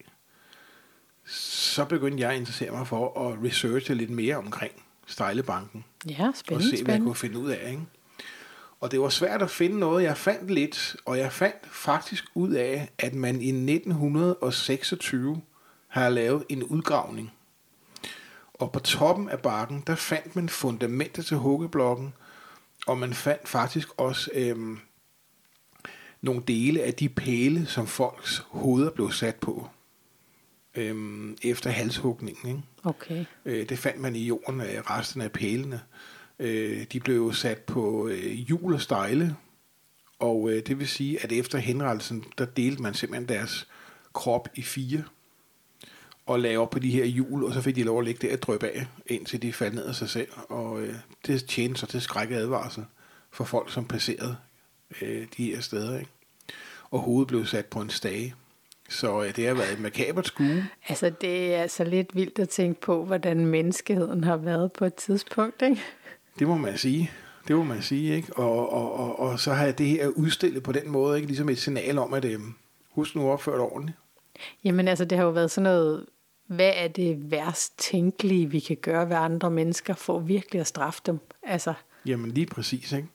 så 1.31 1.85
begyndte 1.85 2.23
jeg 2.23 2.31
at 2.31 2.37
interessere 2.37 2.71
mig 2.71 2.87
for 2.87 3.29
at 3.29 3.38
researche 3.45 3.95
lidt 3.95 4.11
mere 4.11 4.37
omkring 4.37 4.73
Stejlebanken. 5.07 5.85
Ja, 6.09 6.29
og 6.29 6.37
spændende, 6.37 6.64
se, 6.64 6.71
hvad 6.71 6.79
jeg 6.79 6.79
spændende. 6.79 7.07
kunne 7.07 7.14
finde 7.14 7.38
ud 7.38 7.51
af. 7.51 7.71
Ikke? 7.71 7.83
Og 8.81 8.90
det 8.90 9.01
var 9.01 9.09
svært 9.09 9.43
at 9.43 9.51
finde 9.51 9.79
noget. 9.79 10.05
Jeg 10.05 10.16
fandt 10.16 10.51
lidt, 10.51 10.97
og 11.05 11.19
jeg 11.19 11.33
fandt 11.33 11.66
faktisk 11.66 12.25
ud 12.35 12.51
af, 12.51 12.90
at 12.99 13.14
man 13.14 13.43
i 13.43 13.49
1926 13.49 15.43
har 15.88 16.09
lavet 16.09 16.45
en 16.49 16.62
udgravning. 16.62 17.33
Og 18.55 18.73
på 18.73 18.79
toppen 18.79 19.29
af 19.29 19.38
bakken, 19.38 19.83
der 19.87 19.95
fandt 19.95 20.37
man 20.37 20.49
fundamentet 20.49 21.27
til 21.27 21.37
huggeblokken, 21.37 22.14
og 22.87 22.99
man 22.99 23.14
fandt 23.14 23.49
faktisk 23.49 23.88
også 23.97 24.31
øhm, 24.35 24.79
nogle 26.21 26.43
dele 26.49 26.83
af 26.83 26.95
de 26.95 27.09
pæle, 27.09 27.66
som 27.66 27.87
folks 27.87 28.45
hoveder 28.49 28.90
blev 28.90 29.12
sat 29.12 29.37
på 29.37 29.69
øhm, 30.74 31.37
efter 31.42 31.70
halshugningen. 31.70 32.48
Ikke? 32.48 32.62
Okay. 32.85 33.24
Øh, 33.44 33.68
det 33.68 33.78
fandt 33.78 34.00
man 34.00 34.16
i 34.16 34.26
jorden 34.26 34.61
af 34.61 34.90
resten 34.90 35.20
af 35.20 35.33
pælene. 35.33 35.80
Øh, 36.38 36.87
de 36.92 37.00
blev 37.00 37.33
sat 37.35 37.59
på 37.59 38.09
øh, 38.09 38.30
hjul 38.30 38.74
og 38.74 38.80
stejle, 38.80 39.37
og 40.18 40.50
øh, 40.50 40.62
det 40.66 40.78
vil 40.78 40.88
sige, 40.88 41.22
at 41.22 41.33
efter 41.33 41.59
henrettelsen, 41.59 42.24
der 42.38 42.44
delte 42.44 42.83
man 42.83 42.94
simpelthen 42.94 43.28
deres 43.28 43.68
krop 44.12 44.48
i 44.54 44.62
fire, 44.62 45.04
og 46.26 46.40
lagde 46.40 46.56
op 46.56 46.70
på 46.70 46.78
de 46.78 46.90
her 46.90 47.04
hjul, 47.04 47.44
og 47.44 47.54
så 47.54 47.61
fik 47.61 47.76
de 47.76 47.83
lov 47.83 47.98
at 47.98 48.04
ligge 48.04 48.28
der 48.28 48.33
og 48.33 48.42
drøbe 48.42 48.68
af, 48.68 48.87
indtil 49.06 49.42
de 49.42 49.52
faldt 49.52 49.74
ned 49.74 49.85
af 49.85 49.94
sig 49.94 50.09
selv. 50.09 50.28
Og 50.48 50.83
øh, 50.83 50.94
det 51.26 51.44
tjente 51.44 51.80
så 51.80 51.87
til 51.87 52.00
skræk 52.00 52.30
advarsel 52.30 52.85
for 53.30 53.44
folk, 53.44 53.72
som 53.72 53.85
passerede 53.85 54.37
øh, 55.02 55.26
de 55.37 55.44
her 55.44 55.61
steder. 55.61 55.98
Ikke? 55.98 56.11
Og 56.90 57.00
hovedet 57.00 57.28
blev 57.28 57.46
sat 57.46 57.66
på 57.66 57.80
en 57.80 57.90
stage. 57.90 58.35
Så 58.90 59.22
øh, 59.22 59.37
det 59.37 59.46
har 59.46 59.55
været 59.55 59.72
et 59.72 59.81
makabert 59.81 60.26
skue. 60.26 60.68
Altså, 60.88 61.11
det 61.20 61.55
er 61.55 61.62
altså 61.62 61.85
lidt 61.85 62.14
vildt 62.14 62.38
at 62.38 62.48
tænke 62.48 62.81
på, 62.81 63.05
hvordan 63.05 63.46
menneskeheden 63.46 64.24
har 64.24 64.37
været 64.37 64.72
på 64.72 64.85
et 64.85 64.94
tidspunkt, 64.94 65.62
ikke? 65.62 65.83
Det 66.38 66.48
må 66.48 66.57
man 66.57 66.79
sige. 66.79 67.11
Det 67.48 67.57
må 67.57 67.62
man 67.62 67.83
sige, 67.83 68.14
ikke? 68.16 68.37
Og, 68.37 68.72
og, 68.72 68.98
og, 68.98 69.18
og 69.18 69.40
så 69.40 69.53
har 69.53 69.64
jeg 69.64 69.79
det 69.79 69.87
her 69.87 70.09
udstillet 70.09 70.62
på 70.62 70.72
den 70.72 70.90
måde, 70.90 71.16
ikke? 71.16 71.26
Ligesom 71.26 71.48
et 71.48 71.59
signal 71.59 71.98
om, 71.98 72.14
at 72.14 72.24
øhm, 72.24 72.55
husk 72.90 73.14
nu 73.16 73.22
det 73.31 73.48
ordentligt. 73.48 73.98
Jamen 74.64 74.88
altså, 74.88 75.05
det 75.05 75.18
har 75.18 75.24
jo 75.24 75.31
været 75.31 75.50
sådan 75.50 75.62
noget, 75.62 76.07
hvad 76.46 76.72
er 76.74 76.88
det 76.88 77.31
værst 77.31 77.79
tænkelige, 77.79 78.46
vi 78.50 78.61
kan 78.61 78.76
gøre 78.83 79.09
ved 79.09 79.16
andre 79.16 79.50
mennesker, 79.50 79.94
for 79.94 80.18
virkelig 80.18 80.61
at 80.61 80.66
straffe 80.66 81.00
dem? 81.07 81.18
Altså, 81.42 81.74
Jamen 82.07 82.31
lige 82.31 82.46
præcis, 82.46 82.92
ikke? 82.92 83.09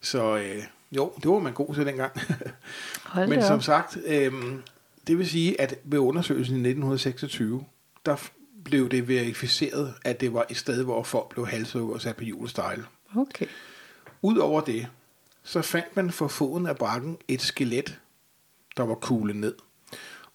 Så 0.00 0.36
øh, 0.36 0.62
jo, 0.92 1.12
det 1.16 1.30
var 1.30 1.38
man 1.38 1.52
god 1.52 1.74
til 1.74 1.86
dengang. 1.86 2.12
hold 3.04 3.28
Men 3.28 3.38
da 3.38 3.46
som 3.46 3.56
op. 3.56 3.62
sagt, 3.62 3.98
øhm, 4.06 4.62
Det 5.06 5.18
vil 5.18 5.28
sige, 5.28 5.60
at 5.60 5.74
ved 5.84 5.98
undersøgelsen 5.98 6.54
i 6.54 6.58
1926, 6.58 7.64
der 8.06 8.16
blev 8.64 8.88
det 8.88 9.08
verificeret, 9.08 9.94
at 10.04 10.20
det 10.20 10.34
var 10.34 10.46
et 10.50 10.56
sted, 10.56 10.84
hvor 10.84 11.02
folk 11.02 11.28
blev 11.28 11.46
halshugget 11.46 11.94
og 11.94 12.00
sat 12.00 12.16
på 12.16 12.24
julestejle. 12.24 12.84
Okay. 13.16 13.46
Udover 14.22 14.60
det, 14.60 14.86
så 15.42 15.62
fandt 15.62 15.96
man 15.96 16.10
for 16.10 16.28
foden 16.28 16.66
af 16.66 16.76
bakken 16.76 17.18
et 17.28 17.42
skelet, 17.42 17.98
der 18.76 18.82
var 18.82 18.94
kuglet 18.94 19.36
ned. 19.36 19.54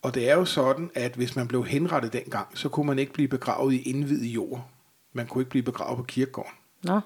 Og 0.01 0.13
det 0.15 0.29
er 0.29 0.35
jo 0.35 0.45
sådan, 0.45 0.91
at 0.95 1.13
hvis 1.15 1.35
man 1.35 1.47
blev 1.47 1.65
henrettet 1.65 2.13
dengang, 2.13 2.57
så 2.57 2.69
kunne 2.69 2.87
man 2.87 2.99
ikke 2.99 3.13
blive 3.13 3.27
begravet 3.27 3.73
i 3.73 3.81
indvidet 3.81 4.25
jord. 4.25 4.69
Man 5.13 5.27
kunne 5.27 5.41
ikke 5.41 5.49
blive 5.49 5.63
begravet 5.63 5.97
på 5.97 6.03
kirkegården. 6.03 6.51
Nå, 6.83 6.99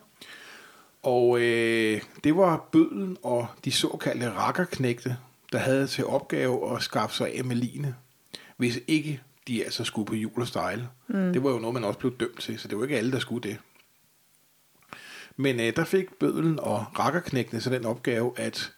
Og 1.03 1.39
øh, 1.41 2.01
det 2.23 2.37
var 2.37 2.67
bødlen 2.71 3.17
og 3.23 3.47
de 3.65 3.71
såkaldte 3.71 4.31
rakkerknægte, 4.31 5.17
der 5.53 5.59
havde 5.59 5.87
til 5.87 6.05
opgave 6.05 6.75
at 6.75 6.83
skaffe 6.83 7.15
sig 7.15 7.37
af 7.37 7.45
med 7.45 7.55
line, 7.55 7.95
hvis 8.57 8.79
ikke 8.87 9.21
de 9.47 9.63
altså 9.63 9.83
skulle 9.83 10.05
på 10.05 10.15
jul 10.15 10.41
og 10.41 10.47
stejle. 10.47 10.89
Mm. 11.07 11.33
Det 11.33 11.43
var 11.43 11.51
jo 11.51 11.59
noget, 11.59 11.73
man 11.73 11.83
også 11.83 11.99
blev 11.99 12.17
dømt 12.17 12.39
til, 12.39 12.59
så 12.59 12.67
det 12.67 12.77
var 12.77 12.83
ikke 12.83 12.97
alle, 12.97 13.11
der 13.11 13.19
skulle 13.19 13.49
det. 13.49 13.57
Men 15.35 15.59
øh, 15.59 15.75
der 15.75 15.85
fik 15.85 16.13
bødlen 16.19 16.59
og 16.59 16.85
rakkerknægtene 16.99 17.61
så 17.61 17.69
den 17.69 17.85
opgave 17.85 18.39
at 18.39 18.73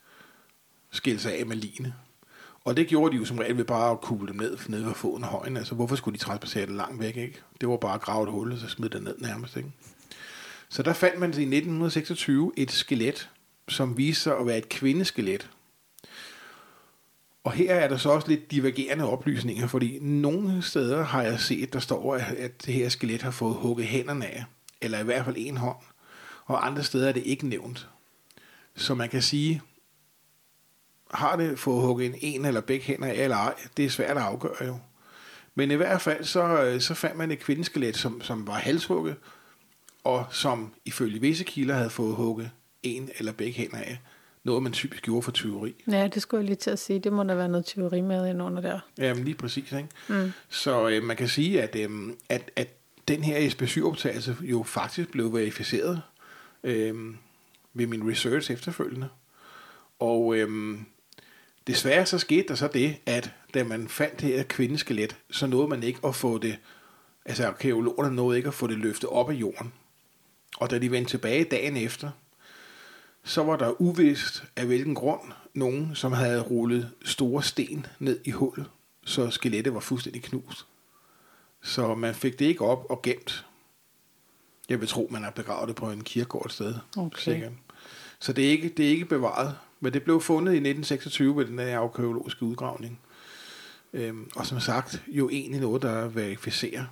skille 0.92 1.20
sig 1.20 1.40
af 1.40 1.46
med 1.46 1.56
line. 1.56 1.94
Og 2.64 2.78
det 2.78 2.88
gjorde 2.88 3.12
de 3.12 3.18
jo 3.18 3.26
som 3.26 3.38
regel 3.38 3.58
ved 3.58 3.66
bare 3.66 3.92
at 3.92 4.02
kugle 4.02 4.28
dem 4.28 4.36
ned 4.36 4.58
nede 4.68 4.86
ved 4.86 4.94
foden 4.94 5.24
af 5.24 5.30
højen. 5.30 5.58
Altså, 5.58 5.76
hvorfor 5.76 5.96
skulle 5.96 6.20
de 6.20 6.24
transportere 6.24 6.66
det 6.66 6.76
langt 6.76 7.00
væk, 7.00 7.18
ikke? 7.18 7.42
Det 7.62 7.70
var 7.70 7.78
bare 7.78 7.94
at 7.94 8.02
grave 8.02 8.24
et 8.24 8.32
hul, 8.32 8.52
og 8.52 8.58
så 8.58 8.68
smide 8.68 8.90
det 8.90 9.04
ned 9.04 9.16
nærmest, 9.20 9.58
ikke? 9.58 9.72
Så 10.70 10.84
der 10.84 10.94
fandt 10.94 11.20
man 11.20 11.30
i 11.30 11.32
1926 11.32 12.52
et 12.58 12.72
skelet, 12.72 13.30
som 13.68 13.98
viste 13.98 14.24
sig 14.24 14.38
at 14.38 14.48
være 14.48 14.58
et 14.58 14.70
kvindeskelet. 14.70 15.50
Og 17.46 17.52
her 17.52 17.74
er 17.74 17.88
der 17.88 17.98
så 17.98 18.10
også 18.10 18.28
lidt 18.28 18.52
divergerende 18.52 19.10
oplysninger, 19.10 19.68
fordi 19.68 20.00
nogle 20.00 20.62
steder 20.62 21.04
har 21.04 21.22
jeg 21.22 21.40
set, 21.40 21.74
der 21.74 21.80
står, 21.80 22.16
at 22.16 22.66
det 22.66 22.74
her 22.74 22.90
skelet 22.90 23.22
har 23.22 23.32
fået 23.32 23.56
hugget 23.56 23.88
hænderne 23.88 24.26
af, 24.26 24.46
eller 24.82 25.00
i 25.00 25.04
hvert 25.04 25.26
fald 25.26 25.36
en 25.40 25.58
hånd, 25.58 25.78
og 26.46 26.68
andre 26.68 26.84
steder 26.84 27.08
er 27.08 27.12
det 27.12 27.24
ikke 27.26 27.48
nævnt. 27.48 27.90
Så 28.76 28.96
man 28.96 29.10
kan 29.10 29.22
sige, 29.22 29.62
har 31.12 31.36
det 31.36 31.60
fået 31.60 31.82
hugget 31.82 32.06
en, 32.06 32.16
en 32.22 32.46
eller 32.46 32.62
begge 32.62 32.86
hænder 32.86 33.08
af 33.08 33.14
eller 33.14 33.38
ej, 33.38 33.54
det 33.78 33.86
er 33.86 33.90
svært 33.90 34.18
at 34.18 34.24
afgøre 34.24 34.66
jo. 34.66 34.78
Men 35.56 35.72
i 35.72 35.76
hvert 35.76 36.02
fald 36.02 36.24
så, 36.24 36.64
øh, 36.64 36.82
så 36.82 36.94
fandt 36.94 37.18
man 37.18 37.32
et 37.32 37.40
kvindeskelet, 37.40 37.98
som, 37.98 38.22
som 38.22 38.48
var 38.48 38.54
halshugget, 38.54 39.16
og 40.04 40.26
som 40.32 40.74
ifølge 40.86 41.22
visse 41.22 41.44
kilder 41.44 41.76
havde 41.76 41.90
fået 41.90 42.16
hugget 42.16 42.52
en 42.84 43.10
eller 43.18 43.32
begge 43.32 43.54
hænder 43.54 43.78
af. 43.78 44.00
Noget, 44.46 44.64
man 44.64 44.72
typisk 44.72 45.04
gjorde 45.04 45.22
for 45.22 45.32
tyveri. 45.32 45.76
ja, 45.92 46.08
det 46.08 46.22
skulle 46.22 46.42
jeg 46.42 46.46
lige 46.46 46.56
til 46.56 46.70
at 46.70 46.80
sige. 46.80 47.00
Det 47.00 47.14
må 47.14 47.24
der 47.24 47.36
være 47.36 47.50
noget 47.50 47.66
teori 47.66 48.02
med 48.02 48.30
ind 48.30 48.42
under 48.42 48.62
der. 48.62 48.80
Jamen 48.98 49.24
lige 49.24 49.36
præcis, 49.36 49.72
ikke? 49.72 49.88
Mm. 50.08 50.32
Så 50.50 50.90
øh, 50.90 51.04
man 51.04 51.18
kan 51.18 51.28
sige, 51.28 51.62
at, 51.62 51.76
øh, 51.76 51.90
at, 52.30 52.52
at 52.56 52.68
den 53.08 53.24
her 53.24 53.50
SB7-optagelse 53.50 54.36
jo 54.42 54.64
faktisk 54.64 55.12
blev 55.12 55.34
verificeret 55.34 56.02
øh, 56.64 56.96
ved 57.74 57.88
min 57.88 58.12
research 58.12 58.52
efterfølgende. 58.52 59.08
Og 60.00 60.36
øh, 60.36 60.78
desværre 61.68 62.06
så 62.06 62.18
skete 62.18 62.48
der 62.48 62.56
så 62.56 62.68
det, 62.74 62.96
at 63.06 63.32
da 63.54 63.64
man 63.64 63.88
fandt 63.88 64.22
det 64.22 64.30
her 64.30 64.44
kvindeskelet, 64.44 65.18
så 65.32 65.48
nåede 65.48 65.68
man 65.68 65.84
ikke 65.84 66.00
at 66.04 66.16
få 66.16 66.38
det, 66.38 66.58
altså 67.26 67.48
arkeologerne 67.48 68.16
nåede 68.16 68.38
ikke 68.38 68.48
at 68.48 68.54
få 68.54 68.68
det 68.68 68.78
løftet 68.78 69.10
op 69.10 69.30
af 69.30 69.34
jorden. 69.34 69.74
Og 70.58 70.70
da 70.70 70.80
de 70.80 70.92
vendte 70.92 71.12
tilbage 71.12 71.44
dagen 71.44 71.78
efter, 71.78 72.12
så 73.26 73.44
var 73.44 73.56
der 73.56 73.82
uvist 73.82 74.44
af 74.56 74.66
hvilken 74.66 74.96
grund 74.96 75.22
nogen, 75.54 75.96
som 75.96 76.12
havde 76.12 76.42
rullet 76.42 76.92
store 77.06 77.44
sten 77.44 77.86
ned 78.00 78.20
i 78.26 78.32
hullet, 78.32 78.66
så 79.06 79.30
skelettet 79.30 79.74
var 79.74 79.80
fuldstændig 79.80 80.24
knust. 80.24 80.66
Så 81.62 81.96
man 81.96 82.16
fik 82.16 82.40
det 82.40 82.46
ikke 82.46 82.66
op 82.66 82.86
og 82.90 83.02
gemt. 83.02 83.46
Jeg 84.70 84.80
vil 84.80 84.88
tro, 84.88 85.08
man 85.12 85.24
har 85.24 85.32
begravet 85.32 85.68
det 85.68 85.76
på 85.76 85.92
en 85.92 86.04
kirkegård 86.04 86.46
et 86.46 86.52
sted. 86.52 86.76
Okay. 86.98 87.22
Sikkert. 87.22 87.52
Så 88.20 88.34
det 88.34 88.46
er, 88.46 88.50
ikke, 88.50 88.70
det 88.70 88.86
er 88.86 88.90
ikke 88.90 89.06
bevaret. 89.06 89.56
Men 89.80 89.94
det 89.94 90.04
blev 90.04 90.22
fundet 90.22 90.52
i 90.52 90.56
1926 90.56 91.38
ved 91.38 91.46
den 91.46 91.60
her 91.60 91.80
arkeologiske 91.80 92.44
udgravning. 92.44 93.00
Øhm, 93.94 94.32
og 94.36 94.46
som 94.46 94.60
sagt, 94.60 95.02
jo 95.08 95.30
egentlig 95.30 95.62
noget, 95.62 95.82
der 95.82 96.08
verificerer 96.08 96.86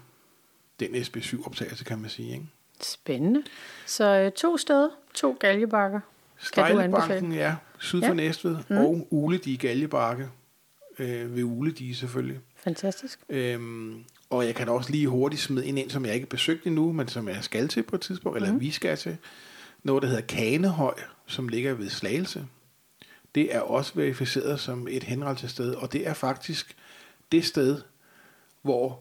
den 0.80 0.96
SB7-optagelse, 0.96 1.84
kan 1.84 2.00
man 2.00 2.10
sige. 2.10 2.34
Ikke? 2.34 2.46
Spændende. 2.82 3.44
Så 3.86 4.06
øh, 4.06 4.32
to 4.32 4.58
steder, 4.58 4.90
to 5.14 5.38
galjebakker. 5.40 6.00
Stejlebanken, 6.44 7.34
ja, 7.34 7.56
syd 7.80 8.02
for 8.02 8.08
Ja. 8.08 8.14
Næstved, 8.14 8.58
mm. 8.70 8.78
og 8.78 9.08
Uledige 9.12 9.58
Galjebakke, 9.58 10.30
øh, 11.00 11.36
ved 11.36 11.44
Uledige 11.44 11.96
selvfølgelig. 11.96 12.40
Fantastisk. 12.56 13.20
Øhm, 13.30 14.04
og 14.30 14.46
jeg 14.46 14.56
kan 14.56 14.68
da 14.68 14.74
også 14.74 14.92
lige 14.92 15.08
hurtigt 15.08 15.42
smide 15.42 15.66
ind, 15.68 15.80
en, 15.80 15.90
som 15.90 16.06
jeg 16.06 16.16
ikke 16.16 16.28
besøgt 16.28 16.66
endnu, 16.66 16.92
men 16.92 17.08
som 17.08 17.28
jeg 17.28 17.44
skal 17.44 17.68
til 17.68 17.84
på 17.84 17.96
et 17.96 18.02
tidspunkt, 18.02 18.38
eller 18.38 18.54
vi 18.54 18.72
skal 18.72 18.98
til. 18.98 19.18
Noget, 19.84 20.04
der 20.04 20.10
hedder 20.10 20.22
Kanehøj, 20.22 20.96
som 21.26 21.48
ligger 21.48 21.74
ved 21.74 21.90
Slagelse. 21.90 22.46
Det 23.36 23.56
er 23.56 23.60
også 23.60 23.92
verificeret 23.96 24.60
som 24.60 24.88
et 24.92 25.04
henrettelsessted, 25.04 25.74
og 25.74 25.94
det 25.94 26.08
er 26.08 26.14
faktisk 26.14 26.76
det 27.32 27.46
sted, 27.46 27.82
hvor 28.62 29.00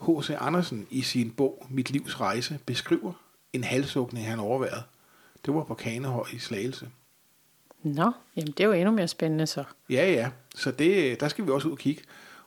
H.C. 0.00 0.30
Andersen 0.40 0.86
i 0.90 1.02
sin 1.02 1.30
bog 1.30 1.66
Mit 1.70 1.90
livs 1.90 2.20
rejse 2.20 2.58
beskriver 2.66 3.12
en 3.52 3.64
halshugning, 3.64 4.26
han 4.26 4.38
overværede. 4.38 4.82
Det 5.46 5.54
var 5.54 5.64
på 5.64 5.74
Kanehøj 5.74 6.26
i 6.32 6.38
Slagelse. 6.38 6.88
Nå, 7.82 8.12
jamen 8.36 8.52
det 8.52 8.60
er 8.60 8.64
jo 8.64 8.72
endnu 8.72 8.90
mere 8.90 9.08
spændende 9.08 9.46
så. 9.46 9.64
Ja, 9.90 10.12
ja. 10.12 10.30
Så 10.54 10.70
det, 10.70 11.20
der 11.20 11.28
skal 11.28 11.46
vi 11.46 11.50
også 11.50 11.68
ud 11.68 11.72
og 11.72 11.78
kigge. 11.78 12.02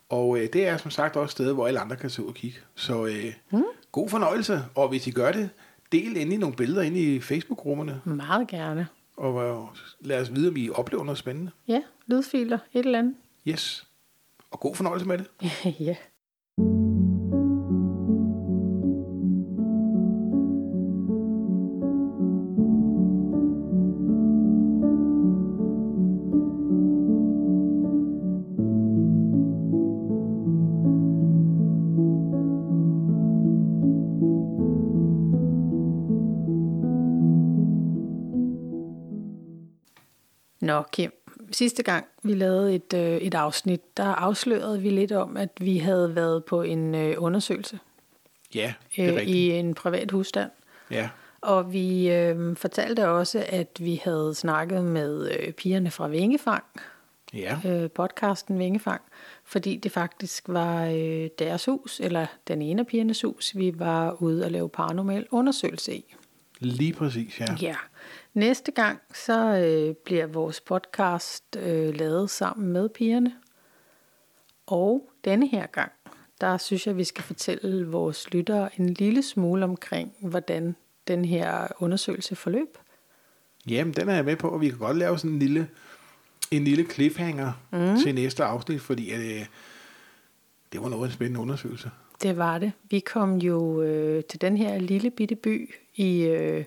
Og 0.10 0.38
øh, 0.38 0.50
det 0.54 0.68
er 0.68 0.78
som 0.78 0.92
sagt 0.92 1.16
også 1.16 1.24
et 1.24 1.32
sted, 1.32 1.54
hvor 1.54 1.68
alle 1.68 1.80
andre 1.80 1.96
kan 1.96 2.10
tage 2.10 2.24
ud 2.24 2.30
og 2.30 2.36
kigge. 2.36 2.60
Så 2.76 3.06
øh, 3.06 3.34
mm. 3.52 3.64
god 3.92 4.10
fornøjelse. 4.10 4.62
Og 4.76 4.90
hvis 4.90 5.08
I 5.08 5.12
gør 5.12 5.32
det, 5.32 5.50
del 5.92 6.18
endelig 6.18 6.38
nogle 6.38 6.56
billeder 6.56 6.82
ind 6.82 6.98
i 6.98 7.20
Facebook-grupperne. 7.20 8.02
Meget 8.06 8.48
gerne. 8.48 8.88
Og 9.18 9.44
øh, 9.44 9.78
lad 10.00 10.22
os 10.22 10.36
vide, 10.36 10.48
om 10.50 10.58
I 10.58 10.70
oplever 10.70 11.04
noget 11.04 11.18
spændende. 11.18 11.52
Ja, 11.68 11.82
lydfiler, 12.06 12.60
et 12.74 12.86
eller 12.86 13.00
andet. 13.00 13.16
Yes. 13.48 13.88
Og 14.52 14.60
god 14.60 14.76
fornøjelse 14.76 15.08
med 15.08 15.18
det. 15.18 15.28
ja. 15.88 15.96
Nå, 40.74 40.84
Kim. 40.92 41.12
Sidste 41.52 41.84
gang 41.84 42.06
vi 42.24 42.34
lavede 42.34 42.76
et, 42.76 42.94
øh, 42.96 43.18
et 43.18 43.34
afsnit, 43.34 43.98
der 43.98 44.04
afslørede 44.04 44.82
vi 44.82 44.90
lidt 44.90 45.12
om, 45.12 45.38
at 45.38 45.50
vi 45.62 45.78
havde 45.78 46.16
været 46.16 46.46
på 46.46 46.62
en 46.62 46.96
øh, 46.96 47.16
undersøgelse 47.18 47.80
Ja, 48.56 48.74
det 48.96 49.04
er 49.04 49.10
øh, 49.12 49.16
rigtigt. 49.16 49.36
i 49.38 49.50
en 49.52 49.74
privat 49.74 50.12
husstand. 50.12 50.52
Ja. 50.92 51.10
Og 51.42 51.74
vi 51.74 52.12
øh, 52.12 52.56
fortalte 52.56 53.08
også, 53.10 53.46
at 53.50 53.68
vi 53.80 54.02
havde 54.04 54.36
snakket 54.36 54.84
med 54.86 55.32
øh, 55.40 55.54
pigerne 55.54 55.92
fra 55.92 56.08
Vingefang, 56.08 56.64
Ja. 57.34 57.58
øh, 57.66 57.90
podcasten 57.92 58.60
Vingefang, 58.60 59.02
fordi 59.46 59.76
det 59.78 59.92
faktisk 59.92 60.44
var 60.48 60.86
øh, 60.86 61.30
deres 61.40 61.66
hus, 61.66 62.00
eller 62.04 62.26
den 62.48 62.62
ene 62.62 62.80
af 62.80 62.88
pigernes 62.88 63.22
hus, 63.22 63.56
vi 63.56 63.80
var 63.80 64.22
ude 64.22 64.46
og 64.46 64.52
lave 64.52 64.70
paranormal 64.70 65.28
undersøgelse 65.32 65.96
i. 65.96 66.16
Lige 66.60 66.94
præcis, 66.94 67.40
ja. 67.40 67.46
Ja. 67.62 67.76
Næste 68.34 68.72
gang, 68.72 69.00
så 69.14 69.56
øh, 69.56 69.96
bliver 69.96 70.26
vores 70.26 70.62
podcast 70.62 71.44
øh, 71.58 71.96
lavet 71.96 72.30
sammen 72.30 72.74
med 72.74 72.90
pigerne. 72.90 73.34
Og 74.66 75.10
denne 75.26 75.48
her 75.48 75.68
gang, 75.68 75.92
der 76.42 76.58
synes 76.58 76.88
jeg, 76.88 76.98
vi 76.98 77.04
skal 77.04 77.24
fortælle 77.24 77.88
vores 77.88 78.34
lyttere 78.34 78.80
en 78.80 78.90
lille 78.90 79.24
smule 79.24 79.64
omkring, 79.64 80.14
hvordan 80.22 80.76
den 81.08 81.26
her 81.26 81.68
undersøgelse 81.80 82.36
forløb. 82.36 82.78
Jamen, 83.70 83.94
den 83.94 84.10
er 84.10 84.16
jeg 84.16 84.26
med 84.26 84.36
på, 84.36 84.50
og 84.50 84.62
vi 84.62 84.70
kan 84.70 84.78
godt 84.78 84.98
lave 84.98 85.18
sådan 85.18 85.32
en 85.32 85.40
lille, 85.40 85.70
en 86.52 86.64
lille 86.64 86.84
cliffhanger 86.84 87.52
mm. 87.72 87.98
til 88.04 88.16
næste 88.16 88.44
afsnit, 88.44 88.82
fordi 88.82 89.12
at, 89.12 89.20
øh, 89.20 89.46
det 90.74 90.82
var 90.82 90.90
noget 90.90 91.04
af 91.04 91.08
en 91.08 91.14
spændende 91.14 91.40
undersøgelse. 91.40 91.92
Det 92.22 92.38
var 92.38 92.58
det. 92.58 92.72
Vi 92.90 93.00
kom 93.00 93.38
jo 93.38 93.82
øh, 93.82 94.24
til 94.24 94.42
den 94.42 94.58
her 94.58 94.80
lille 94.80 95.12
bitte 95.12 95.36
by 95.36 95.76
i, 95.96 96.22
øh, 96.22 96.66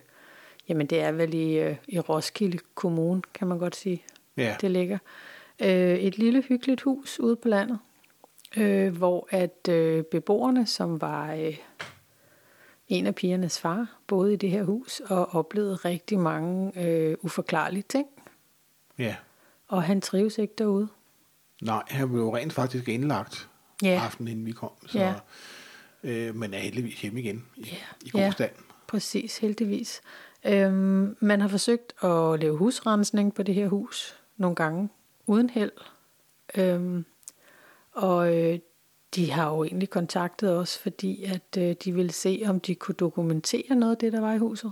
jamen 0.68 0.86
det 0.86 1.00
er 1.00 1.12
vel 1.12 1.34
i, 1.34 1.58
øh, 1.58 1.76
i 1.88 1.98
Roskilde 1.98 2.58
Kommune, 2.74 3.22
kan 3.34 3.46
man 3.48 3.58
godt 3.58 3.76
sige. 3.76 4.02
Ja, 4.36 4.56
det 4.60 4.70
ligger. 4.70 4.98
Øh, 5.62 5.94
et 5.98 6.18
lille 6.18 6.42
hyggeligt 6.42 6.82
hus 6.82 7.20
ude 7.20 7.36
på 7.36 7.48
landet, 7.48 7.78
øh, 8.56 8.96
hvor 8.96 9.28
at 9.30 9.68
øh, 9.68 10.04
beboerne, 10.04 10.66
som 10.66 11.00
var 11.00 11.32
øh, 11.34 11.56
en 12.88 13.06
af 13.06 13.14
pigernes 13.14 13.60
far, 13.60 13.96
boede 14.06 14.32
i 14.32 14.36
det 14.36 14.50
her 14.50 14.62
hus 14.64 15.00
og 15.00 15.34
oplevede 15.34 15.74
rigtig 15.76 16.18
mange 16.18 16.82
øh, 16.86 17.16
uforklarlige 17.22 17.84
ting. 17.88 18.06
ja. 18.98 19.16
Og 19.68 19.82
han 19.82 20.00
trives 20.00 20.38
ikke 20.38 20.54
derude. 20.58 20.88
Nej, 21.62 21.82
han 21.88 22.08
blev 22.08 22.28
rent 22.28 22.52
faktisk 22.52 22.88
indlagt 22.88 23.48
Ja. 23.82 24.00
aftenen 24.04 24.28
inden 24.32 24.46
vi 24.46 24.52
kom. 24.52 24.70
Så, 24.86 24.98
Ja. 24.98 25.14
øh, 26.02 26.34
men 26.34 26.54
er 26.54 26.58
heldigvis 26.58 27.00
hjemme 27.00 27.20
igen 27.20 27.44
i, 27.56 27.60
Ja. 27.60 27.76
i 28.06 28.10
god 28.10 28.20
Ja. 28.20 28.30
stand. 28.30 28.50
Præcis, 28.86 29.38
heldigvis. 29.38 30.00
Øhm, 30.48 31.16
man 31.20 31.40
har 31.40 31.48
forsøgt 31.48 32.04
at 32.04 32.40
lave 32.40 32.56
husrensning 32.56 33.34
på 33.34 33.42
det 33.42 33.54
her 33.54 33.68
hus 33.68 34.20
nogle 34.36 34.56
gange, 34.56 34.88
uden 35.26 35.50
held. 35.50 35.72
Øhm, 36.56 37.04
og 37.92 38.36
øh, 38.36 38.58
de 39.14 39.30
har 39.32 39.54
jo 39.54 39.64
egentlig 39.64 39.90
kontaktet 39.90 40.56
os, 40.56 40.78
fordi 40.78 41.24
at 41.24 41.58
øh, 41.58 41.76
de 41.84 41.92
ville 41.92 42.12
se, 42.12 42.42
om 42.46 42.60
de 42.60 42.74
kunne 42.74 42.94
dokumentere 42.94 43.74
noget 43.74 43.92
af 43.92 43.98
det, 43.98 44.12
der 44.12 44.20
var 44.20 44.34
i 44.34 44.38
huset. 44.38 44.70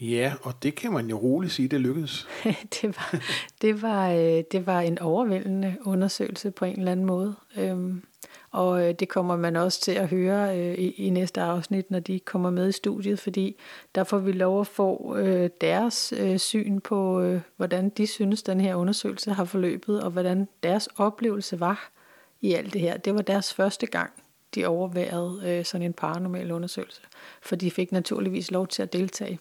Ja, 0.00 0.34
og 0.42 0.62
det 0.62 0.74
kan 0.74 0.92
man 0.92 1.10
jo 1.10 1.18
roligt 1.18 1.52
sige, 1.52 1.68
det 1.68 1.80
lykkedes. 1.80 2.28
det, 2.82 2.96
var, 2.96 3.20
det, 3.62 3.82
var, 3.82 4.10
øh, 4.10 4.42
det 4.52 4.66
var 4.66 4.80
en 4.80 4.98
overvældende 4.98 5.76
undersøgelse 5.84 6.50
på 6.50 6.64
en 6.64 6.78
eller 6.78 6.92
anden 6.92 7.06
måde. 7.06 7.34
Øhm, 7.56 8.02
og 8.50 8.88
øh, 8.88 8.94
det 8.94 9.08
kommer 9.08 9.36
man 9.36 9.56
også 9.56 9.80
til 9.80 9.92
at 9.92 10.08
høre 10.08 10.58
øh, 10.58 10.74
i, 10.74 10.90
i 10.90 11.10
næste 11.10 11.40
afsnit, 11.40 11.90
når 11.90 11.98
de 11.98 12.20
kommer 12.20 12.50
med 12.50 12.68
i 12.68 12.72
studiet, 12.72 13.18
fordi 13.18 13.56
der 13.94 14.04
får 14.04 14.18
vi 14.18 14.32
lov 14.32 14.60
at 14.60 14.66
få 14.66 15.16
øh, 15.16 15.50
deres 15.60 16.14
øh, 16.16 16.38
syn 16.38 16.80
på, 16.80 17.20
øh, 17.20 17.40
hvordan 17.56 17.88
de 17.88 18.06
synes, 18.06 18.42
den 18.42 18.60
her 18.60 18.74
undersøgelse 18.74 19.32
har 19.32 19.44
forløbet, 19.44 20.02
og 20.02 20.10
hvordan 20.10 20.48
deres 20.62 20.88
oplevelse 20.96 21.60
var 21.60 21.90
i 22.40 22.52
alt 22.54 22.72
det 22.72 22.80
her. 22.80 22.96
Det 22.96 23.14
var 23.14 23.22
deres 23.22 23.54
første 23.54 23.86
gang, 23.86 24.12
de 24.54 24.66
overværede 24.66 25.42
øh, 25.44 25.64
sådan 25.64 25.86
en 25.86 25.92
paranormal 25.92 26.52
undersøgelse, 26.52 27.00
for 27.42 27.56
de 27.56 27.70
fik 27.70 27.92
naturligvis 27.92 28.50
lov 28.50 28.66
til 28.66 28.82
at 28.82 28.92
deltage. 28.92 29.38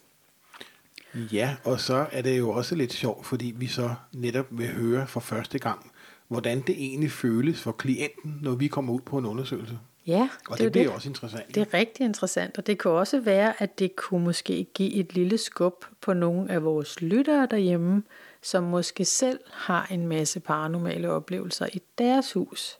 Ja, 1.16 1.56
og 1.64 1.80
så 1.80 2.08
er 2.12 2.22
det 2.22 2.38
jo 2.38 2.50
også 2.50 2.76
lidt 2.76 2.94
sjovt, 2.94 3.26
fordi 3.26 3.54
vi 3.58 3.68
så 3.68 3.96
netop 4.14 4.46
vil 4.52 4.68
høre 4.68 5.08
for 5.08 5.20
første 5.20 5.60
gang, 5.60 5.92
hvordan 6.30 6.62
det 6.68 6.76
egentlig 6.78 7.12
føles 7.12 7.62
for 7.62 7.72
klienten, 7.72 8.40
når 8.42 8.56
vi 8.56 8.68
kommer 8.68 8.94
ud 8.94 9.00
på 9.00 9.18
en 9.18 9.26
undersøgelse. 9.26 9.80
Ja, 10.08 10.30
Og 10.50 10.58
det, 10.58 10.66
er 10.66 10.70
det, 10.70 10.74
det 10.74 10.82
bliver 10.82 10.94
også 10.94 11.10
interessant. 11.10 11.56
Det 11.56 11.62
er 11.62 11.74
rigtig 11.74 12.06
interessant, 12.06 12.58
og 12.58 12.68
det 12.68 12.78
kunne 12.78 12.94
også 12.94 13.20
være, 13.20 13.64
at 13.64 13.80
det 13.80 13.96
kunne 13.96 14.24
måske 14.24 14.68
give 14.74 14.94
et 14.94 15.14
lille 15.14 15.38
skub 15.38 15.86
på 16.02 16.14
nogle 16.14 16.52
af 16.52 16.64
vores 16.64 17.02
lyttere 17.02 17.48
derhjemme, 17.52 18.04
som 18.42 18.64
måske 18.64 19.06
selv 19.06 19.40
har 19.52 19.88
en 19.92 20.08
masse 20.08 20.40
paranormale 20.40 21.10
oplevelser 21.10 21.68
i 21.74 21.82
deres 21.98 22.34
hus. 22.34 22.78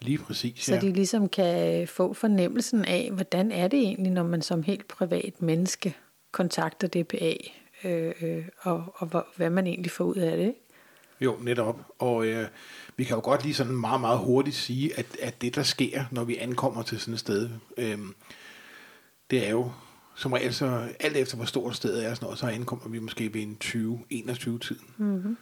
Lige 0.00 0.18
præcis, 0.18 0.64
Så 0.64 0.74
ja. 0.74 0.80
de 0.80 0.92
ligesom 0.92 1.28
kan 1.28 1.88
få 1.88 2.12
fornemmelsen 2.12 2.84
af, 2.84 3.10
hvordan 3.12 3.52
er 3.52 3.68
det 3.68 3.78
egentlig, 3.78 4.12
når 4.12 4.22
man 4.22 4.42
som 4.42 4.62
helt 4.62 4.88
privat 4.88 5.42
menneske 5.42 5.96
kontakter 6.32 6.88
DPA, 6.88 7.34
øh, 7.84 8.12
øh, 8.22 8.44
og, 8.60 8.84
og 8.94 9.26
hvad 9.36 9.50
man 9.50 9.66
egentlig 9.66 9.90
får 9.90 10.04
ud 10.04 10.16
af 10.16 10.36
det. 10.36 10.46
ikke? 10.46 10.60
Jo, 11.20 11.36
netop. 11.40 11.80
Og 11.98 12.26
øh, 12.26 12.48
vi 12.96 13.04
kan 13.04 13.16
jo 13.16 13.22
godt 13.24 13.42
lige 13.42 13.54
sådan 13.54 13.76
meget, 13.76 14.00
meget 14.00 14.18
hurtigt 14.18 14.56
sige, 14.56 14.98
at, 14.98 15.06
at 15.22 15.40
det, 15.40 15.54
der 15.54 15.62
sker, 15.62 16.04
når 16.10 16.24
vi 16.24 16.36
ankommer 16.36 16.82
til 16.82 17.00
sådan 17.00 17.14
et 17.14 17.20
sted, 17.20 17.50
øh, 17.76 17.98
det 19.30 19.46
er 19.46 19.50
jo 19.50 19.70
som 20.16 20.32
regel 20.32 20.54
så, 20.54 20.88
alt 21.00 21.16
efter 21.16 21.36
hvor 21.36 21.44
stort 21.44 21.76
stedet 21.76 22.04
er, 22.04 22.14
sådan 22.14 22.26
noget, 22.26 22.38
så 22.38 22.46
ankommer 22.46 22.88
vi 22.88 22.98
måske 22.98 23.34
ved 23.34 23.42
en 23.42 23.58
20-21 23.64 24.58
tiden. 24.58 24.86
Mm-hmm. 24.96 25.36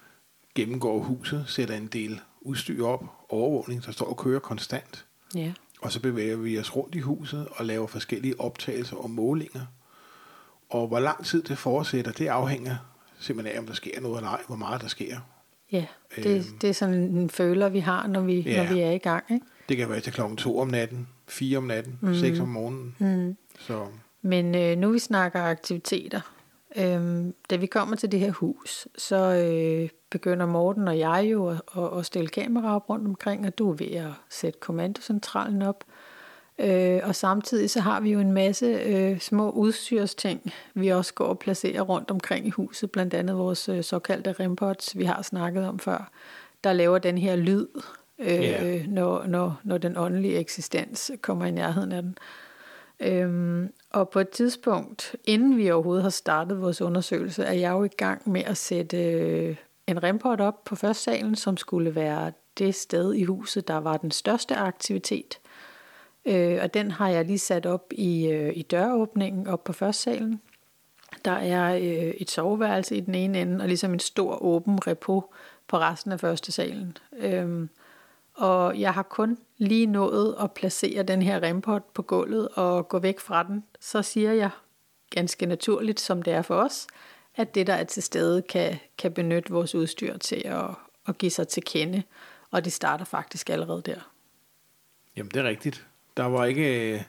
Gennemgår 0.55 0.99
huset, 0.99 1.45
sætter 1.49 1.77
en 1.77 1.87
del 1.87 2.21
udstyr 2.41 2.87
op, 2.87 3.05
overvågning, 3.29 3.87
der 3.87 3.93
står 3.93 4.07
og 4.07 4.17
kører 4.17 4.41
konstant. 4.41 5.07
Ja. 5.35 5.53
Og 5.81 5.93
så 5.93 6.01
bevæger 6.01 6.37
vi 6.37 6.59
os 6.59 6.77
rundt 6.77 6.95
i 6.95 6.99
huset 6.99 7.49
og 7.51 7.65
laver 7.65 7.87
forskellige 7.87 8.41
optagelser 8.41 8.97
og 8.97 9.11
målinger. 9.11 9.67
Og 10.71 10.89
hvor 10.89 11.01
lang 11.01 11.25
tid 11.25 11.43
det 11.43 11.59
fortsætter, 11.59 12.13
det 12.13 12.27
afhænger 12.27 12.77
simpelthen 13.19 13.57
af, 13.57 13.61
om 13.61 13.67
der 13.67 13.75
sker 13.75 14.01
noget 14.01 14.17
eller 14.17 14.31
ej, 14.31 14.43
hvor 14.47 14.57
meget 14.57 14.81
der 14.81 14.89
sker. 14.89 15.21
Ja, 15.79 16.23
det, 16.23 16.27
Øhm. 16.37 16.59
det 16.61 16.69
er 16.71 16.75
sådan 16.75 16.95
en 16.95 17.31
føler, 17.31 17.69
vi 17.69 17.79
har, 17.79 18.07
når 18.07 18.21
vi, 18.21 18.41
Ja. 18.41 18.63
når 18.65 18.75
vi 18.75 18.81
er 18.81 18.91
i 18.91 18.99
gang. 18.99 19.25
Ikke? 19.31 19.47
Det 19.69 19.77
kan 19.77 19.89
være 19.89 20.01
til 20.01 20.13
klokken 20.13 20.37
2 20.37 20.59
om 20.59 20.69
natten, 20.69 21.09
4 21.29 21.59
om 21.59 21.65
natten, 21.65 21.99
mm. 22.03 22.15
6 22.15 22.39
om 22.41 22.49
morgenen. 22.49 22.95
Mm. 22.99 23.37
Så 23.59 23.87
Men 24.23 24.55
øh, 24.55 24.79
nu 24.79 24.91
vi 24.93 24.99
snakker 24.99 25.43
aktiviteter, 25.43 26.21
øh, 26.77 27.25
da 27.51 27.57
vi 27.57 27.67
kommer 27.67 27.97
til 27.97 28.13
det 28.13 28.21
her 28.21 28.31
hus, 28.31 28.89
så 28.99 29.17
øh, 29.17 29.89
begynder 30.11 30.47
Morten 30.47 30.89
og 30.89 30.99
jeg 30.99 31.29
jo 31.33 31.49
at, 31.49 31.61
at, 31.79 31.99
at 31.99 32.07
stille 32.07 32.29
kameraer 32.29 32.75
op 32.75 32.91
rundt 32.91 33.07
omkring, 33.07 33.47
og 33.47 33.59
du 33.59 33.71
er 33.71 33.75
ved 33.75 33.91
at 33.91 34.11
sætte 34.31 34.59
kommandocentralen 34.61 35.63
op. 35.63 35.85
Øh, 36.59 37.01
og 37.05 37.15
samtidig 37.15 37.71
så 37.71 37.81
har 37.81 38.01
vi 38.01 38.13
jo 38.13 38.21
en 38.21 38.33
masse 38.33 38.67
øh, 38.67 39.21
små 39.21 39.51
udstyrsting, 39.51 40.53
vi 40.75 40.89
også 40.89 41.15
går 41.15 41.25
og 41.25 41.39
placerer 41.39 41.83
rundt 41.83 42.11
omkring 42.11 42.47
i 42.47 42.51
huset, 42.51 42.91
blandt 42.91 43.15
andet 43.15 43.39
vores 43.39 43.69
øh, 43.69 43.85
såkaldte 43.85 44.33
rempots, 44.33 44.99
vi 44.99 45.05
har 45.05 45.23
snakket 45.23 45.67
om 45.67 45.79
før, 45.79 46.11
der 46.65 46.73
laver 46.73 46.99
den 46.99 47.19
her 47.19 47.37
lyd, 47.37 47.67
øh, 48.19 48.27
Ja. 48.27 48.83
når, 48.87 49.27
når, 49.27 49.61
når 49.65 49.79
den 49.79 49.97
åndelige 49.97 50.37
eksistens 50.39 51.11
kommer 51.23 51.47
i 51.47 51.51
nærheden 51.51 51.93
af 51.93 52.03
den. 52.03 52.19
Øhm, 53.01 53.69
og 53.91 54.09
på 54.09 54.21
et 54.21 54.29
tidspunkt, 54.29 55.17
inden 55.25 55.57
vi 55.57 55.71
overhovedet 55.71 56.03
har 56.03 56.11
startet 56.11 56.61
vores 56.61 56.81
undersøgelse, 56.81 57.45
er 57.45 57.53
jeg 57.53 57.71
jo 57.71 57.85
i 57.85 57.89
gang 57.89 58.31
med 58.31 58.43
at 58.45 58.57
sætte 58.57 59.03
øh, 59.03 59.57
en 59.87 60.03
remport 60.03 60.41
op 60.41 60.65
på 60.65 60.77
første 60.77 61.03
salen, 61.03 61.37
som 61.37 61.57
skulle 61.57 61.95
være 61.95 62.33
det 62.59 62.75
sted 62.75 63.15
i 63.15 63.25
huset, 63.25 63.69
der 63.69 63.77
var 63.77 63.97
den 63.97 64.11
største 64.11 64.57
aktivitet. 64.57 65.39
Øh, 66.27 66.59
og 66.63 66.75
den 66.75 66.91
har 66.91 67.09
jeg 67.09 67.25
lige 67.25 67.39
sat 67.39 67.67
op 67.67 67.85
i, 67.91 68.27
øh, 68.27 68.57
i 68.57 68.63
døråbningen 68.63 69.47
op 69.47 69.65
på 69.65 69.73
første 69.73 70.03
salen. 70.03 70.41
Der 71.25 71.31
er 71.33 71.75
øh, 71.75 72.15
et 72.15 72.31
soveværelse 72.31 72.97
i 72.97 73.01
den 73.01 73.15
ene 73.15 73.41
ende, 73.41 73.63
og 73.63 73.69
ligesom 73.69 73.93
en 73.93 74.01
stor 74.01 74.43
åben 74.43 74.87
repo 74.87 75.35
på 75.69 75.79
resten 75.79 76.13
af 76.13 76.21
første 76.21 76.53
salen. 76.53 76.97
Øhm, 77.17 77.69
og 78.35 78.81
jeg 78.81 78.95
har 78.95 79.03
kun 79.03 79.39
lige 79.59 79.87
nået 79.87 80.37
at 80.41 80.53
placere 80.53 81.03
den 81.03 81.23
her 81.23 81.43
rempot 81.43 81.85
på 81.95 82.03
gulvet 82.03 82.49
og 82.49 82.89
gå 82.89 82.99
væk 82.99 83.21
fra 83.21 83.43
den. 83.43 83.65
Så 83.81 84.03
siger 84.03 84.33
jeg 84.33 84.51
ganske 85.11 85.47
naturligt, 85.47 86.01
som 86.01 86.23
det 86.23 86.33
er 86.33 86.43
for 86.43 86.57
os, 86.57 86.87
at 87.37 87.55
det, 87.55 87.67
der 87.67 87.75
er 87.75 87.85
til 87.85 88.03
stede, 88.03 88.43
kan, 88.43 88.79
kan 88.99 89.13
benytte 89.13 89.53
vores 89.53 89.75
udstyr 89.75 90.17
til 90.17 90.43
at, 90.45 90.71
at 91.09 91.19
give 91.19 91.31
sig 91.31 91.49
til 91.49 91.63
kende. 91.63 92.03
Og 92.51 92.65
det 92.65 92.73
starter 92.73 93.05
faktisk 93.05 93.51
allerede 93.51 93.83
der. 93.83 94.11
jamen, 95.17 95.31
det 95.31 95.37
er 95.41 95.45
rigtigt. 95.49 95.87
Der 96.17 96.25
var 96.25 96.45
ikke, 96.45 96.93
øh, 96.95 97.01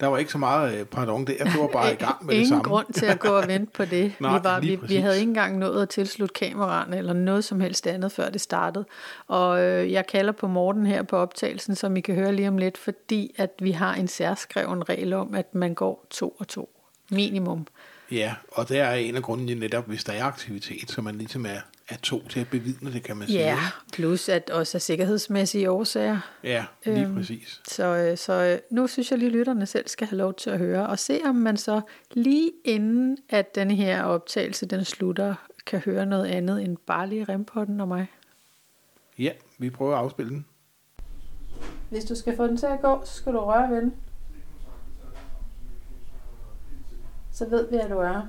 der 0.00 0.06
var 0.06 0.18
ikke 0.18 0.32
så 0.32 0.38
meget 0.38 0.78
øh, 0.80 0.84
pardon 0.86 1.24
der. 1.26 1.44
Du 1.54 1.60
var 1.60 1.68
bare 1.68 1.92
i 1.92 1.96
gang 2.06 2.26
med 2.26 2.34
Ingen 2.34 2.40
det 2.44 2.48
samme. 2.48 2.64
grund 2.64 2.86
til 2.92 3.06
at 3.06 3.18
gå 3.18 3.28
og 3.28 3.48
vente 3.48 3.72
på 3.72 3.84
det. 3.84 4.12
Nej, 4.20 4.38
vi, 4.38 4.44
var, 4.44 4.60
vi, 4.60 4.78
vi 4.88 4.96
havde 4.96 5.18
ikke 5.18 5.28
engang 5.28 5.58
nået 5.58 5.82
at 5.82 5.88
tilslutte 5.88 6.32
kameraerne 6.34 6.96
eller 6.96 7.12
noget 7.12 7.44
som 7.44 7.60
helst 7.60 7.86
andet, 7.86 8.12
før 8.12 8.30
det 8.30 8.40
startede. 8.40 8.84
Og 9.26 9.60
øh, 9.62 9.92
jeg 9.92 10.06
kalder 10.06 10.32
på 10.32 10.46
Morten 10.46 10.86
her 10.86 11.02
på 11.02 11.16
optagelsen, 11.16 11.74
som 11.74 11.96
I 11.96 12.00
kan 12.00 12.14
høre 12.14 12.32
lige 12.32 12.48
om 12.48 12.58
lidt, 12.58 12.78
fordi 12.78 13.34
at 13.36 13.50
vi 13.60 13.70
har 13.70 13.94
en 13.94 14.08
særskreven 14.08 14.88
regel 14.88 15.12
om, 15.12 15.34
at 15.34 15.54
man 15.54 15.74
går 15.74 16.06
to 16.10 16.28
og 16.28 16.48
to. 16.48 16.76
Minimum. 17.10 17.66
Ja, 18.10 18.34
og 18.52 18.68
det 18.68 18.78
er 18.78 18.92
en 18.92 19.16
af 19.16 19.22
grundene 19.22 19.54
netop, 19.54 19.86
hvis 19.86 20.04
der 20.04 20.12
er 20.12 20.24
aktivitet, 20.24 20.90
så 20.90 21.02
man 21.02 21.14
ligesom 21.14 21.46
er, 21.46 21.60
er 21.90 21.96
to 22.02 22.28
til 22.28 22.40
at 22.40 22.48
bevidne 22.50 22.92
det, 22.92 23.02
kan 23.02 23.16
man 23.16 23.26
sige. 23.26 23.38
Ja, 23.38 23.58
plus 23.92 24.28
at 24.28 24.50
også 24.50 24.78
af 24.78 24.82
sikkerhedsmæssige 24.82 25.70
årsager. 25.70 26.18
Ja, 26.44 26.64
lige 26.84 27.04
Øhm, 27.06 27.14
præcis. 27.14 27.60
Så, 27.68 27.84
øh, 27.84 28.16
så 28.18 28.32
øh, 28.32 28.58
nu 28.70 28.86
synes 28.86 29.10
jeg 29.10 29.18
lige, 29.18 29.26
at 29.26 29.32
lytterne 29.32 29.66
selv 29.66 29.88
skal 29.88 30.06
have 30.06 30.16
lov 30.18 30.34
til 30.34 30.50
at 30.50 30.58
høre, 30.58 30.86
og 30.86 30.98
se 30.98 31.20
om 31.24 31.34
man 31.34 31.56
så 31.56 31.80
lige 32.12 32.52
inden, 32.64 33.18
at 33.28 33.54
den 33.54 33.70
her 33.70 34.02
optagelse 34.02 34.66
den 34.66 34.84
slutter, 34.84 35.34
kan 35.66 35.78
høre 35.80 36.06
noget 36.06 36.26
andet 36.26 36.62
end 36.62 36.76
bare 36.86 37.08
lige 37.08 37.24
rempotten 37.24 37.80
og 37.80 37.88
mig. 37.88 38.06
Ja, 39.18 39.30
vi 39.58 39.70
prøver 39.70 39.92
at 39.92 39.98
afspille 39.98 40.30
den. 40.30 40.46
Hvis 41.90 42.04
du 42.04 42.14
skal 42.14 42.36
få 42.36 42.46
den 42.46 42.56
til 42.56 42.66
at 42.66 42.80
gå, 42.82 43.02
så 43.04 43.14
skal 43.14 43.32
du 43.32 43.38
røre 43.38 43.70
ved 43.70 43.80
den. 43.80 43.94
Så 47.32 47.48
ved 47.48 47.70
vi, 47.70 47.76
at 47.76 47.90
du 47.90 47.98
er. 47.98 48.22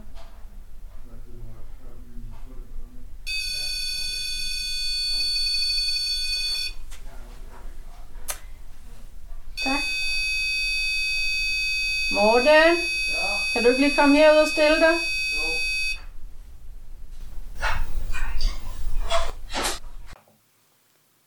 Morten, 12.13 12.45
ja. 12.45 12.75
kan 13.53 13.63
du 13.63 13.69
ikke 13.69 13.81
lige 13.81 13.95
komme 13.95 14.15
herud 14.17 14.37
og 14.37 14.47
stille 14.47 14.79
dig? 14.79 14.95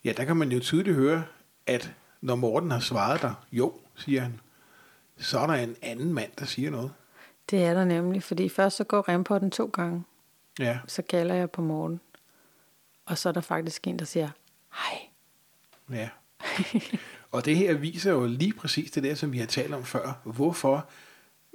Ja, 0.04 0.12
der 0.12 0.24
kan 0.24 0.36
man 0.36 0.52
jo 0.52 0.60
tydeligt 0.60 0.96
høre, 0.96 1.24
at 1.66 1.92
når 2.20 2.34
Morten 2.34 2.70
har 2.70 2.80
svaret 2.80 3.22
dig, 3.22 3.34
jo, 3.52 3.80
siger 3.96 4.20
han, 4.20 4.40
så 5.18 5.38
er 5.38 5.46
der 5.46 5.54
en 5.54 5.76
anden 5.82 6.12
mand, 6.12 6.30
der 6.38 6.44
siger 6.44 6.70
noget. 6.70 6.92
Det 7.50 7.64
er 7.64 7.74
der 7.74 7.84
nemlig, 7.84 8.22
fordi 8.22 8.48
først 8.48 8.76
så 8.76 8.84
går 8.84 9.08
rempotten 9.08 9.50
to 9.50 9.66
gange. 9.72 10.04
Ja, 10.58 10.78
Så 10.86 11.02
kalder 11.02 11.34
jeg 11.34 11.50
på 11.50 11.62
morgen. 11.62 12.00
Og 13.06 13.18
så 13.18 13.28
er 13.28 13.32
der 13.32 13.40
faktisk 13.40 13.86
en, 13.86 13.98
der 13.98 14.04
siger, 14.04 14.28
hej. 14.74 15.00
ja. 15.90 16.08
og 17.34 17.44
det 17.44 17.56
her 17.56 17.74
viser 17.74 18.12
jo 18.12 18.26
lige 18.26 18.52
præcis 18.52 18.90
det 18.90 19.02
der, 19.02 19.14
som 19.14 19.32
vi 19.32 19.38
har 19.38 19.46
talt 19.46 19.74
om 19.74 19.84
før. 19.84 20.20
Hvorfor 20.24 20.86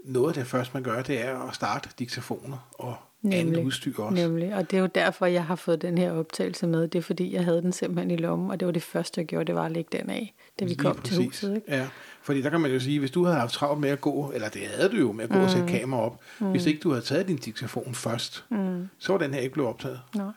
noget 0.04 0.28
af 0.28 0.34
det 0.34 0.48
første, 0.48 0.74
man 0.74 0.84
gør, 0.84 1.02
det 1.02 1.26
er 1.26 1.40
at 1.40 1.56
starte 1.56 1.90
diktafoner 2.00 2.70
og 2.74 2.96
andet 3.32 3.64
udstyr 3.64 4.00
også. 4.00 4.16
Nemlig, 4.16 4.56
og 4.56 4.72
det 4.72 4.78
er 4.78 4.82
jo 4.82 4.90
derfor, 4.96 5.26
jeg 5.26 5.46
har 5.46 5.56
fået 5.56 5.82
den 5.82 5.98
her 5.98 6.12
optagelse 6.12 6.68
med. 6.68 6.88
Det 6.88 7.00
er 7.00 7.04
fordi, 7.04 7.34
jeg 7.34 7.44
havde 7.44 7.62
den 7.62 7.74
simpelthen 7.74 8.12
i 8.12 8.16
lommen, 8.16 8.52
og 8.52 8.60
det 8.60 8.66
var 8.66 8.72
det 8.72 8.84
første, 8.84 9.22
jeg 9.22 9.28
gjorde, 9.28 9.46
det 9.46 9.56
var 9.56 9.66
at 9.66 9.72
lægge 9.72 9.98
den 9.98 10.10
af, 10.10 10.34
da 10.60 10.66
vi 10.66 10.70
Lige 10.70 10.80
kom 10.80 10.96
præcis. 10.96 11.16
til 11.16 11.26
huset. 11.26 11.56
Ikke? 11.56 11.76
Ja, 11.76 11.88
fordi 12.22 12.42
der 12.42 12.50
kan 12.50 12.62
man 12.62 12.72
jo 12.72 12.80
sige, 12.80 13.00
hvis 13.00 13.12
du 13.12 13.26
havde 13.26 13.38
haft 13.40 13.54
travlt 13.54 13.82
med 13.82 13.90
at 13.90 14.02
gå, 14.02 14.32
eller 14.36 14.50
det 14.50 14.62
havde 14.62 14.90
du 14.90 14.98
jo 14.98 15.12
med 15.12 15.24
at 15.24 15.30
gå 15.30 15.38
mm. 15.38 15.44
og 15.44 15.52
sætte 15.52 15.68
kamera 15.68 16.02
op, 16.02 16.20
mm. 16.40 16.52
hvis 16.52 16.66
ikke 16.66 16.80
du 16.80 16.90
havde 16.90 17.06
taget 17.06 17.28
din 17.28 17.38
diktafon 17.38 17.94
først, 17.94 18.46
mm. 18.50 18.90
så 18.98 19.14
var 19.14 19.20
den 19.20 19.34
her 19.34 19.42
ikke 19.42 19.54
blevet 19.54 19.70
optaget. 19.70 20.00
Nej. 20.16 20.32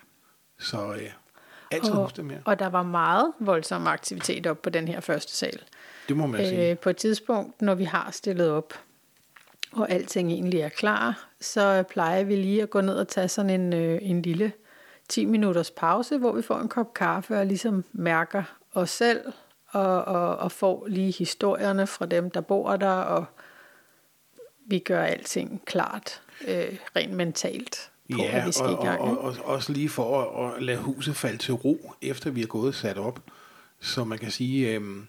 Så 0.59 0.93
øh, 0.93 1.11
altid 1.73 1.93
Og, 1.93 2.03
husk 2.03 2.17
det 2.17 2.25
mere. 2.25 2.39
og 2.45 2.59
der 2.59 2.69
var 2.69 2.83
meget 2.83 3.33
voldsom 3.39 3.87
aktivitet 3.87 4.47
op 4.47 4.63
på 4.63 4.71
den 4.71 4.89
her 4.89 5.01
første 5.01 5.33
sal. 5.37 5.59
Det 6.09 6.17
må 6.17 6.27
man 6.27 6.47
sige. 6.47 6.71
Øh, 6.71 6.79
på 6.79 6.91
et 6.91 6.97
tidspunkt, 6.97 7.63
når 7.63 7.75
vi 7.75 7.85
har 7.85 8.09
stillet 8.11 8.51
op, 8.51 8.75
og 9.73 9.91
alting 9.91 10.33
egentlig 10.33 10.61
er 10.61 10.69
klar, 10.69 11.29
så 11.41 11.85
plejer 11.89 12.25
vi 12.25 12.37
lige 12.37 12.63
at 12.63 12.71
gå 12.71 12.81
ned 12.81 12.95
og 12.95 13.09
tage 13.09 13.29
sådan 13.29 13.51
en, 13.51 13.73
øh, 13.73 13.99
en 14.03 14.23
lille 14.23 14.53
10 15.09 15.25
minutters 15.25 15.71
pause, 15.71 16.19
hvor 16.19 16.33
vi 16.33 16.43
får 16.43 16.59
en 16.59 16.69
kop 16.69 16.95
kaffe 16.95 17.39
og 17.39 17.47
ligesom 17.47 17.85
mærker 17.93 18.43
os 18.75 18.91
selv, 18.91 19.21
og, 19.69 20.05
og, 20.05 20.37
og 20.37 20.53
får 20.53 20.87
lige 20.89 21.13
historierne 21.13 21.87
fra 21.87 22.07
dem, 22.07 22.31
der 22.31 22.41
bor 22.41 22.77
der, 22.77 22.91
og 22.93 23.25
vi 24.67 24.79
gør 24.79 25.03
alting 25.03 25.63
klart, 25.65 26.23
øh, 26.49 26.79
rent 26.97 27.13
mentalt, 27.13 27.91
på 28.13 28.19
Ja, 28.19 28.39
at 28.39 28.47
vi 28.47 28.53
skal 28.53 28.67
og, 28.67 28.73
i 28.73 28.87
gang. 28.87 29.01
og, 29.01 29.19
og, 29.19 29.37
og 29.45 29.45
også 29.45 29.73
lige 29.73 29.89
for 29.89 30.23
at, 30.23 30.57
at 30.57 30.63
lade 30.63 30.79
huset 30.79 31.17
falde 31.17 31.39
til 31.39 31.55
ro, 31.55 31.93
efter 32.03 32.31
vi 32.31 32.43
er 32.43 32.47
gået 32.47 32.75
sat 32.75 32.99
op. 32.99 33.21
Så 33.81 34.05
man 34.05 34.19
kan 34.19 34.31
sige, 34.31 34.75
øhm, 34.75 35.07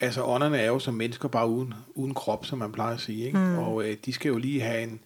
altså 0.00 0.24
ånderne 0.24 0.58
er 0.58 0.66
jo 0.66 0.78
som 0.78 0.94
mennesker 0.94 1.28
bare 1.28 1.48
uden, 1.48 1.74
uden 1.94 2.14
krop, 2.14 2.46
som 2.46 2.58
man 2.58 2.72
plejer 2.72 2.94
at 2.94 3.00
sige. 3.00 3.26
Ikke? 3.26 3.38
Mm. 3.38 3.58
Og 3.58 3.84
øh, 3.84 3.96
de 4.04 4.12
skal 4.12 4.28
jo 4.28 4.38
lige 4.38 4.60
have 4.60 4.82
en 4.82 5.00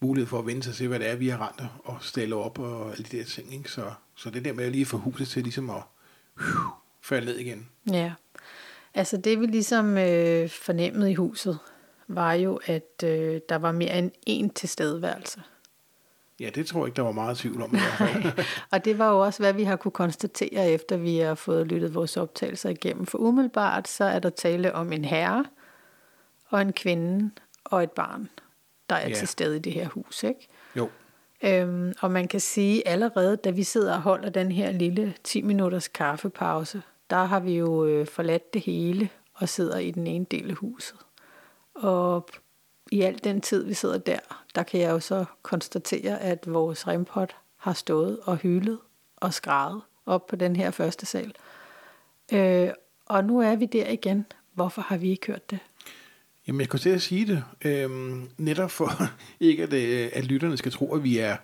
mulighed 0.00 0.26
for 0.26 0.38
at 0.38 0.46
vende 0.46 0.62
sig 0.62 0.74
til, 0.74 0.88
hvad 0.88 0.98
det 0.98 1.08
er, 1.10 1.16
vi 1.16 1.28
har 1.28 1.48
rent 1.48 1.70
og 1.84 1.96
stille 2.00 2.34
op 2.36 2.58
og 2.58 2.90
alle 2.92 3.06
de 3.12 3.18
der 3.18 3.24
ting. 3.24 3.54
Ikke? 3.54 3.70
Så, 3.70 3.90
så 4.16 4.30
det 4.30 4.44
der 4.44 4.52
med 4.52 4.64
at 4.64 4.72
lige 4.72 4.86
få 4.86 4.96
huset 4.96 5.28
til 5.28 5.42
ligesom 5.42 5.70
at 5.70 5.82
uh, 6.36 6.44
falde 7.02 7.26
ned 7.26 7.38
igen. 7.38 7.68
Ja, 7.92 8.12
altså 8.94 9.16
det 9.16 9.40
vi 9.40 9.46
ligesom 9.46 9.98
øh, 9.98 10.48
fornemmede 10.48 11.10
i 11.10 11.14
huset, 11.14 11.58
var 12.08 12.32
jo, 12.32 12.60
at 12.64 13.04
øh, 13.04 13.40
der 13.48 13.56
var 13.56 13.72
mere 13.72 13.98
end 13.98 14.10
én 14.28 14.52
tilstedeværelse. 14.54 15.42
Ja, 16.40 16.50
det 16.54 16.66
tror 16.66 16.80
jeg 16.80 16.86
ikke, 16.86 16.96
der 16.96 17.02
var 17.02 17.12
meget 17.12 17.36
tvivl 17.38 17.62
om. 17.62 17.74
Og 18.72 18.84
det 18.84 18.98
var 18.98 19.10
jo 19.10 19.18
også, 19.20 19.42
hvad 19.42 19.52
vi 19.52 19.64
har 19.64 19.76
kunne 19.76 19.92
konstatere, 19.92 20.70
efter 20.70 20.96
vi 20.96 21.18
har 21.18 21.34
fået 21.34 21.66
lyttet 21.66 21.94
vores 21.94 22.16
optagelser 22.16 22.68
igennem. 22.70 23.06
For 23.06 23.18
umiddelbart, 23.18 23.88
så 23.88 24.04
er 24.04 24.18
der 24.18 24.30
tale 24.30 24.74
om 24.74 24.92
en 24.92 25.04
herre, 25.04 25.44
og 26.48 26.62
en 26.62 26.72
kvinde, 26.72 27.30
og 27.64 27.82
et 27.82 27.90
barn, 27.90 28.28
der 28.90 28.96
er 28.96 29.08
Ja. 29.08 29.14
til 29.14 29.28
stede 29.28 29.56
i 29.56 29.58
det 29.60 29.72
her 29.72 29.88
hus. 29.88 30.22
Ikke? 30.22 30.48
jo, 30.76 30.88
Øhm, 31.44 31.92
og 32.00 32.10
man 32.10 32.28
kan 32.28 32.40
sige, 32.40 32.88
allerede 32.88 33.36
da 33.36 33.50
vi 33.50 33.62
sidder 33.62 33.94
og 33.94 34.00
holder 34.00 34.30
den 34.30 34.52
her 34.52 34.72
lille 34.72 35.14
10 35.24 35.42
minutters 35.42 35.88
kaffepause, 35.88 36.82
der 37.10 37.24
har 37.24 37.40
vi 37.40 37.56
jo 37.56 37.84
øh, 37.84 38.06
forladt 38.06 38.54
det 38.54 38.62
hele 38.62 39.08
og 39.34 39.48
sidder 39.48 39.78
i 39.78 39.90
den 39.90 40.06
ene 40.06 40.24
del 40.30 40.50
af 40.50 40.56
huset. 40.56 40.96
Og 41.74 42.28
i 42.90 43.00
al 43.00 43.20
den 43.24 43.40
tid, 43.40 43.64
vi 43.64 43.74
sidder 43.74 43.98
der, 43.98 44.18
der 44.54 44.62
kan 44.62 44.80
jeg 44.80 44.90
jo 44.90 45.00
så 45.00 45.24
konstatere, 45.42 46.20
at 46.20 46.44
vores 46.46 46.86
rempot 46.86 47.36
har 47.56 47.72
stået 47.72 48.18
og 48.22 48.36
hylet 48.36 48.78
og 49.16 49.34
skrejet 49.34 49.80
op 50.06 50.26
på 50.26 50.36
den 50.36 50.56
her 50.56 50.70
første 50.70 51.06
sal. 51.06 51.32
Øh, 52.32 52.68
og 53.06 53.24
nu 53.24 53.40
er 53.40 53.56
vi 53.56 53.66
der 53.66 53.88
igen. 53.88 54.26
Hvorfor 54.54 54.82
har 54.82 54.96
vi 54.96 55.10
ikke 55.10 55.26
hørt 55.26 55.50
det? 55.50 55.58
Jamen, 56.46 56.60
jeg 56.60 56.68
kommer 56.68 56.80
til 56.80 56.90
at 56.90 57.02
sige 57.02 57.26
det, 57.26 57.44
øhm, 57.64 58.30
netop 58.38 58.70
for 58.70 58.90
ikke, 59.40 59.62
at, 59.62 59.72
øh, 59.72 60.10
at 60.12 60.24
lytterne 60.24 60.56
skal 60.56 60.72
tro, 60.72 60.94
at 60.94 61.04
vi 61.04 61.18
er, 61.18 61.36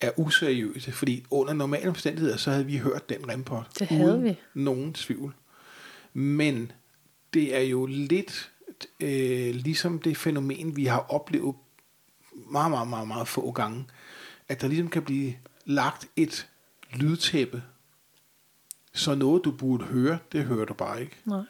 er 0.00 0.10
useriøse, 0.16 0.92
fordi 0.92 1.24
under 1.30 1.52
normale 1.52 1.88
omstændigheder, 1.88 2.36
så 2.36 2.50
havde 2.50 2.66
vi 2.66 2.76
hørt 2.76 3.08
den 3.08 3.28
rempot. 3.28 3.66
Det 3.78 3.86
havde 3.86 4.04
uden 4.04 4.24
vi. 4.24 4.38
nogen 4.54 4.92
tvivl. 4.92 5.34
Men 6.12 6.72
det 7.34 7.56
er 7.56 7.60
jo 7.60 7.86
lidt 7.86 8.50
øh, 9.00 9.54
ligesom 9.54 9.98
det 9.98 10.16
fænomen, 10.16 10.76
vi 10.76 10.84
har 10.84 11.06
oplevet 11.08 11.56
meget, 12.32 12.70
meget, 12.70 12.88
meget, 12.88 13.08
meget 13.08 13.28
få 13.28 13.50
gange, 13.50 13.84
at 14.48 14.60
der 14.60 14.68
ligesom 14.68 14.88
kan 14.88 15.02
blive 15.02 15.34
lagt 15.64 16.08
et 16.16 16.48
lydtæppe, 16.92 17.62
så 18.92 19.14
noget, 19.14 19.44
du 19.44 19.50
burde 19.50 19.84
høre, 19.84 20.18
det 20.32 20.44
hører 20.44 20.64
du 20.64 20.74
bare 20.74 21.00
ikke. 21.00 21.16
Nej. 21.24 21.44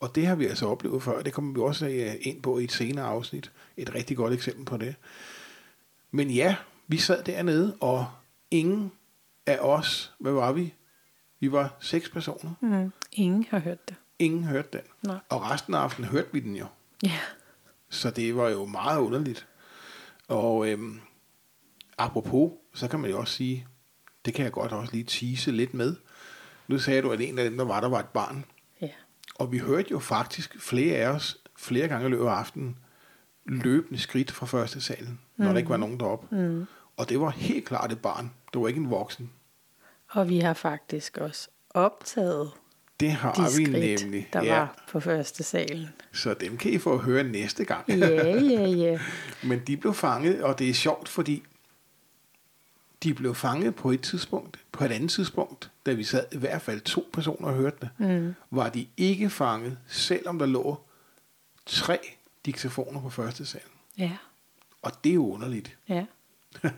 Og 0.00 0.14
det 0.14 0.26
har 0.26 0.34
vi 0.34 0.46
altså 0.46 0.66
oplevet 0.66 1.02
før. 1.02 1.22
Det 1.22 1.32
kommer 1.32 1.54
vi 1.54 1.60
også 1.60 1.86
øh, 1.86 2.14
ind 2.20 2.42
på 2.42 2.58
i 2.58 2.64
et 2.64 2.72
senere 2.72 3.04
afsnit. 3.04 3.52
Et 3.76 3.94
rigtig 3.94 4.16
godt 4.16 4.32
eksempel 4.32 4.64
på 4.64 4.76
det. 4.76 4.94
Men 6.10 6.30
ja, 6.30 6.56
vi 6.86 6.96
sad 6.96 7.24
dernede, 7.24 7.76
og 7.80 8.06
ingen 8.50 8.92
af 9.46 9.58
os, 9.58 10.12
hvad 10.18 10.32
var 10.32 10.52
vi? 10.52 10.74
Vi 11.40 11.52
var 11.52 11.76
seks 11.80 12.08
personer. 12.08 12.52
Mm. 12.60 12.92
Ingen 13.12 13.46
har 13.50 13.58
hørt 13.58 13.88
det. 13.88 13.96
Ingen 14.20 14.44
hørte 14.44 14.68
den. 14.72 14.80
Nej. 15.02 15.18
Og 15.28 15.50
resten 15.50 15.74
af 15.74 15.78
aftenen 15.78 16.10
hørte 16.10 16.28
vi 16.32 16.40
den 16.40 16.56
jo. 16.56 16.66
Ja. 17.02 17.18
Så 17.88 18.10
det 18.10 18.36
var 18.36 18.48
jo 18.48 18.66
meget 18.66 19.00
underligt. 19.00 19.46
Og 20.28 20.68
øhm, 20.68 21.00
apropos, 21.98 22.52
så 22.74 22.88
kan 22.88 23.00
man 23.00 23.10
jo 23.10 23.18
også 23.18 23.34
sige, 23.34 23.66
det 24.24 24.34
kan 24.34 24.44
jeg 24.44 24.52
godt 24.52 24.72
også 24.72 24.92
lige 24.92 25.04
tease 25.04 25.50
lidt 25.50 25.74
med. 25.74 25.96
Nu 26.68 26.78
sagde 26.78 27.02
du, 27.02 27.10
at 27.10 27.20
en 27.20 27.38
af 27.38 27.44
dem, 27.44 27.56
der 27.56 27.64
var 27.64 27.80
der, 27.80 27.88
var 27.88 28.00
et 28.00 28.08
barn. 28.08 28.44
Ja. 28.80 28.90
Og 29.34 29.52
vi 29.52 29.58
hørte 29.58 29.88
jo 29.90 29.98
faktisk 29.98 30.60
flere 30.60 30.96
af 30.96 31.08
os, 31.08 31.36
flere 31.56 31.88
gange 31.88 32.06
i 32.06 32.10
løbet 32.10 32.26
af 32.26 32.30
aftenen, 32.30 32.76
løbende 33.44 34.00
skridt 34.00 34.30
fra 34.30 34.46
første 34.46 34.80
salen, 34.80 35.20
når 35.36 35.50
der 35.50 35.58
ikke 35.58 35.70
var 35.70 35.76
nogen 35.76 36.00
deroppe. 36.00 36.36
Mm. 36.36 36.66
Og 36.96 37.08
det 37.08 37.20
var 37.20 37.30
helt 37.30 37.64
klart 37.64 37.92
et 37.92 38.02
barn. 38.02 38.32
Det 38.52 38.60
var 38.60 38.68
ikke 38.68 38.80
en 38.80 38.90
voksen. 38.90 39.32
Og 40.08 40.28
vi 40.28 40.38
har 40.38 40.54
faktisk 40.54 41.18
også 41.18 41.48
optaget 41.70 42.50
Det 43.00 43.10
har 43.12 43.32
de 43.32 43.56
vi 43.56 43.64
nemlig. 43.64 44.28
der 44.32 44.42
ja. 44.42 44.58
var 44.58 44.84
på 44.88 45.00
første 45.00 45.42
salen. 45.42 45.88
Så 46.12 46.34
dem 46.34 46.56
kan 46.56 46.72
I 46.72 46.78
få 46.78 46.92
at 46.92 46.98
høre 47.00 47.24
næste 47.24 47.64
gang. 47.64 47.88
Ja, 47.88 48.08
ja, 48.36 48.66
ja. 48.66 48.98
Men 49.48 49.62
de 49.66 49.76
blev 49.76 49.94
fanget, 49.94 50.42
og 50.42 50.58
det 50.58 50.70
er 50.70 50.74
sjovt, 50.74 51.08
fordi 51.08 51.42
de 53.02 53.14
blev 53.14 53.34
fanget 53.34 53.74
på 53.74 53.90
et 53.90 54.00
tidspunkt, 54.00 54.58
på 54.72 54.84
et 54.84 54.92
andet 54.92 55.10
tidspunkt, 55.10 55.70
da 55.86 55.92
vi 55.92 56.04
sad 56.04 56.24
i 56.32 56.36
hvert 56.36 56.62
fald 56.62 56.80
to 56.80 57.10
personer 57.12 57.48
og 57.48 57.54
hørte 57.54 57.76
det, 57.80 57.90
mm. 57.98 58.34
var 58.50 58.68
de 58.68 58.86
ikke 58.96 59.30
fanget, 59.30 59.78
selvom 59.88 60.38
der 60.38 60.46
lå 60.46 60.80
tre 61.66 61.98
diktafoner 62.46 63.00
på 63.00 63.10
første 63.10 63.46
salen. 63.46 63.68
Ja, 63.98 64.16
Og 64.82 64.92
det 65.04 65.10
er 65.10 65.14
jo 65.14 65.32
underligt. 65.32 65.76
ja. 65.88 66.04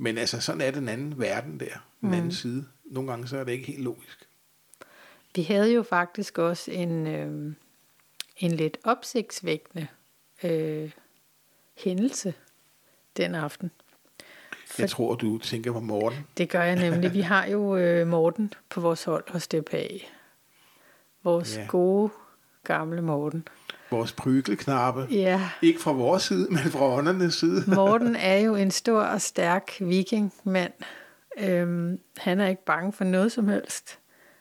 Men 0.00 0.18
altså, 0.18 0.40
sådan 0.40 0.60
er 0.60 0.70
den 0.70 0.88
anden 0.88 1.18
verden 1.18 1.60
der, 1.60 1.84
den 2.00 2.14
anden 2.14 2.32
side. 2.32 2.64
Nogle 2.84 3.10
gange 3.10 3.28
så 3.28 3.38
er 3.38 3.44
det 3.44 3.52
ikke 3.52 3.66
helt 3.66 3.82
logisk. 3.82 4.27
Vi 5.38 5.42
havde 5.42 5.72
jo 5.72 5.82
faktisk 5.82 6.38
også 6.38 6.70
en, 6.70 7.06
øh, 7.06 7.54
en 8.36 8.50
lidt 8.50 8.78
opsigtsvækkende 8.84 9.86
øh, 10.44 10.90
hændelse 11.84 12.34
den 13.16 13.34
aften. 13.34 13.70
Jeg 14.78 14.90
tror, 14.90 15.14
du 15.14 15.38
tænker 15.38 15.72
på 15.72 15.80
Morten. 15.80 16.18
Det 16.38 16.48
gør 16.48 16.62
jeg 16.62 16.76
nemlig. 16.76 17.14
Vi 17.14 17.20
har 17.20 17.46
jo 17.46 17.76
øh, 17.76 18.06
Morten 18.06 18.52
på 18.70 18.80
vores 18.80 19.04
hold 19.04 19.24
hos 19.32 19.48
DPA. 19.48 19.88
Vores 21.24 21.56
ja. 21.56 21.66
gode, 21.68 22.10
gamle 22.64 23.02
Morten. 23.02 23.48
Vores 23.90 24.12
prygelknappe. 24.12 25.06
Ja, 25.10 25.50
Ikke 25.62 25.80
fra 25.80 25.92
vores 25.92 26.22
side, 26.22 26.48
men 26.50 26.58
fra 26.58 26.84
åndernes 26.84 27.34
side. 27.34 27.74
Morten 27.74 28.16
er 28.32 28.36
jo 28.36 28.54
en 28.54 28.70
stor 28.70 29.00
og 29.00 29.20
stærk 29.20 29.72
vikingmand. 29.80 30.72
Øhm, 31.38 32.00
han 32.16 32.40
er 32.40 32.48
ikke 32.48 32.64
bange 32.64 32.92
for 32.92 33.04
noget 33.04 33.32
som 33.32 33.48
helst. 33.48 33.98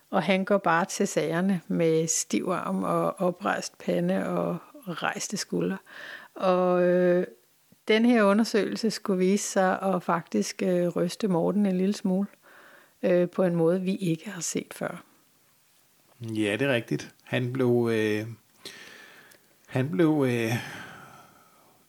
Og 0.09 0.23
han 0.23 0.45
går 0.45 0.57
bare 0.57 0.85
til 0.85 1.07
sagerne 1.07 1.61
med 1.67 2.07
stiv 2.07 2.45
arm 2.45 2.83
og 2.83 3.19
oprejst 3.19 3.77
pande 3.77 4.27
og 4.27 4.57
rejste 4.87 5.37
skuldre. 5.37 5.77
Og 6.35 6.83
øh, 6.83 7.27
den 7.87 8.05
her 8.05 8.23
undersøgelse 8.23 8.91
skulle 8.91 9.19
vise 9.19 9.47
sig 9.49 9.81
at 9.81 10.03
faktisk 10.03 10.61
øh, 10.63 10.87
ryste 10.87 11.27
Morten 11.27 11.65
en 11.65 11.77
lille 11.77 11.93
smule. 11.93 12.27
Øh, 13.03 13.29
på 13.29 13.43
en 13.43 13.55
måde, 13.55 13.81
vi 13.81 13.95
ikke 13.95 14.29
har 14.29 14.41
set 14.41 14.73
før. 14.73 15.03
Ja, 16.21 16.55
det 16.59 16.61
er 16.61 16.73
rigtigt. 16.73 17.13
Han 17.23 17.53
blev, 17.53 17.89
øh, 17.91 18.27
han 19.67 19.89
blev 19.89 20.25
øh, 20.29 20.53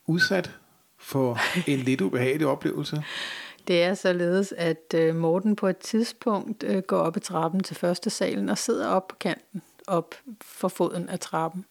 udsat 0.06 0.50
for 0.98 1.38
en 1.70 1.78
lidt 1.78 2.00
ubehagelig 2.00 2.46
oplevelse. 2.46 3.02
Det 3.68 3.82
er 3.82 3.94
således, 3.94 4.52
at 4.52 4.94
øh, 4.94 5.16
Morten 5.16 5.56
på 5.56 5.66
et 5.66 5.78
tidspunkt 5.78 6.62
øh, 6.62 6.82
går 6.82 6.98
op 6.98 7.16
i 7.16 7.20
trappen 7.20 7.62
til 7.62 7.76
første 7.76 8.10
salen 8.10 8.48
og 8.48 8.58
sidder 8.58 8.88
op 8.88 9.08
på 9.08 9.16
kanten, 9.20 9.62
op 9.86 10.14
for 10.40 10.68
foden 10.68 11.08
af 11.08 11.20
trappen. 11.20 11.64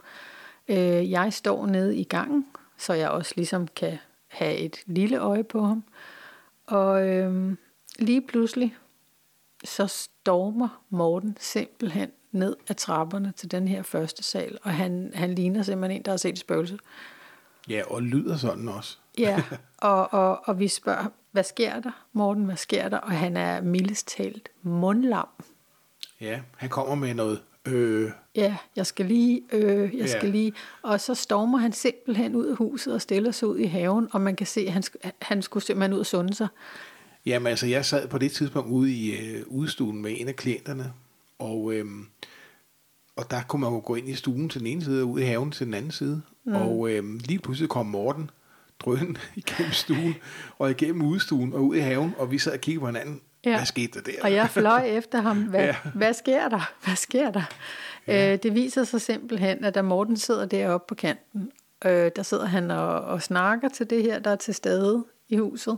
Øh, 0.67 1.11
jeg 1.11 1.33
står 1.33 1.65
nede 1.65 1.97
i 1.97 2.03
gangen, 2.03 2.45
så 2.77 2.93
jeg 2.93 3.09
også 3.09 3.33
ligesom 3.35 3.67
kan 3.67 3.97
have 4.27 4.55
et 4.55 4.77
lille 4.85 5.17
øje 5.17 5.43
på 5.43 5.61
ham. 5.61 5.83
Og 6.65 7.07
øh, 7.07 7.55
lige 7.99 8.21
pludselig, 8.21 8.75
så 9.63 9.87
stormer 9.87 10.83
Morten 10.89 11.37
simpelthen 11.39 12.11
ned 12.31 12.55
ad 12.67 12.75
trapperne 12.75 13.33
til 13.37 13.51
den 13.51 13.67
her 13.67 13.83
første 13.83 14.23
sal, 14.23 14.57
og 14.63 14.71
han, 14.73 15.11
han 15.13 15.35
ligner 15.35 15.63
simpelthen 15.63 15.99
en, 15.99 16.05
der 16.05 16.11
har 16.11 16.17
set 16.17 16.31
et 16.31 16.39
spøgelse. 16.39 16.77
Ja, 17.69 17.81
og 17.87 18.03
lyder 18.03 18.37
sådan 18.37 18.67
også. 18.67 18.97
Ja, 19.17 19.43
og, 19.77 20.13
og, 20.13 20.41
og 20.47 20.59
vi 20.59 20.67
spørger, 20.67 21.05
hvad 21.37 21.43
sker 21.43 21.79
der, 21.79 21.91
Morten, 22.13 22.45
hvad 22.45 22.55
sker 22.55 22.89
der? 22.89 22.97
Og 22.97 23.11
han 23.11 23.37
er 23.37 23.61
mildest 23.61 24.07
talt 24.07 24.49
mundlam. 24.61 25.27
Ja, 26.21 26.39
han 26.57 26.69
kommer 26.69 26.95
med 26.95 27.13
noget 27.13 27.41
øh, 27.65 28.11
Ja, 28.35 28.57
jeg 28.75 28.85
skal 28.85 29.05
lige, 29.05 29.41
øh, 29.51 29.81
jeg 29.81 29.91
Ja. 29.93 30.17
skal 30.19 30.29
lige. 30.29 30.53
Og 30.81 31.01
så 31.01 31.15
stormer 31.15 31.57
han 31.57 31.73
simpelthen 31.73 32.35
ud 32.35 32.45
af 32.45 32.55
huset 32.55 32.93
og 32.93 33.01
stiller 33.01 33.31
sig 33.31 33.47
ud 33.47 33.57
i 33.57 33.65
haven, 33.65 34.07
og 34.11 34.21
man 34.21 34.35
kan 34.35 34.47
se, 34.47 34.61
at 34.61 34.73
han, 34.73 34.83
han 35.21 35.41
skulle 35.41 35.63
simpelthen 35.63 35.93
ud 35.93 35.99
og 35.99 36.05
sunde 36.05 36.33
sig. 36.33 36.47
Jamen 37.25 37.47
altså, 37.47 37.67
jeg 37.67 37.85
sad 37.85 38.07
på 38.07 38.17
det 38.17 38.31
tidspunkt 38.31 38.69
ude 38.69 38.93
i 38.93 39.11
øh, 39.11 39.43
udstuen 39.47 40.01
med 40.01 40.15
en 40.17 40.27
af 40.27 40.35
klienterne, 40.35 40.93
og, 41.39 41.73
øh, 41.73 41.85
og 43.15 43.31
der 43.31 43.41
kunne 43.47 43.59
man 43.61 43.73
jo 43.73 43.81
gå 43.85 43.95
ind 43.95 44.09
i 44.09 44.15
stuen 44.15 44.49
til 44.49 44.59
den 44.59 44.67
ene 44.67 44.83
side, 44.83 45.01
og 45.03 45.09
ud 45.09 45.19
i 45.19 45.23
haven 45.23 45.51
til 45.51 45.65
den 45.65 45.73
anden 45.73 45.91
side. 45.91 46.21
Mm. 46.43 46.55
Og 46.55 46.89
øh, 46.91 47.03
lige 47.19 47.39
pludselig 47.39 47.69
kom 47.69 47.85
Morten 47.85 48.29
drøn 48.79 49.17
igennem 49.35 49.71
stuen, 49.71 50.15
og 50.59 50.71
igennem 50.71 51.01
udstuen 51.01 51.53
og 51.53 51.63
ud 51.65 51.75
i 51.75 51.79
haven, 51.79 52.15
og 52.17 52.31
vi 52.31 52.37
sad 52.39 52.51
og 52.53 52.59
kiggede 52.61 52.79
på 52.81 52.85
hinanden. 52.85 53.21
Ja. 53.45 53.55
Hvad 53.57 53.65
skete 53.65 53.99
der 53.99 54.11
der? 54.11 54.17
Og 54.23 54.33
jeg 54.33 54.49
fløj 54.49 54.83
efter 54.97 55.21
ham. 55.21 55.43
Hvad, 55.43 55.59
Ja. 55.59 55.75
hvad 55.95 56.13
sker 56.13 56.49
der? 56.49 56.71
Hvad 56.85 56.95
sker 56.95 57.31
der? 57.31 57.43
Ja. 58.07 58.33
Øh, 58.33 58.39
det 58.43 58.53
viser 58.55 58.83
sig 58.83 59.01
simpelthen, 59.01 59.63
at 59.65 59.75
da 59.75 59.81
Morten 59.81 60.17
sidder 60.17 60.45
deroppe 60.45 60.87
på 60.87 60.95
kanten, 60.95 61.51
øh, 61.85 62.11
der 62.15 62.23
sidder 62.23 62.45
han 62.45 62.71
og, 62.71 63.01
og 63.01 63.21
snakker 63.21 63.69
til 63.69 63.89
det 63.89 64.03
her, 64.03 64.19
der 64.19 64.31
er 64.31 64.35
til 64.35 64.53
stede 64.53 65.05
i 65.29 65.37
huset, 65.37 65.77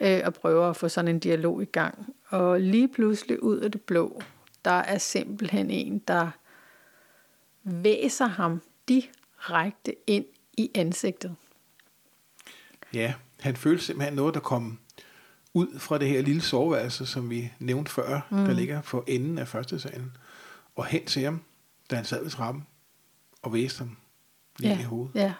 øh, 0.00 0.20
og 0.24 0.34
prøver 0.34 0.70
at 0.70 0.76
få 0.76 0.88
sådan 0.88 1.08
en 1.08 1.18
dialog 1.18 1.62
i 1.62 1.64
gang. 1.64 2.14
Og 2.28 2.60
lige 2.60 2.88
pludselig 2.88 3.42
ud 3.42 3.58
af 3.58 3.72
det 3.72 3.80
blå, 3.80 4.22
der 4.64 4.70
er 4.70 4.98
simpelthen 4.98 5.70
en, 5.70 5.98
der 5.98 6.30
væser 7.64 8.26
ham 8.26 8.62
direkte 8.88 9.94
ind 10.06 10.24
i 10.56 10.70
ansigtet. 10.74 11.34
Ja, 12.94 13.14
han 13.40 13.56
følte 13.56 13.84
simpelthen 13.84 14.14
noget, 14.14 14.34
der 14.34 14.40
kom 14.40 14.78
ud 15.54 15.78
fra 15.78 15.98
det 15.98 16.08
her 16.08 16.22
lille 16.22 16.42
soveværelse, 16.42 17.06
som 17.06 17.30
vi 17.30 17.52
nævnte 17.58 17.90
før, 17.90 18.20
mm. 18.30 18.36
der 18.36 18.52
ligger 18.52 18.82
for 18.82 19.04
enden 19.06 19.38
af 19.38 19.48
første 19.48 19.80
salen, 19.80 20.16
og 20.76 20.86
hen 20.86 21.06
til 21.06 21.22
ham, 21.22 21.42
da 21.90 21.96
han 21.96 22.04
sad 22.04 22.22
ved 22.22 22.30
trappen, 22.30 22.66
og 23.42 23.52
væste 23.52 23.78
ham 23.78 23.96
lige 24.58 24.74
ja. 24.74 24.80
i 24.80 24.82
hovedet. 24.82 25.14
Ja, 25.14 25.32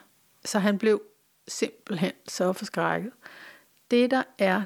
så 0.45 0.59
han 0.59 0.79
blev 0.79 1.03
simpelthen 1.49 2.13
så 2.29 2.53
forskrækket. 2.53 3.13
Det, 3.91 4.11
der 4.11 4.23
er 4.39 4.63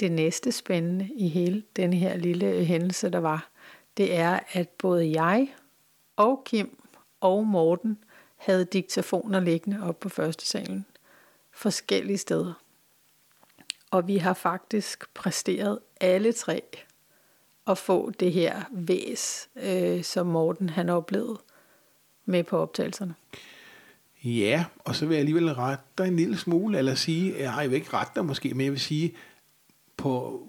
det 0.00 0.12
næste 0.12 0.52
spændende 0.52 1.10
i 1.16 1.28
hele 1.28 1.62
denne 1.76 1.96
her 1.96 2.16
lille 2.16 2.64
hændelse, 2.64 3.10
der 3.10 3.18
var, 3.18 3.50
det 3.96 4.16
er, 4.16 4.40
at 4.52 4.68
både 4.68 5.20
jeg 5.20 5.48
og 6.16 6.42
Kim 6.46 6.78
og 7.20 7.46
Morten 7.46 7.98
havde 8.36 8.64
diktafoner 8.64 9.40
liggende 9.40 9.82
op 9.82 10.00
på 10.00 10.08
første 10.08 10.46
salen. 10.46 10.86
Forskellige 11.60 12.18
steder. 12.18 12.52
Og 13.90 14.06
vi 14.06 14.16
har 14.16 14.34
faktisk 14.34 15.14
præsteret 15.14 15.78
alle 16.00 16.32
tre 16.32 16.62
at 17.66 17.78
få 17.78 18.10
det 18.20 18.32
her 18.32 18.62
væs, 18.72 19.48
øh, 19.62 20.04
som 20.04 20.26
Morten 20.26 20.68
han 20.70 20.88
oplevede 20.88 21.38
med 22.24 22.44
på 22.44 22.58
optagelserne. 22.58 23.14
Ja, 24.24 24.64
og 24.78 24.94
så 24.94 25.06
vil 25.06 25.14
jeg 25.14 25.20
alligevel 25.20 25.52
rette 25.54 25.84
dig 25.98 26.08
en 26.08 26.16
lille 26.16 26.36
smule, 26.38 26.78
eller 26.78 26.94
sige, 26.94 27.34
jeg 27.38 27.70
vil 27.70 27.76
ikke 27.76 27.92
rette 27.96 28.12
dig 28.14 28.24
måske, 28.24 28.54
men 28.54 28.64
jeg 28.64 28.72
vil 28.72 28.80
sige, 28.80 29.14
på, 29.96 30.42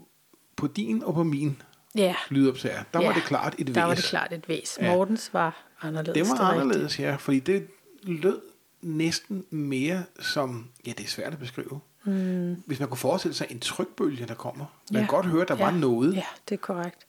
på 0.55 0.67
din 0.67 1.03
og 1.03 1.13
på 1.13 1.23
min 1.23 1.61
Ja, 1.95 2.15
lydoptager, 2.29 2.83
der 2.93 3.01
Ja, 3.01 3.07
var 3.07 3.13
det 3.13 3.23
klart 3.23 3.55
et 3.59 3.67
der 3.67 3.81
var 3.81 3.89
væs. 3.89 3.97
det 3.97 4.05
klart 4.09 4.33
et 4.33 4.49
væs. 4.49 4.77
Ja. 4.81 4.95
Mortens 4.95 5.33
var 5.33 5.63
anderledes. 5.81 6.13
Det 6.29 6.39
var 6.39 6.45
er 6.45 6.51
anderledes, 6.51 6.99
ja, 6.99 7.15
fordi 7.15 7.39
det 7.39 7.67
lød 8.03 8.41
næsten 8.81 9.45
mere 9.49 10.03
som, 10.19 10.67
ja, 10.87 10.91
det 10.97 11.03
er 11.03 11.07
svært 11.09 11.33
at 11.33 11.39
beskrive. 11.39 11.79
Mm. 12.03 12.55
Hvis 12.65 12.79
man 12.79 12.87
kunne 12.89 12.97
forestille 12.97 13.35
sig 13.35 13.47
en 13.49 13.59
trykbølge, 13.59 14.25
der 14.25 14.33
kommer. 14.33 14.65
Man 14.91 15.01
Ja. 15.01 15.07
kan 15.07 15.07
godt 15.15 15.25
høre, 15.25 15.45
der 15.47 15.55
var 15.55 15.71
noget, 15.71 16.15
Ja, 16.15 16.23
det 16.49 16.55
er 16.55 16.59
korrekt. 16.59 17.05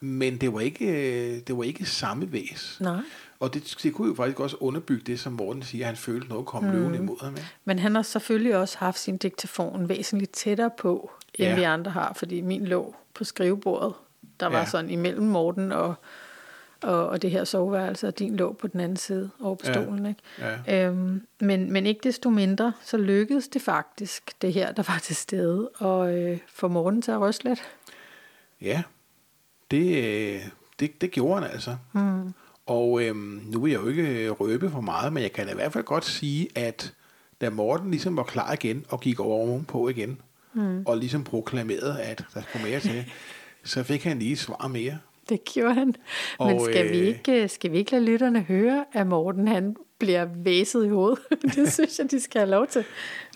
men 0.00 0.36
det 0.40 0.52
var 0.52 0.60
ikke, 0.60 0.86
øh, 0.86 1.40
det 1.46 1.56
var 1.56 1.62
ikke 1.62 1.84
samme 1.86 2.32
væs. 2.32 2.78
Nej. 2.80 3.00
Og 3.40 3.54
det, 3.54 3.76
det 3.82 3.94
kunne 3.94 4.08
jo 4.08 4.14
faktisk 4.14 4.40
også 4.40 4.56
underbygge 4.60 5.02
det, 5.06 5.20
som 5.20 5.32
Morten 5.32 5.62
siger, 5.62 5.84
at 5.84 5.86
han 5.86 5.96
følte 5.96 6.28
noget 6.28 6.46
komme 6.46 6.68
mm. 6.70 6.76
løvende 6.76 6.98
imod 6.98 7.16
ham. 7.24 7.34
Ja. 7.36 7.42
Men 7.64 7.78
han 7.78 7.94
har 7.94 8.02
selvfølgelig 8.02 8.56
også 8.56 8.78
haft 8.78 8.98
sin 8.98 9.16
diktafon 9.16 9.88
væsentligt 9.88 10.32
tættere 10.32 10.70
på, 10.78 11.10
end 11.34 11.44
Ja. 11.46 11.50
ja. 11.50 11.56
vi 11.56 11.62
andre 11.62 11.90
har, 11.90 12.12
fordi 12.16 12.40
min 12.40 12.64
lå 12.66 12.94
på 13.14 13.24
skrivebordet. 13.24 13.92
Der 14.40 14.46
var 14.46 14.52
Ja. 14.56 14.58
ja. 14.64 14.66
sådan 14.70 14.90
imellem 14.90 15.26
Morten 15.26 15.72
og, 15.72 15.94
og, 16.82 17.08
og 17.08 17.22
det 17.22 17.30
her 17.30 17.44
soveværelse, 17.44 18.08
og 18.08 18.18
din 18.18 18.36
lå 18.36 18.52
på 18.52 18.66
den 18.66 18.80
anden 18.80 18.96
side 18.96 19.30
over 19.40 19.54
på 19.54 19.66
Ja. 19.66 19.72
stolen. 19.72 20.06
Ikke? 20.06 20.20
Ja. 20.66 20.86
Øhm, 20.86 21.26
men, 21.40 21.72
men 21.72 21.86
ikke 21.86 22.00
desto 22.04 22.30
mindre, 22.30 22.72
så 22.84 22.96
lykkedes 22.96 23.48
det 23.48 23.62
faktisk, 23.62 24.42
det 24.42 24.52
her, 24.52 24.72
der 24.72 24.82
var 24.88 24.98
til 25.02 25.16
stede, 25.16 25.68
og 25.68 26.14
øh, 26.14 26.38
få 26.48 26.68
Morten 26.68 27.02
til 27.02 27.10
at 27.12 27.20
ryste 27.20 27.44
lidt. 27.44 27.62
Ja, 28.60 28.82
det, 29.70 29.96
øh, 30.04 30.40
det, 30.80 31.00
det 31.00 31.10
gjorde 31.10 31.42
han 31.42 31.50
altså. 31.50 31.76
Mm. 31.92 32.34
Og 32.66 33.02
øhm, 33.02 33.42
nu 33.46 33.60
vil 33.60 33.72
jeg 33.72 33.80
jo 33.82 33.88
ikke 33.88 34.30
røbe 34.30 34.70
for 34.70 34.80
meget, 34.80 35.12
men 35.12 35.22
jeg 35.22 35.32
kan 35.32 35.48
i 35.48 35.54
hvert 35.54 35.72
fald 35.72 35.84
godt 35.84 36.04
sige, 36.04 36.48
at 36.54 36.94
da 37.40 37.50
Morten 37.50 37.90
ligesom 37.90 38.16
var 38.16 38.22
klar 38.22 38.52
igen 38.52 38.84
og 38.88 39.00
gik 39.00 39.20
over 39.20 39.62
på 39.62 39.88
igen, 39.88 40.18
mm. 40.52 40.82
og 40.86 40.96
ligesom 40.98 41.24
proklamerede, 41.24 42.02
at 42.02 42.24
der 42.34 42.42
skulle 42.42 42.66
mere 42.70 42.80
til, 42.80 43.04
så 43.64 43.82
fik 43.82 44.04
han 44.04 44.18
lige 44.18 44.36
svar 44.36 44.68
mere. 44.68 44.98
Det 45.32 45.44
gjorde 45.44 45.74
han. 45.74 45.94
Og, 46.38 46.46
Men 46.46 46.64
skal, 46.64 46.90
vi 46.90 46.98
øh, 46.98 47.06
ikke, 47.06 47.48
skal 47.48 47.72
vi 47.72 47.78
ikke 47.78 47.90
lade 47.90 48.04
lytterne 48.04 48.40
høre, 48.40 48.84
at 48.92 49.06
Morten 49.06 49.48
han 49.48 49.76
bliver 49.98 50.26
væset 50.44 50.86
i 50.86 50.88
hovedet? 50.88 51.18
det 51.56 51.72
synes 51.72 51.98
jeg, 51.98 52.10
de 52.10 52.20
skal 52.20 52.38
have 52.40 52.50
lov 52.50 52.66
til. 52.66 52.84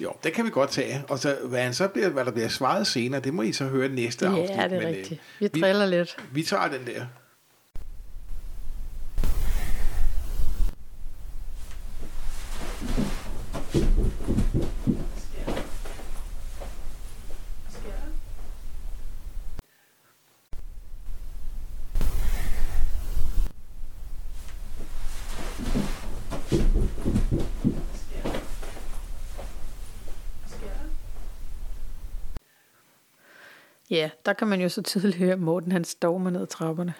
Jo, 0.02 0.12
det 0.24 0.32
kan 0.32 0.44
vi 0.44 0.50
godt 0.50 0.70
tage. 0.70 1.04
Og 1.08 1.18
så, 1.18 1.36
hvad, 1.44 1.60
han 1.60 1.74
så 1.74 1.88
bliver, 1.88 2.08
hvad 2.08 2.24
der 2.24 2.30
bliver 2.30 2.48
svaret 2.48 2.86
senere, 2.86 3.20
det 3.20 3.34
må 3.34 3.42
I 3.42 3.52
så 3.52 3.64
høre 3.64 3.88
næste 3.88 4.26
afsnit. 4.26 4.50
Ja, 4.50 4.64
det 4.64 4.72
er 4.72 4.80
men, 4.80 4.82
øh, 4.82 4.88
rigtigt. 4.88 5.20
Vi 5.40 5.48
driller 5.48 5.86
lidt. 5.86 6.16
Vi 6.32 6.42
tager 6.42 6.68
den 6.68 6.86
der. 6.86 7.06
Ja, 33.96 34.10
der 34.26 34.32
kan 34.32 34.48
man 34.48 34.60
jo 34.60 34.68
så 34.68 34.82
tydeligt 34.82 35.16
høre, 35.16 35.32
at 35.32 35.40
Morten 35.40 35.72
han 35.72 35.84
stormer 35.84 36.30
ned 36.30 36.40
ad 36.40 36.46
trapperne. 36.46 36.94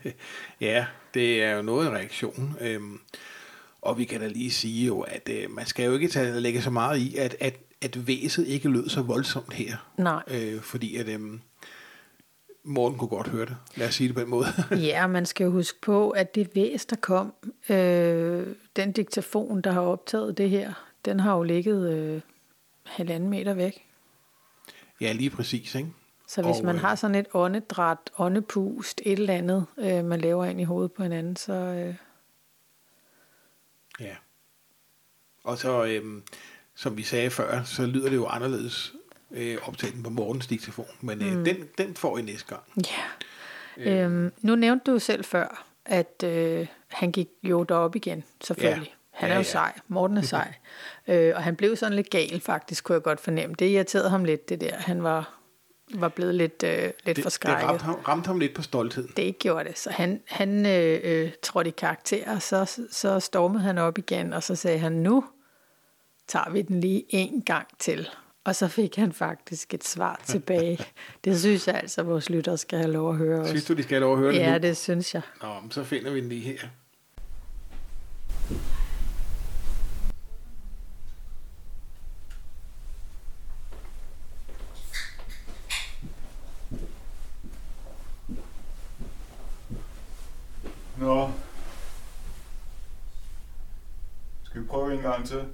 ja, 0.60 0.86
det 1.14 1.42
er 1.42 1.56
jo 1.56 1.62
noget 1.62 1.88
en 1.88 1.94
reaktion. 1.94 2.56
Øhm, 2.60 3.00
og 3.82 3.98
vi 3.98 4.04
kan 4.04 4.20
da 4.20 4.26
lige 4.26 4.50
sige 4.50 4.86
jo, 4.86 5.00
at 5.00 5.28
øh, 5.32 5.50
man 5.50 5.66
skal 5.66 5.84
jo 5.86 5.94
ikke 5.94 6.08
tage, 6.08 6.40
lægge 6.40 6.62
så 6.62 6.70
meget 6.70 6.98
i, 6.98 7.16
at, 7.16 7.36
at, 7.40 7.54
at 7.82 8.06
væset 8.06 8.46
ikke 8.46 8.68
lød 8.68 8.88
så 8.88 9.02
voldsomt 9.02 9.52
her. 9.52 9.76
Nej. 9.98 10.22
Øh, 10.28 10.60
fordi 10.60 10.96
at 10.96 11.08
øhm, 11.08 11.40
Morten 12.64 12.98
kunne 12.98 13.08
godt 13.08 13.28
høre 13.28 13.46
det. 13.46 13.56
Lad 13.76 13.88
os 13.88 13.94
sige 13.94 14.08
det 14.08 14.16
på 14.16 14.22
en 14.22 14.28
måde. 14.28 14.46
Ja, 14.90 15.06
man 15.06 15.26
skal 15.26 15.44
jo 15.44 15.50
huske 15.50 15.80
på, 15.80 16.10
at 16.10 16.34
det 16.34 16.50
væs, 16.54 16.86
der 16.86 16.96
kom, 16.96 17.32
øh, 17.68 18.46
den 18.76 18.92
diktafon, 18.92 19.60
der 19.60 19.72
har 19.72 19.80
optaget 19.80 20.38
det 20.38 20.50
her, 20.50 20.72
den 21.04 21.20
har 21.20 21.36
jo 21.36 21.42
ligget 21.42 21.92
øh, 21.94 22.20
halvanden 22.86 23.30
meter 23.30 23.54
væk. 23.54 23.84
ja, 25.00 25.12
lige 25.12 25.30
præcis, 25.30 25.74
ikke? 25.74 25.88
Så 26.34 26.42
hvis 26.42 26.58
Og, 26.58 26.64
man 26.64 26.74
øh, 26.74 26.80
har 26.80 26.94
sådan 26.94 27.14
et 27.14 27.26
åndedræt, 27.34 27.98
åndepust, 28.18 29.00
et 29.04 29.12
eller 29.18 29.34
andet, 29.34 29.66
øh, 29.78 30.04
man 30.04 30.20
laver 30.20 30.44
ind 30.44 30.60
i 30.60 30.64
hovedet 30.64 30.92
på 30.92 31.02
hinanden, 31.02 31.36
så 31.36 31.52
øh, 31.52 31.94
Ja. 34.00 34.14
Og 35.44 35.58
så, 35.58 35.84
øhm, 35.84 36.22
som 36.74 36.96
vi 36.96 37.02
sagde 37.02 37.30
før, 37.30 37.62
så 37.64 37.86
lyder 37.86 38.08
det 38.08 38.16
jo 38.16 38.26
anderledes 38.26 38.92
øh, 39.30 39.58
optaget 39.62 39.94
på 40.04 40.10
morgens 40.10 40.46
diktafon. 40.46 40.86
Men 41.00 41.22
øh, 41.22 41.36
mm. 41.36 41.44
den, 41.44 41.56
den 41.78 41.94
får 41.94 42.18
I 42.18 42.22
næste 42.22 42.48
gang. 42.48 42.62
ja. 43.78 44.04
Øhm, 44.04 44.32
nu 44.40 44.54
nævnte 44.54 44.84
du 44.86 44.92
jo 44.92 44.98
selv 44.98 45.24
før, 45.24 45.64
at 45.84 46.22
øh, 46.24 46.66
han 46.88 47.12
gik 47.12 47.28
jo 47.42 47.62
derop 47.62 47.96
igen, 47.96 48.24
selvfølgelig. 48.40 48.88
Ja. 48.88 48.94
Han 49.10 49.28
Ja, 49.28 49.32
er 49.32 49.36
jo 49.36 49.42
ja. 49.42 49.50
sej. 49.50 49.72
Morten 49.88 50.16
er 50.16 50.22
sej. 50.22 50.54
øh, 51.08 51.32
og 51.36 51.42
han 51.42 51.56
blev 51.56 51.76
sådan 51.76 51.96
lidt 51.96 52.10
gal, 52.10 52.40
faktisk, 52.40 52.84
kunne 52.84 52.94
jeg 52.94 53.02
godt 53.02 53.20
fornemme. 53.20 53.54
Det 53.58 53.66
irriterede 53.70 54.10
ham 54.10 54.24
lidt, 54.24 54.48
det 54.48 54.60
der. 54.60 54.76
Han 54.76 55.02
var, 55.02 55.38
var 56.00 56.08
blevet 56.08 56.34
lidt, 56.34 56.62
øh, 56.66 56.82
lidt 56.82 56.94
Det, 57.06 57.16
det 57.16 57.22
forskrækket. 57.22 57.64
ramte, 57.68 57.84
ham, 57.84 57.94
ramte 57.94 58.26
ham 58.26 58.38
lidt 58.38 58.54
på 58.54 58.62
stoltheden. 58.62 59.12
Det 59.16 59.38
gjorde 59.38 59.68
det. 59.68 59.78
Så 59.78 59.90
han, 59.90 60.20
han 60.26 60.66
øh, 60.66 61.00
øh, 61.04 61.30
trådte 61.42 61.68
i 61.68 61.74
karakter, 61.76 62.34
og 62.34 62.42
så, 62.42 62.80
så 62.90 63.20
stormede 63.20 63.62
han 63.62 63.78
op 63.78 63.98
igen, 63.98 64.32
og 64.32 64.42
så 64.42 64.54
sagde 64.54 64.78
han, 64.78 64.92
nu 64.92 65.24
tager 66.28 66.50
vi 66.50 66.62
den 66.62 66.80
lige 66.80 67.04
en 67.08 67.42
gang 67.46 67.66
til. 67.78 68.08
Og 68.44 68.56
så 68.56 68.68
fik 68.68 68.96
han 68.96 69.12
faktisk 69.12 69.74
et 69.74 69.84
svar 69.84 70.20
tilbage. 70.26 70.78
det 71.24 71.40
synes 71.40 71.66
jeg 71.66 71.74
altså, 71.74 72.00
at 72.00 72.06
vores 72.06 72.30
lyttere 72.30 72.58
skal 72.58 72.78
have 72.78 72.92
lov 72.92 73.10
at 73.10 73.16
høre. 73.16 73.48
Synes 73.48 73.64
du, 73.64 73.72
de 73.74 73.82
skal 73.82 73.94
have 73.94 74.00
lov 74.00 74.12
at 74.12 74.18
høre 74.18 74.32
det 74.32 74.38
Ja, 74.38 74.52
nu? 74.52 74.62
det 74.62 74.76
synes 74.76 75.14
jeg. 75.14 75.22
Nå, 75.42 75.48
så 75.70 75.84
finder 75.84 76.10
vi 76.10 76.20
den 76.20 76.28
lige 76.28 76.40
her. 76.40 76.58
Nå. 91.02 91.32
Skal 94.42 94.60
vi 94.60 94.66
prøve 94.66 94.94
en 94.94 95.02
gang 95.02 95.26
til? 95.26 95.48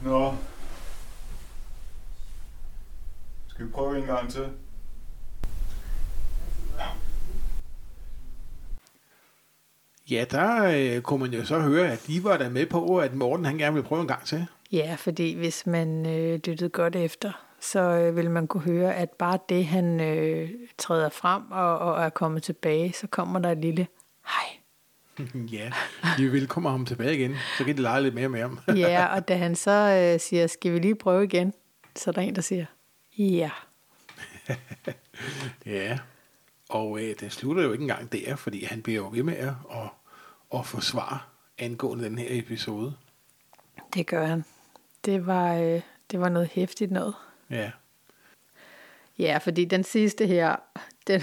Nå. 0.00 0.34
Skal 3.48 3.66
vi 3.66 3.70
prøve 3.70 3.98
en 3.98 4.06
gang 4.06 4.30
til? 4.30 4.65
Ja, 10.10 10.24
der 10.30 10.64
øh, 10.64 11.02
kunne 11.02 11.20
man 11.20 11.32
jo 11.32 11.44
så 11.44 11.60
høre, 11.60 11.90
at 11.90 12.04
de 12.06 12.24
var 12.24 12.36
der 12.36 12.50
med 12.50 12.66
på, 12.66 12.98
at 12.98 13.14
Morten 13.14 13.44
han 13.44 13.58
gerne 13.58 13.74
ville 13.74 13.88
prøve 13.88 14.00
en 14.00 14.08
gang 14.08 14.24
til. 14.24 14.46
Ja, 14.72 14.94
fordi 14.98 15.34
hvis 15.34 15.66
man 15.66 16.06
øh, 16.06 16.40
lyttede 16.44 16.70
godt 16.70 16.96
efter, 16.96 17.32
så 17.60 17.80
øh, 17.80 18.16
vil 18.16 18.30
man 18.30 18.46
kunne 18.46 18.62
høre, 18.62 18.94
at 18.94 19.10
bare 19.10 19.38
det, 19.48 19.66
han 19.66 20.00
øh, 20.00 20.50
træder 20.78 21.08
frem 21.08 21.42
og, 21.50 21.78
og 21.78 22.04
er 22.04 22.08
kommet 22.08 22.42
tilbage, 22.42 22.92
så 22.92 23.06
kommer 23.06 23.38
der 23.38 23.50
et 23.50 23.58
lille 23.58 23.86
hej. 24.26 24.58
ja, 25.58 25.72
vil 26.18 26.48
komme 26.48 26.70
ham 26.70 26.86
tilbage 26.86 27.14
igen, 27.14 27.34
så 27.58 27.64
kan 27.64 27.76
de 27.76 27.82
lege 27.82 28.02
lidt 28.02 28.14
mere 28.14 28.28
med 28.28 28.40
ham. 28.40 28.60
ja, 28.76 29.06
og 29.06 29.28
da 29.28 29.36
han 29.36 29.54
så 29.54 30.10
øh, 30.14 30.20
siger, 30.20 30.46
skal 30.46 30.72
vi 30.72 30.78
lige 30.78 30.94
prøve 30.94 31.24
igen, 31.24 31.52
så 31.96 32.10
er 32.10 32.12
der 32.12 32.20
en, 32.20 32.34
der 32.34 32.42
siger, 32.42 32.64
ja. 33.18 33.50
ja, 35.66 35.98
og 36.68 37.02
øh, 37.02 37.14
den 37.20 37.30
slutter 37.30 37.62
jo 37.62 37.72
ikke 37.72 37.82
engang 37.82 38.12
der, 38.12 38.36
fordi 38.36 38.64
han 38.64 38.82
bliver 38.82 38.96
jo 38.96 39.10
ved 39.12 39.22
med 39.22 39.36
at, 39.36 39.52
at, 40.52 40.58
at 40.58 40.66
forsvare 40.66 41.18
angående 41.58 42.04
den 42.04 42.18
her 42.18 42.26
episode. 42.30 42.94
Det 43.94 44.06
gør 44.06 44.26
han. 44.26 44.44
Det 45.04 45.26
var, 45.26 45.54
øh, 45.54 45.80
det 46.10 46.20
var 46.20 46.28
noget 46.28 46.48
hæftigt 46.52 46.90
noget. 46.90 47.14
Ja. 47.50 47.70
Ja, 49.18 49.38
fordi 49.38 49.64
den 49.64 49.84
sidste 49.84 50.26
her, 50.26 50.56
den, 51.06 51.22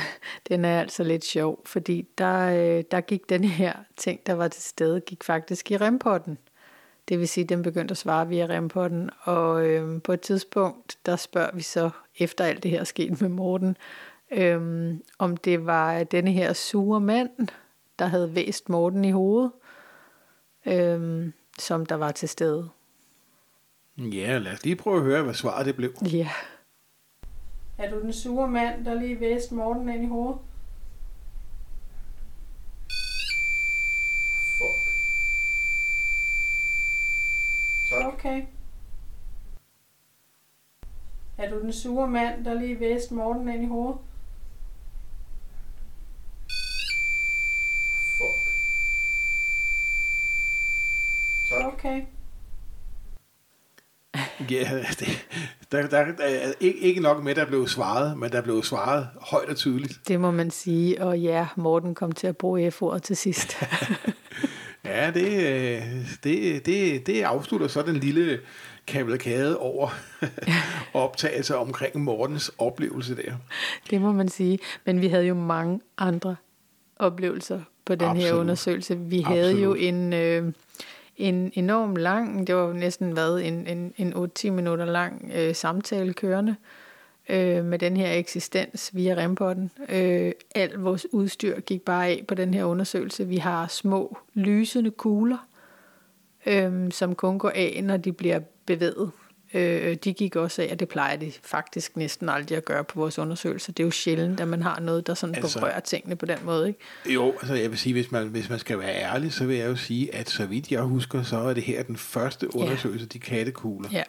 den 0.50 0.66
er 0.66 0.80
altså 0.80 1.04
lidt 1.04 1.26
sjov, 1.26 1.62
fordi 1.66 2.08
der, 2.18 2.50
øh, 2.50 2.84
der 2.92 3.02
gik 3.02 3.30
den 3.30 3.44
her 3.44 3.74
ting, 3.98 4.20
der 4.26 4.34
var 4.34 4.48
til 4.48 4.64
stede, 4.64 5.02
gik 5.02 5.24
faktisk 5.24 5.72
i 5.72 5.78
rempotten. 5.78 6.38
Det 7.10 7.20
vil 7.20 7.28
sige, 7.28 7.44
at 7.44 7.50
den 7.50 7.62
begyndte 7.62 7.92
at 7.92 7.98
svare 7.98 8.28
via 8.28 8.46
rempotten, 8.46 9.10
og 9.22 9.66
øh, 9.66 10.02
på 10.02 10.14
et 10.14 10.22
tidspunkt, 10.22 10.98
der 11.06 11.16
spørger 11.16 11.52
vi 11.54 11.62
så, 11.62 11.90
efter 12.20 12.46
alt 12.46 12.64
det 12.64 12.72
her 12.72 12.84
skete 12.84 13.18
med 13.22 13.30
Morten, 13.30 13.78
øh, 14.32 14.94
om 15.20 15.38
det 15.38 15.66
var 15.66 16.04
denne 16.04 16.32
her 16.32 16.54
sure 16.54 17.00
mand, 17.00 17.48
der 18.00 18.06
havde 18.06 18.36
væst 18.36 18.70
Morten 18.70 19.06
i 19.06 19.12
hovedet, 19.12 19.52
øh, 20.66 21.32
som 21.60 21.86
der 21.86 21.96
var 21.96 22.12
til 22.12 22.30
stede. 22.30 22.70
Ja, 23.98 24.38
lad 24.38 24.54
os 24.54 24.64
lige 24.64 24.76
prøve 24.76 24.98
at 24.98 25.04
høre, 25.04 25.24
hvad 25.24 25.34
svaret 25.34 25.66
det 25.66 25.76
blev. 25.76 25.94
Ja. 26.02 26.30
Er 27.78 27.90
du 27.92 28.02
den 28.02 28.14
sure 28.14 28.48
mand, 28.48 28.86
der 28.86 28.94
lige 28.94 29.20
væst 29.20 29.52
Morten 29.52 29.90
ind 29.90 30.04
i 30.04 30.08
hovedet? 30.08 30.38
Fuck. 34.58 34.80
Tak. 37.90 38.14
Okay. 38.14 38.46
Er 41.38 41.50
du 41.50 41.62
den 41.62 41.74
sure 41.74 42.08
mand, 42.08 42.46
der 42.46 42.54
lige 42.54 42.80
væst 42.80 43.12
Morten 43.12 43.50
ind 43.50 43.64
i 43.64 43.68
hovedet? 43.68 43.98
Fuck. 48.18 48.40
Tak. 51.50 51.74
Okay. 51.74 52.02
Ja, 54.52 54.84
det, 55.00 55.28
der, 55.82 56.12
der, 56.12 56.24
er 56.24 56.52
ikke, 56.60 56.80
ikke 56.80 57.02
nok 57.02 57.24
med, 57.24 57.32
at 57.32 57.38
der 57.38 57.46
blev 57.46 57.68
svaret, 57.68 58.18
men 58.18 58.32
der 58.32 58.42
blev 58.42 58.64
svaret 58.64 59.08
højt 59.22 59.50
og 59.50 59.56
tydeligt. 59.56 60.00
Det 60.08 60.20
må 60.20 60.32
man 60.32 60.52
sige, 60.52 61.04
og 61.04 61.20
ja, 61.20 61.48
Morten 61.56 61.96
kom 61.96 62.12
til 62.12 62.28
at 62.28 62.38
bruge 62.38 62.72
F-ordet 62.72 63.04
til 63.04 63.18
sidst. 63.18 63.58
Ja, 64.86 65.12
det, 65.12 65.84
det, 66.24 66.66
det, 66.66 67.08
det 67.08 67.22
afslutter 67.22 67.68
så 67.68 67.82
den 67.82 67.96
lille 67.96 68.40
kavalkade 68.88 69.58
over 69.58 69.90
optagelser 70.94 71.56
omkring 71.56 72.04
Mortens 72.04 72.52
oplevelse 72.58 73.16
der. 73.16 73.34
det 73.90 74.02
må 74.02 74.12
man 74.12 74.30
sige. 74.30 74.60
Men 74.86 75.02
vi 75.02 75.08
havde 75.08 75.26
jo 75.26 75.34
mange 75.34 75.80
andre 75.98 76.36
oplevelser 77.00 77.62
på 77.86 77.96
den 77.96 78.08
her 78.08 78.26
Absolut. 78.26 78.40
undersøgelse. 78.40 78.98
Vi 79.00 79.22
havde 79.22 79.52
jo 79.52 79.72
Absolut. 79.72 79.78
en, 79.94 80.14
øh, 80.14 80.54
en 81.18 81.52
enorm 81.54 81.96
lang, 81.96 82.48
det 82.48 82.56
var 82.56 82.74
næsten 82.74 83.16
været 83.16 83.48
en, 83.48 83.68
en, 83.68 83.94
en 83.98 84.14
8-10 84.14 84.50
minutter 84.50 84.86
lang 84.86 85.32
øh, 85.36 85.56
samtale 85.56 86.14
kørende 86.14 86.56
øh, 87.30 87.66
med 87.66 87.80
den 87.80 87.98
her 87.98 88.12
eksistens 88.12 88.92
via 88.94 89.16
rempotten. 89.16 89.72
Øh, 89.90 90.32
alt 90.56 90.84
vores 90.84 91.08
udstyr 91.14 91.60
gik 91.60 91.82
bare 91.82 92.08
af 92.08 92.24
på 92.28 92.36
den 92.36 92.54
her 92.54 92.64
undersøgelse. 92.64 93.28
Vi 93.28 93.38
har 93.38 93.68
små 93.68 94.18
lysende 94.34 94.92
kugler, 94.92 95.48
øh, 96.46 96.92
som 96.92 97.16
kun 97.16 97.40
går 97.40 97.52
af, 97.56 97.80
når 97.84 97.98
de 97.98 98.12
bliver 98.12 98.40
bevæget. 98.66 99.12
Øh, 99.54 99.96
de 99.96 100.14
gik 100.14 100.36
også 100.36 100.62
af, 100.62 100.70
og 100.72 100.80
det 100.80 100.88
plejer 100.90 101.16
de 101.18 101.32
faktisk 101.44 101.98
næsten 101.98 102.30
aldrig 102.30 102.58
at 102.58 102.66
gøre 102.66 102.84
på 102.84 103.00
vores 103.00 103.20
undersøgelser. 103.20 103.74
Det 103.74 103.84
er 103.84 103.88
jo 103.88 103.92
sjældent, 103.92 104.40
at 104.40 104.48
man 104.48 104.62
har 104.64 104.80
noget, 104.80 105.08
der 105.08 105.14
sådan 105.14 105.36
Altså- 105.36 105.60
berører 105.60 105.80
tingene 105.80 106.16
på 106.16 106.26
den 106.26 106.38
måde. 106.44 106.68
Ikke? 106.68 106.80
Jo, 107.14 107.32
altså 107.32 107.54
jeg 107.56 107.70
vil 107.70 107.78
sige, 107.80 107.94
hvis 107.94 108.12
man, 108.12 108.28
hvis 108.28 108.50
man 108.50 108.60
skal 108.60 108.80
være 108.80 108.96
ærlig, 108.96 109.34
så 109.34 109.46
vil 109.46 109.58
jeg 109.58 109.68
jo 109.68 109.76
sige, 109.76 110.16
at 110.16 110.30
så 110.30 110.46
vidt 110.46 110.72
jeg 110.72 110.82
husker, 110.82 111.24
så 111.24 111.38
er 111.38 111.54
det 111.54 111.64
her 111.64 111.84
den 111.84 111.98
første 111.98 112.56
undersøgelse, 112.56 113.06
de 113.06 113.20
kattekugler, 113.20 113.90
Ja, 113.92 114.04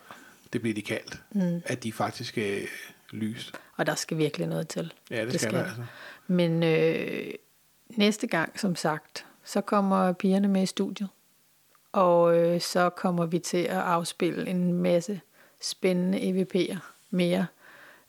det 0.52 0.60
bliver 0.60 0.74
de 0.74 0.82
kaldt, 0.82 1.22
mm. 1.32 1.62
at 1.66 1.82
de 1.84 1.92
faktisk 1.92 2.38
er 2.38 2.58
lyst. 3.10 3.52
og 3.76 3.86
der 3.86 3.94
skal 3.94 4.18
virkelig 4.18 4.46
noget 4.46 4.68
til. 4.68 4.92
Ja, 5.10 5.24
det, 5.24 5.32
det 5.32 5.40
skal, 5.40 5.52
der 5.54 5.64
altså. 5.64 5.82
Men 6.26 6.62
øh, 6.62 7.26
næste 7.90 8.26
gang, 8.26 8.60
som 8.60 8.76
sagt, 8.76 9.26
så 9.44 9.60
kommer 9.60 10.12
pigerne 10.12 10.48
med 10.48 10.62
i 10.62 10.66
studiet. 10.66 11.08
Og 11.92 12.36
øh, 12.38 12.60
så 12.60 12.90
kommer 12.90 13.26
vi 13.26 13.38
til 13.38 13.58
at 13.58 13.76
afspille 13.76 14.48
en 14.50 14.72
masse 14.72 15.20
spændende 15.60 16.18
EVP'er 16.18 16.78
mere. 17.10 17.46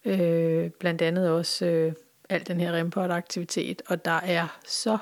Øh, 0.05 0.69
blandt 0.69 1.01
andet 1.01 1.29
også 1.29 1.65
øh, 1.65 1.93
al 2.29 2.47
den 2.47 2.59
her 2.59 2.71
Remport-aktivitet. 2.71 3.81
Og 3.87 4.05
der 4.05 4.11
er 4.11 4.59
så 4.67 4.97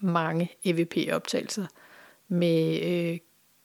mange 0.00 0.50
EVP-optagelser 0.64 1.66
med 2.28 2.80
øh, 2.82 3.18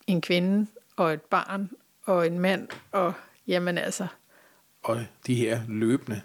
en 0.08 0.22
kvinde 0.22 0.68
og 0.96 1.14
et 1.14 1.22
barn 1.22 1.70
og 2.04 2.28
en 2.28 2.40
mand. 2.40 2.68
Og 2.92 3.14
jamen 3.48 3.78
altså, 3.78 4.08
Og 4.84 5.06
de 5.28 5.36
her 5.36 5.62
løbende 5.68 6.22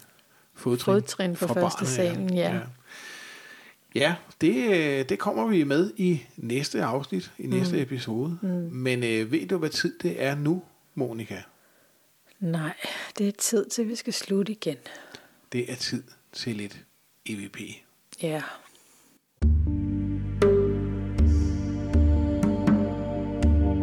fodtrin, 0.54 0.94
Fodtrin 0.94 1.32
på 1.32 1.46
fra 1.46 1.54
første 1.54 1.78
barnet, 1.78 1.88
salen, 1.88 2.34
ja. 2.34 2.54
ja. 2.54 2.60
Ja, 3.94 4.14
det, 4.40 4.54
øh, 4.70 5.08
det 5.08 5.18
kommer 5.18 5.46
vi 5.46 5.64
med 5.64 5.92
i 5.96 6.22
næste 6.36 6.82
afsnit, 6.82 7.32
i 7.38 7.46
næste 7.46 7.76
mm. 7.76 7.82
episode. 7.82 8.38
Mm. 8.42 8.48
Men 8.72 9.04
øh, 9.04 9.32
ved 9.32 9.48
du, 9.48 9.58
hvad 9.58 9.70
tid 9.70 9.98
det 9.98 10.22
er 10.22 10.34
nu, 10.34 10.62
Monika? 10.94 11.42
Nej, 12.44 12.74
det 13.18 13.28
er 13.28 13.32
tid 13.32 13.66
til, 13.66 13.82
at 13.82 13.88
vi 13.88 13.94
skal 13.94 14.12
slutte 14.12 14.52
igen. 14.52 14.76
Det 15.52 15.72
er 15.72 15.76
tid 15.76 16.02
til 16.32 16.56
lidt 16.56 16.84
EVP. 17.26 17.58
Ja. 18.22 18.42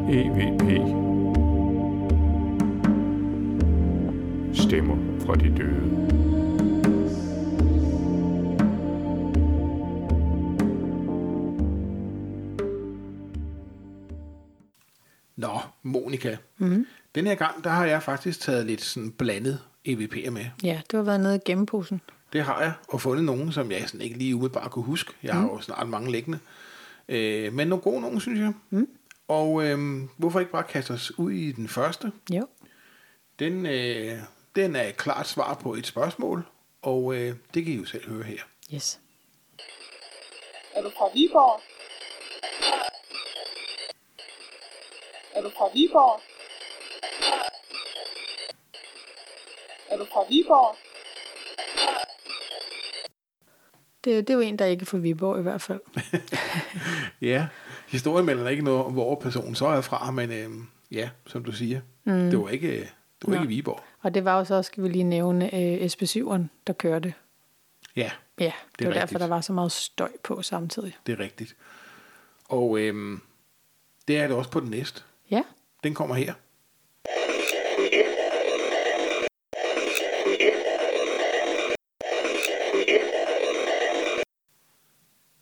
EVP. 0.10 0.62
Stemmer 4.56 5.26
fra 5.26 5.36
de 5.36 5.58
døde. 5.58 6.12
Nå, 15.36 15.60
Monika. 15.84 16.38
Mm. 16.58 16.86
Den 17.16 17.28
her 17.28 17.36
gang, 17.36 17.64
der 17.64 17.70
har 17.70 17.86
jeg 17.86 18.04
faktisk 18.04 18.40
taget 18.40 18.66
lidt 18.66 18.82
sådan 18.82 19.12
blandet 19.12 19.60
EVP'er 19.88 20.30
med. 20.30 20.46
Ja, 20.64 20.82
du 20.92 20.98
har 20.98 21.04
været 21.04 21.20
nede 21.20 21.36
i 21.36 21.40
gemmeposen. 21.46 22.02
Det 22.34 22.44
har 22.44 22.62
jeg, 22.62 22.74
og 22.88 23.02
fundet 23.02 23.26
nogen, 23.26 23.52
som 23.52 23.72
jeg 23.72 23.84
sådan 23.86 24.02
ikke 24.02 24.18
lige 24.18 24.36
umiddelbart 24.36 24.72
kunne 24.72 24.86
huske. 24.86 25.14
Jeg 25.24 25.34
har 25.34 25.44
jo 25.44 25.62
snart 25.62 25.90
mange 25.90 26.12
liggende. 26.12 26.40
Øh, 27.10 27.54
men 27.54 27.68
nogle 27.68 27.82
gode 27.82 28.02
nogen, 28.02 28.20
synes 28.20 28.40
jeg. 28.40 28.54
Mm. 28.70 28.88
Og 29.28 29.64
øh, 29.64 30.02
hvorfor 30.18 30.40
ikke 30.40 30.52
bare 30.52 30.64
kaste 30.64 30.92
os 30.92 31.20
ud 31.20 31.32
i 31.32 31.52
den 31.52 31.68
første? 31.68 32.12
Jo. 32.34 32.48
Den, 33.40 33.66
øh, 33.66 34.18
den 34.56 34.76
er 34.76 34.84
et 34.84 34.98
klart 34.98 35.28
svar 35.28 35.54
på 35.54 35.74
et 35.74 35.88
spørgsmål, 35.88 36.46
og 36.82 37.16
øh, 37.16 37.36
det 37.54 37.66
kan 37.66 37.74
I 37.74 37.78
jo 37.78 37.86
selv 37.86 38.10
høre 38.10 38.24
her. 38.24 38.40
Yes. 38.74 39.00
Er 40.76 40.82
du 40.82 40.90
fra 40.98 41.06
Viborg? 41.14 41.62
Er 45.36 45.42
du 45.42 45.50
fra 45.50 45.66
Viborg? 45.74 46.22
Er 49.92 49.98
du 49.98 50.06
fra 50.06 50.24
Viborg? 50.30 50.76
Det, 54.04 54.28
det 54.28 54.30
er 54.30 54.38
jo 54.38 54.40
en, 54.40 54.60
der 54.60 54.66
ikke 54.66 54.82
er 54.82 54.86
fra 54.86 54.98
Viborg 54.98 55.40
i 55.40 55.42
hvert 55.42 55.62
fald. 55.62 55.80
Ja, 57.22 57.48
historien 57.88 58.26
melder 58.26 58.50
ikke 58.50 58.64
noget 58.64 58.84
om, 58.86 58.94
hvor 58.94 59.16
personen 59.16 59.56
så 59.56 59.68
er 59.68 59.82
fra, 59.82 60.12
men 60.12 60.32
øh, 60.32 60.50
ja, 60.92 61.10
som 61.28 61.44
du 61.44 61.52
siger, 61.52 61.82
mm. 62.04 62.30
det 62.30 62.40
var 62.40 62.50
ikke, 62.50 62.72
det 63.22 63.28
var 63.28 63.34
ikke. 63.34 63.48
Viborg. 63.48 63.80
Og 64.02 64.14
det 64.14 64.26
var 64.26 64.38
jo 64.38 64.46
så 64.46 64.56
også, 64.56 64.68
skal 64.68 64.84
vi 64.84 64.90
lige 64.90 65.04
nævne, 65.04 65.56
øh, 65.56 65.86
SP7'eren, 65.86 66.42
der 66.68 66.74
kørte. 66.74 67.14
Ja, 67.96 68.12
Ja, 68.40 68.46
det, 68.46 68.80
det 68.80 68.88
var 68.88 68.94
rigtigt. 68.94 68.94
derfor, 69.10 69.18
der 69.18 69.28
var 69.28 69.42
så 69.42 69.54
meget 69.54 69.72
støj 69.72 70.12
på 70.24 70.42
samtidig. 70.42 70.98
det 71.08 71.14
er 71.14 71.20
rigtigt. 71.20 71.56
Og 72.50 72.80
øh, 72.80 73.18
det 74.08 74.18
er 74.18 74.28
det 74.28 74.36
også 74.36 74.50
på 74.52 74.60
den 74.60 74.70
næste. 74.70 75.02
Ja, 75.32 75.44
Den 75.84 75.94
kommer 75.94 76.16
her. 76.16 76.34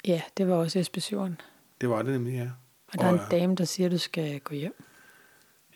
Ja 0.08 0.22
det 0.38 0.48
var 0.48 0.56
også 0.56 0.80
SP7'eren. 0.80 1.44
Det 1.82 1.90
var 1.90 2.02
det 2.02 2.12
nemlig, 2.12 2.34
ja. 2.34 2.48
Og 2.94 3.00
der 3.00 3.06
er 3.06 3.10
en 3.10 3.20
Og, 3.20 3.26
øh, 3.26 3.32
dame, 3.32 3.56
der 3.56 3.66
siger, 3.66 3.88
at 3.88 3.92
du 3.92 3.98
skal 3.98 4.40
gå 4.40 4.56
hjem. 4.56 4.84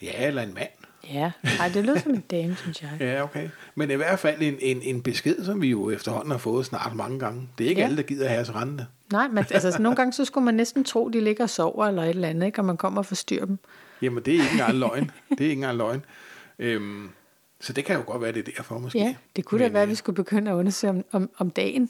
Ja, 0.01 0.27
eller 0.27 0.41
en 0.41 0.53
mand. 0.53 0.69
Ja, 1.09 1.31
nej, 1.57 1.67
det 1.73 1.85
lyder 1.85 1.99
som 1.99 2.11
en 2.13 2.23
dame, 2.31 2.55
synes 2.55 2.81
jeg. 2.81 2.89
Ja, 2.99 3.23
okay. 3.23 3.49
Men 3.75 3.91
i 3.91 3.93
hvert 3.93 4.19
fald 4.19 4.41
en, 4.41 4.55
en, 4.59 4.81
en 4.81 5.01
besked, 5.01 5.45
som 5.45 5.61
vi 5.61 5.67
jo 5.69 5.89
efterhånden 5.89 6.31
har 6.31 6.37
fået 6.37 6.65
snart 6.65 6.95
mange 6.95 7.19
gange. 7.19 7.49
Det 7.57 7.65
er 7.65 7.69
ikke 7.69 7.81
Ja. 7.81 7.85
alle, 7.87 7.97
der 7.97 8.03
gider 8.03 8.27
have 8.29 8.41
os 8.41 8.55
rende. 8.55 8.85
Nej, 9.11 9.27
men 9.27 9.37
altså, 9.37 9.71
så 9.71 9.81
nogle 9.81 9.95
gange 9.95 10.13
så 10.13 10.25
skulle 10.25 10.45
man 10.45 10.53
næsten 10.53 10.83
tro, 10.83 11.09
de 11.09 11.19
ligger 11.21 11.43
og 11.43 11.49
sover 11.49 11.85
eller 11.85 12.03
et 12.03 12.09
eller 12.09 12.27
andet, 12.27 12.45
ikke? 12.45 12.59
og 12.59 12.65
man 12.65 12.77
kommer 12.77 12.99
og 13.01 13.05
forstyrrer 13.05 13.45
dem. 13.45 13.59
Jamen, 14.01 14.23
det 14.23 14.31
er 14.35 14.39
ikke 14.41 14.51
engang 14.51 14.73
løgn. 14.73 15.11
Det 15.29 15.39
er 15.39 15.43
ikke 15.43 15.53
engang 15.53 15.77
løgn. 15.77 16.05
Øhm, 16.59 17.09
så 17.59 17.73
det 17.73 17.85
kan 17.85 17.95
jo 17.95 18.03
godt 18.07 18.21
være, 18.21 18.31
det 18.31 18.47
er 18.47 18.51
derfor 18.57 18.77
måske. 18.79 18.99
Ja, 18.99 19.15
det 19.35 19.45
kunne 19.45 19.59
da 19.59 19.65
Men, 19.65 19.73
være, 19.73 19.83
at 19.83 19.87
vi 19.89 19.93
øh, 19.93 19.97
skulle 19.97 20.15
begynde 20.15 20.51
at 20.51 20.55
undersøge 20.55 20.91
om, 20.91 21.03
om, 21.11 21.29
om 21.37 21.49
dagen. 21.49 21.89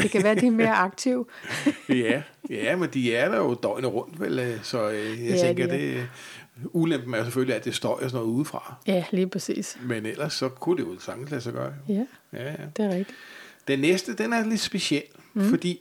Det 0.00 0.10
kan 0.10 0.22
være, 0.22 0.34
de 0.34 0.46
er 0.46 0.50
mere 0.50 0.74
aktive. 0.74 1.26
Ja, 1.88 2.22
ja, 2.50 2.76
men 2.76 2.88
de 2.90 3.16
er 3.16 3.28
der 3.28 3.36
jo 3.36 3.54
døgnet 3.54 3.92
rundt, 3.92 4.20
vel? 4.20 4.38
øh, 4.38 4.62
Så 4.62 4.90
øh, 4.90 5.24
jeg 5.26 5.30
Ja, 5.34 5.40
tænker, 5.40 5.66
de 5.66 5.72
er. 5.74 5.78
det 5.94 6.08
ulempen 6.72 7.14
er 7.14 7.18
jo 7.18 7.24
selvfølgelig, 7.24 7.56
at 7.56 7.64
det 7.64 7.74
støj 7.74 7.92
og 7.92 8.00
sådan 8.00 8.14
noget 8.14 8.26
udefra. 8.26 8.74
Ja, 8.86 9.04
lige 9.10 9.26
præcis. 9.28 9.78
Men 9.82 10.06
ellers 10.06 10.32
så 10.32 10.48
kunne 10.48 10.76
det 10.76 10.82
jo 10.82 10.98
sagtens 10.98 11.30
lade 11.30 11.40
sig 11.42 11.52
gøre. 11.52 11.74
Ja, 11.88 12.06
Ja, 12.32 12.44
ja. 12.44 12.56
det 12.76 12.84
er 12.84 12.88
rigtigt. 12.90 13.18
Den 13.68 13.78
næste, 13.78 14.14
den 14.14 14.32
er 14.32 14.44
lidt 14.46 14.60
speciel, 14.60 15.02
mm. 15.34 15.48
fordi... 15.50 15.80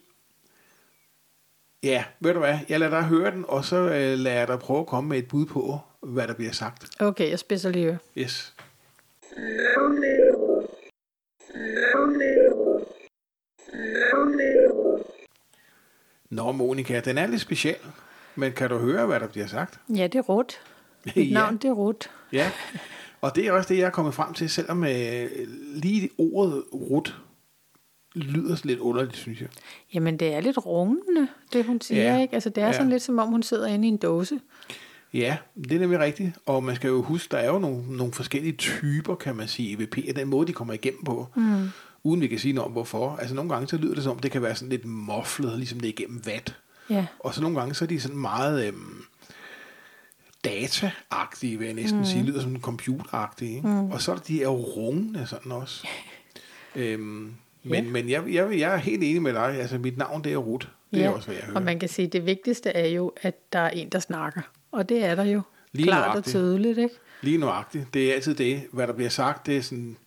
Ja, 1.84 2.04
ved 2.20 2.34
du 2.34 2.40
hvad? 2.40 2.58
Jeg 2.70 2.80
lader 2.80 2.92
dig 2.92 3.04
høre 3.04 3.32
den, 3.32 3.46
og 3.48 3.66
så 3.66 3.76
øh, 3.76 4.18
lader 4.18 4.38
jeg 4.40 4.48
dig 4.48 4.60
prøve 4.60 4.80
at 4.80 4.88
komme 4.88 5.10
med 5.10 5.18
et 5.18 5.28
bud 5.28 5.46
på, 5.46 5.80
hvad 6.04 6.28
der 6.28 6.34
bliver 6.34 6.52
sagt. 6.52 7.02
Okay, 7.02 7.30
jeg 7.30 7.40
spidser 7.40 7.70
lige. 7.70 8.00
Yes. 8.18 8.54
Nå, 16.30 16.52
Monika, 16.52 17.00
den 17.00 17.18
er 17.18 17.28
lidt 17.28 17.42
speciel. 17.42 17.76
Men 18.36 18.52
kan 18.52 18.70
du 18.70 18.78
høre, 18.78 19.06
hvad 19.06 19.20
der 19.20 19.28
bliver 19.28 19.48
sagt? 19.48 19.80
Ja, 19.90 20.04
det 20.08 20.16
er 20.16 20.22
Rut. 20.22 20.60
Mit 21.06 21.16
Ja. 21.30 21.34
navn, 21.34 21.58
det 21.58 21.66
er 21.66 21.72
Rut. 21.72 22.10
Ja, 22.34 22.52
og 23.22 23.36
det 23.36 23.48
er 23.48 23.52
også 23.52 23.74
det, 23.74 23.80
jeg 23.80 23.86
er 23.86 23.90
kommet 23.90 24.14
frem 24.14 24.34
til, 24.34 24.50
selvom 24.50 24.84
øh, 24.84 25.30
lige 25.76 26.10
ordet 26.18 26.64
rut 26.74 27.16
lyder 28.16 28.62
lidt 28.64 28.80
underligt, 28.80 29.16
synes 29.18 29.42
jeg. 29.42 29.50
Jamen, 29.94 30.18
det 30.20 30.34
er 30.34 30.42
lidt 30.42 30.66
rungende, 30.66 31.28
det 31.54 31.66
hun 31.66 31.82
siger, 31.82 32.14
Ja. 32.16 32.22
ikke? 32.22 32.34
Altså, 32.34 32.50
det 32.50 32.64
er 32.64 32.68
Ja. 32.68 32.74
sådan 32.74 32.90
lidt, 32.90 33.02
som 33.04 33.20
om 33.20 33.28
hun 33.28 33.44
sidder 33.44 33.68
inde 33.68 33.88
i 33.88 33.92
en 33.92 33.98
dåse. 33.98 34.40
Ja, 35.14 35.38
det 35.64 35.72
er 35.72 35.80
nemlig 35.80 36.00
rigtigt. 36.00 36.32
Og 36.46 36.64
man 36.64 36.76
skal 36.76 36.88
jo 36.88 37.02
huske, 37.02 37.32
der 37.32 37.38
er 37.38 37.48
jo 37.48 37.60
nogle, 37.60 37.98
nogle 37.98 38.14
forskellige 38.14 38.54
typer, 38.58 39.16
kan 39.16 39.36
man 39.36 39.48
sige, 39.48 39.72
EVP, 39.82 40.16
den 40.16 40.28
måde, 40.28 40.48
de 40.48 40.54
kommer 40.54 40.74
igennem 40.74 41.04
på. 41.04 41.28
Mm. 41.36 41.68
Uden 42.04 42.22
vi 42.22 42.28
kan 42.28 42.40
sige 42.40 42.54
noget 42.54 42.66
om, 42.66 42.72
hvorfor. 42.72 43.16
Altså 43.16 43.36
nogle 43.36 43.54
gange, 43.54 43.68
så 43.68 43.78
lyder 43.78 43.94
det 43.96 44.04
som 44.04 44.12
om, 44.12 44.20
det 44.20 44.32
kan 44.32 44.42
være 44.42 44.56
sådan 44.56 44.70
lidt 44.70 44.86
moflet, 44.86 45.58
ligesom 45.58 45.80
det 45.80 45.88
er 45.88 45.94
igennem 45.94 46.26
vat. 46.26 46.56
Ja, 46.90 47.06
Og 47.20 47.34
så 47.34 47.42
nogle 47.42 47.60
gange, 47.60 47.74
så 47.76 47.86
er 47.86 47.88
de 47.88 48.00
sådan 48.00 48.18
meget 48.18 48.68
øhm, 48.68 49.04
data-agtige, 50.48 51.58
vil 51.58 51.66
jeg 51.66 51.74
næsten 51.76 52.00
mm. 52.00 52.06
sige. 52.06 52.24
Lyder 52.24 52.42
som 52.42 52.62
computeragtige. 52.62 53.56
Ikke? 53.56 53.68
Mm. 53.68 53.92
Og 53.92 54.02
så 54.02 54.12
er 54.12 54.16
de 54.16 54.38
her 54.38 54.48
rungende 54.48 55.26
sådan 55.28 55.52
også. 55.52 55.88
øhm, 56.76 57.34
men, 57.64 57.86
Ja. 57.86 57.92
men 57.92 58.10
jeg, 58.10 58.24
jeg, 58.34 58.60
jeg 58.60 58.74
er 58.74 58.78
helt 58.78 59.04
enig 59.04 59.22
med 59.22 59.34
dig. 59.34 59.60
Altså, 59.60 59.78
mit 59.78 59.98
navn, 59.98 60.24
det 60.24 60.34
er 60.34 60.38
Rut. 60.38 60.70
Det 60.92 61.00
er 61.00 61.04
ja. 61.04 61.10
også, 61.12 61.28
hvad 61.28 61.36
jeg 61.36 61.46
hører. 61.46 61.56
og 61.56 61.64
man 61.64 61.80
kan 61.80 61.90
sige, 61.90 62.08
det 62.08 62.26
vigtigste 62.26 62.70
er 62.70 62.88
jo, 62.88 63.12
at 63.22 63.54
der 63.54 63.60
er 63.60 63.70
en, 63.70 63.90
der 63.90 64.00
snakker. 64.00 64.42
Og 64.72 64.90
det 64.90 65.06
er 65.06 65.16
der 65.16 65.24
jo. 65.24 65.42
Lige 65.74 65.86
Klart 65.88 66.04
og 66.04 66.08
nøjagtigt. 66.10 66.34
tydeligt, 66.34 66.78
ikke? 66.78 66.96
Lige 67.22 67.38
nøjagtigt. 67.38 67.94
Det 67.94 68.10
er 68.10 68.14
altid 68.14 68.36
det. 68.36 68.64
Hvad 68.72 68.88
der 68.88 68.94
bliver 68.94 69.10
sagt, 69.10 69.46
det 69.46 69.58
er 69.58 69.62
sådan 69.62 69.98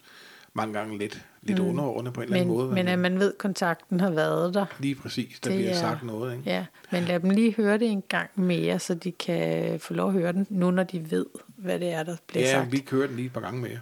mange 0.57 0.75
gange 0.75 0.99
lidt, 0.99 1.25
lidt 1.43 1.59
mm. 1.59 1.69
underordnet 1.69 2.13
på 2.13 2.21
en 2.21 2.25
eller 2.25 2.35
Men, 2.37 2.41
anden 2.43 2.57
måde. 2.57 2.75
men 2.75 2.89
at 2.89 2.99
man 2.99 3.19
ved, 3.19 3.33
at 3.33 3.39
kontakten 3.39 4.01
har 4.01 4.11
været 4.11 4.55
der. 4.55 4.67
Lige 4.79 4.95
præcis, 4.95 5.41
der 5.41 5.51
Det 5.51 5.59
bliver 5.59 5.71
er- 5.71 5.75
sagt 5.81 6.03
noget. 6.03 6.33
Ikke? 6.37 6.51
Ja, 6.51 6.67
men 6.93 7.03
lad 7.05 7.21
dem 7.21 7.31
lige 7.31 7.55
høre 7.55 7.79
det 7.79 7.89
en 7.91 8.03
gang 8.09 8.31
mere, 8.35 8.79
så 8.79 8.95
de 8.95 9.13
kan 9.13 9.81
få 9.81 9.95
lov 9.95 10.07
at 10.09 10.13
høre 10.13 10.33
den, 10.33 10.47
nu 10.51 10.71
når 10.71 10.83
de 10.83 11.11
ved, 11.11 11.27
hvad 11.57 11.79
det 11.81 11.89
er, 11.93 12.03
der 12.03 12.17
bliver 12.27 12.45
Ja, 12.45 12.51
sagt. 12.53 12.73
vi 12.73 12.79
kører 12.79 13.07
den 13.07 13.17
lige 13.17 13.27
et 13.27 13.33
par 13.33 13.41
gange 13.41 13.61
mere. 13.61 13.81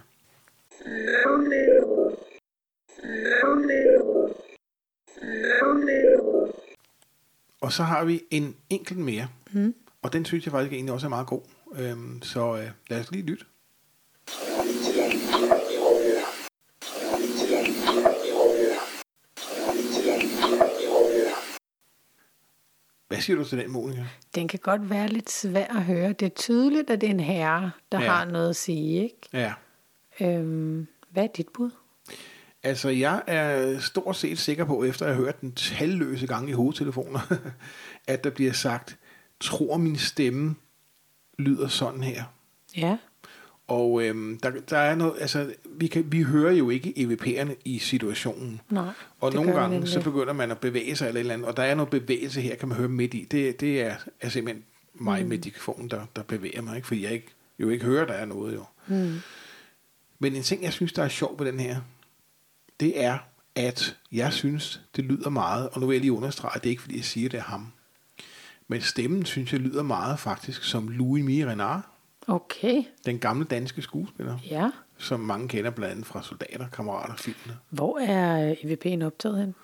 Og 7.61 7.71
så 7.71 7.83
har 7.83 8.05
vi 8.05 8.21
en 8.31 8.55
enkelt 8.69 8.99
mere. 8.99 9.27
Mm. 9.51 9.75
Og 10.01 10.13
den 10.13 10.25
synes 10.25 10.45
jeg 10.45 10.51
faktisk 10.51 10.73
egentlig 10.73 10.93
også 10.93 11.07
er 11.07 11.09
meget 11.09 11.27
god. 11.27 11.41
Øhm, 11.75 12.21
så 12.21 12.57
øh, 12.57 12.67
lad 12.89 12.99
os 12.99 13.11
lige 13.11 13.25
lytte. 13.25 13.45
Siger 23.23 23.37
du 23.37 23.43
til 23.45 23.57
den, 23.57 23.71
Monika? 23.71 24.03
Den 24.35 24.47
kan 24.47 24.59
godt 24.63 24.89
være 24.89 25.07
lidt 25.07 25.29
svær 25.31 25.65
at 25.67 25.83
høre. 25.83 26.13
Det 26.13 26.25
er 26.25 26.29
tydeligt, 26.29 26.89
at 26.89 27.01
det 27.01 27.07
er 27.07 27.13
en 27.13 27.19
herre, 27.19 27.71
der 27.91 28.01
Ja. 28.01 28.11
har 28.11 28.25
noget 28.25 28.49
at 28.49 28.55
sige. 28.55 29.03
Ikke? 29.03 29.17
Ja. 29.33 29.53
Øhm, 30.21 30.87
hvad 31.09 31.23
er 31.23 31.27
dit 31.27 31.47
bud? 31.53 31.71
Altså, 32.63 32.89
jeg 32.89 33.21
er 33.27 33.79
stort 33.79 34.15
set 34.15 34.39
sikker 34.39 34.65
på, 34.65 34.83
efter 34.83 35.05
at 35.05 35.13
have 35.15 35.25
hørt 35.25 35.41
den 35.41 35.51
talløse 35.51 36.27
gange 36.27 36.49
i 36.49 36.53
hovedtelefoner, 36.53 37.19
at 38.07 38.23
der 38.23 38.29
bliver 38.29 38.51
sagt, 38.53 38.97
tror 39.39 39.77
min 39.77 39.97
stemme 39.97 40.55
lyder 41.39 41.67
sådan 41.67 42.03
her. 42.03 42.23
Ja, 42.77 42.97
Og 43.67 44.03
øhm, 44.03 44.39
der, 44.43 44.51
der 44.69 44.77
er 44.77 44.95
noget, 44.95 45.13
altså, 45.19 45.53
vi, 45.65 45.87
kan, 45.87 46.11
vi 46.11 46.21
hører 46.21 46.51
jo 46.51 46.69
ikke 46.69 46.93
EVP'erne 46.97 47.53
i 47.65 47.79
situationen. 47.79 48.61
nej. 48.69 48.93
Og 49.19 49.33
nogle 49.33 49.53
gange, 49.53 49.87
så 49.87 50.01
begynder 50.01 50.33
man 50.33 50.51
at 50.51 50.59
bevæge 50.59 50.95
sig 50.95 51.07
eller 51.07 51.19
et 51.19 51.19
eller 51.19 51.33
andet, 51.33 51.47
og 51.47 51.57
der 51.57 51.63
er 51.63 51.75
noget 51.75 51.89
bevægelse 51.89 52.41
her, 52.41 52.55
kan 52.55 52.67
man 52.67 52.77
høre 52.77 52.87
midt 52.89 53.13
i. 53.13 53.27
Det, 53.31 53.59
det 53.59 53.81
er, 53.81 53.95
er 54.21 54.29
simpelthen 54.29 54.63
mig 54.93 55.23
mm. 55.23 55.29
med 55.29 55.37
diktafonen, 55.37 55.89
der, 55.89 56.05
der 56.15 56.23
bevæger 56.23 56.61
mig, 56.61 56.75
ikke? 56.75 56.87
fordi 56.87 57.03
jeg 57.03 57.11
ikke, 57.11 57.33
jo 57.59 57.69
ikke 57.69 57.85
hører, 57.85 58.05
der 58.05 58.13
er 58.13 58.25
noget. 58.25 58.53
Jo. 58.53 58.63
Mm. 58.87 59.19
Men 60.19 60.35
en 60.35 60.43
ting, 60.43 60.63
jeg 60.63 60.73
synes, 60.73 60.93
der 60.93 61.03
er 61.03 61.07
sjov 61.07 61.39
ved 61.39 61.47
den 61.47 61.59
her, 61.59 61.81
det 62.79 63.03
er, 63.03 63.17
at 63.55 63.97
jeg 64.11 64.33
synes, 64.33 64.81
det 64.95 65.03
lyder 65.03 65.29
meget, 65.29 65.69
og 65.69 65.79
nu 65.81 65.87
vil 65.87 65.93
jeg 65.93 66.01
lige 66.01 66.13
understrege, 66.13 66.55
at 66.55 66.63
det 66.63 66.69
er 66.69 66.71
ikke, 66.71 66.81
fordi 66.81 66.97
jeg 66.97 67.05
siger, 67.05 67.29
det 67.29 67.37
er 67.37 67.43
ham. 67.43 67.67
Men 68.67 68.81
stemmen, 68.81 69.25
synes 69.25 69.53
jeg, 69.53 69.59
lyder 69.59 69.83
meget 69.83 70.19
faktisk 70.19 70.63
som 70.63 70.87
Louis 70.87 71.23
Mie 71.23 71.51
Renard, 71.51 71.92
Okay, 72.27 72.83
den 73.05 73.19
gamle 73.19 73.45
danske 73.45 73.81
skuespiller, 73.81 74.37
ja. 74.49 74.71
som 74.97 75.19
mange 75.19 75.47
kender 75.47 75.71
blandt 75.71 75.91
andet 75.91 76.05
fra 76.05 76.23
Soldater, 76.23 76.69
Kammerater, 76.69 77.15
filmene. 77.15 77.57
Hvor 77.69 77.99
er 77.99 78.53
EVP'en 78.53 79.05
optaget 79.05 79.39
hen? 79.39 79.55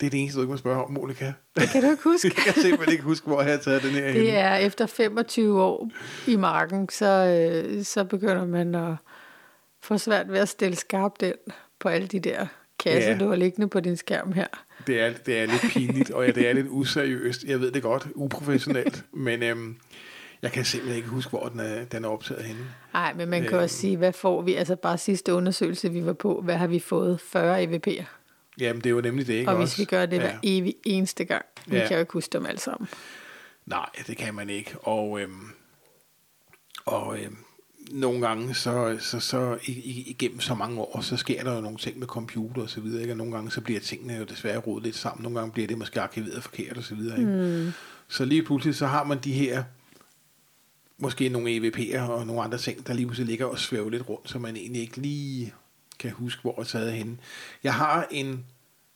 Det 0.00 0.06
er 0.06 0.10
det 0.10 0.20
eneste, 0.20 0.36
du 0.36 0.42
ikke 0.42 0.50
må 0.50 0.56
spørge 0.56 0.84
om, 0.84 0.90
Monika. 0.90 1.32
Det 1.56 1.68
kan 1.68 1.82
du 1.82 1.90
ikke 1.90 2.02
huske. 2.02 2.32
jeg 2.36 2.54
kan 2.54 2.62
simpelthen 2.62 2.92
ikke 2.92 3.04
huske, 3.04 3.26
hvor 3.26 3.42
jeg 3.42 3.50
har 3.50 3.58
taget 3.58 3.82
den 3.82 3.90
her 3.90 4.08
henne. 4.08 4.20
Det 4.20 4.36
er 4.36 4.56
efter 4.56 4.86
25 4.86 5.62
år 5.62 5.90
i 6.26 6.36
marken, 6.36 6.88
så, 6.88 7.06
øh, 7.06 7.84
så 7.84 8.04
begynder 8.04 8.46
man 8.46 8.74
at 8.74 8.94
få 9.80 9.98
svært 9.98 10.32
ved 10.32 10.38
at 10.38 10.48
stille 10.48 10.76
skarpt 10.76 11.22
ind 11.22 11.52
på 11.78 11.88
alle 11.88 12.06
de 12.06 12.20
der 12.20 12.46
kasser, 12.78 13.10
ja. 13.10 13.18
du 13.18 13.28
har 13.28 13.36
liggende 13.36 13.68
på 13.68 13.80
din 13.80 13.96
skærm 13.96 14.32
her. 14.32 14.46
Det 14.86 15.00
er, 15.00 15.12
det 15.26 15.38
er 15.38 15.46
lidt 15.46 15.62
pinligt, 15.62 16.10
og 16.10 16.26
ja, 16.26 16.32
det 16.32 16.48
er 16.48 16.52
lidt 16.52 16.66
useriøst. 16.70 17.44
Jeg 17.44 17.60
ved 17.60 17.70
det 17.70 17.82
godt, 17.82 18.06
uprofessionelt, 18.14 19.04
men 19.26 19.42
øhm, 19.42 19.76
jeg 20.42 20.52
kan 20.52 20.64
simpelthen 20.64 20.96
ikke 20.96 21.08
huske, 21.08 21.30
hvor 21.30 21.48
den 21.48 21.60
er, 21.60 21.84
den 21.84 22.04
er 22.04 22.08
optaget 22.08 22.44
henne. 22.44 22.60
Nej, 22.92 23.14
men 23.14 23.28
man 23.28 23.42
kan 23.42 23.52
Øhm. 23.52 23.62
også 23.62 23.76
sige, 23.76 23.96
hvad 23.96 24.12
får 24.12 24.42
vi? 24.42 24.54
Altså 24.54 24.76
bare 24.76 24.98
sidste 24.98 25.34
undersøgelse, 25.34 25.90
vi 25.92 26.06
var 26.06 26.12
på, 26.12 26.40
hvad 26.40 26.56
har 26.56 26.66
vi 26.66 26.78
fået? 26.78 27.20
40 27.20 27.64
EVP'er. 27.64 28.04
Jamen, 28.60 28.82
det 28.82 28.86
er 28.86 28.94
jo 28.94 29.00
nemlig 29.00 29.26
det, 29.26 29.32
ikke 29.34 29.50
Og 29.50 29.56
hvis 29.56 29.78
vi 29.78 29.84
gør 29.84 30.06
det 30.06 30.18
hver 30.20 30.28
Ja. 30.32 30.38
evig 30.42 30.74
eneste 30.84 31.24
gang, 31.24 31.44
vi 31.66 31.76
Ja. 31.76 31.86
kan 31.88 31.96
jo 31.96 32.00
ikke 32.00 32.12
huske 32.12 32.32
dem 32.32 32.46
alle 32.46 32.60
sammen. 32.60 32.88
Nej, 33.66 33.88
det 34.06 34.16
kan 34.16 34.34
man 34.34 34.50
ikke. 34.50 34.74
Og, 34.82 35.20
øhm, 35.20 35.48
og 36.86 37.18
øhm, 37.20 37.36
nogle 37.90 38.26
gange, 38.26 38.54
så, 38.54 38.96
så, 39.00 39.20
så 39.20 39.58
igennem 39.64 40.40
så 40.40 40.54
mange 40.54 40.80
år, 40.80 41.00
så 41.00 41.16
sker 41.16 41.42
der 41.44 41.54
jo 41.54 41.60
nogle 41.60 41.78
ting 41.78 41.98
med 41.98 42.06
computer 42.06 42.62
og 42.62 42.70
så 42.70 42.80
videre, 42.80 43.00
ikke? 43.02 43.12
og 43.12 43.16
nogle 43.16 43.32
gange 43.32 43.50
så 43.50 43.60
bliver 43.60 43.80
tingene 43.80 44.14
jo 44.16 44.24
desværre 44.24 44.58
rodet 44.58 44.84
lidt 44.84 44.96
sammen, 44.96 45.22
nogle 45.22 45.38
gange 45.38 45.52
bliver 45.52 45.66
det 45.68 45.78
måske 45.78 46.00
arkiveret 46.00 46.42
forkert 46.42 46.76
og 46.76 46.84
så 46.84 46.94
videre. 46.94 47.18
Ikke? 47.18 47.30
Mm. 47.30 47.72
Så 48.08 48.24
lige 48.24 48.42
pludselig, 48.42 48.74
så 48.74 48.86
har 48.86 49.04
man 49.04 49.18
de 49.24 49.32
her, 49.32 49.64
måske 50.98 51.28
nogle 51.28 51.56
EVP'er 51.56 52.00
og 52.00 52.26
nogle 52.26 52.42
andre 52.42 52.58
ting, 52.58 52.86
der 52.86 52.94
lige 52.94 53.06
pludselig 53.06 53.28
ligger 53.28 53.46
og 53.46 53.58
svæver 53.58 53.90
lidt 53.90 54.08
rundt, 54.08 54.30
så 54.30 54.38
man 54.38 54.56
egentlig 54.56 54.82
ikke 54.82 54.96
lige 54.96 55.54
kan 55.98 56.10
huske, 56.10 56.42
hvor 56.42 56.60
er 56.60 56.64
taget 56.64 56.92
henne. 56.92 57.18
Jeg 57.62 57.74
har 57.74 58.06
en 58.10 58.46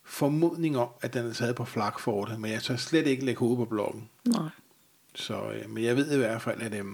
formodning 0.05 0.79
om, 0.79 0.89
at 1.01 1.15
den 1.15 1.27
er 1.27 1.33
taget 1.33 1.55
på 1.55 1.65
flakfortet, 1.65 2.41
men 2.41 2.51
jeg 2.51 2.63
tør 2.63 2.77
slet 2.77 3.07
ikke 3.07 3.25
lægge 3.25 3.39
hovedet 3.39 3.59
på 3.59 3.65
bloggen. 3.65 4.09
Nej. 4.25 4.49
Så, 5.15 5.53
øh, 5.53 5.71
men 5.71 5.85
jeg 5.85 5.97
ved 5.97 6.15
i 6.15 6.19
hvert 6.19 6.43
fald, 6.43 6.63
at, 6.63 6.75
øh, 6.75 6.85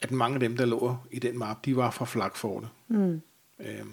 at 0.00 0.10
mange 0.10 0.34
af 0.34 0.40
dem, 0.40 0.56
der 0.56 0.64
lå 0.64 0.96
i 1.10 1.18
den 1.18 1.38
map, 1.38 1.64
de 1.64 1.76
var 1.76 1.90
fra 1.90 2.04
flakfortet. 2.04 2.68
Mm. 2.88 3.20
Øh, 3.60 3.84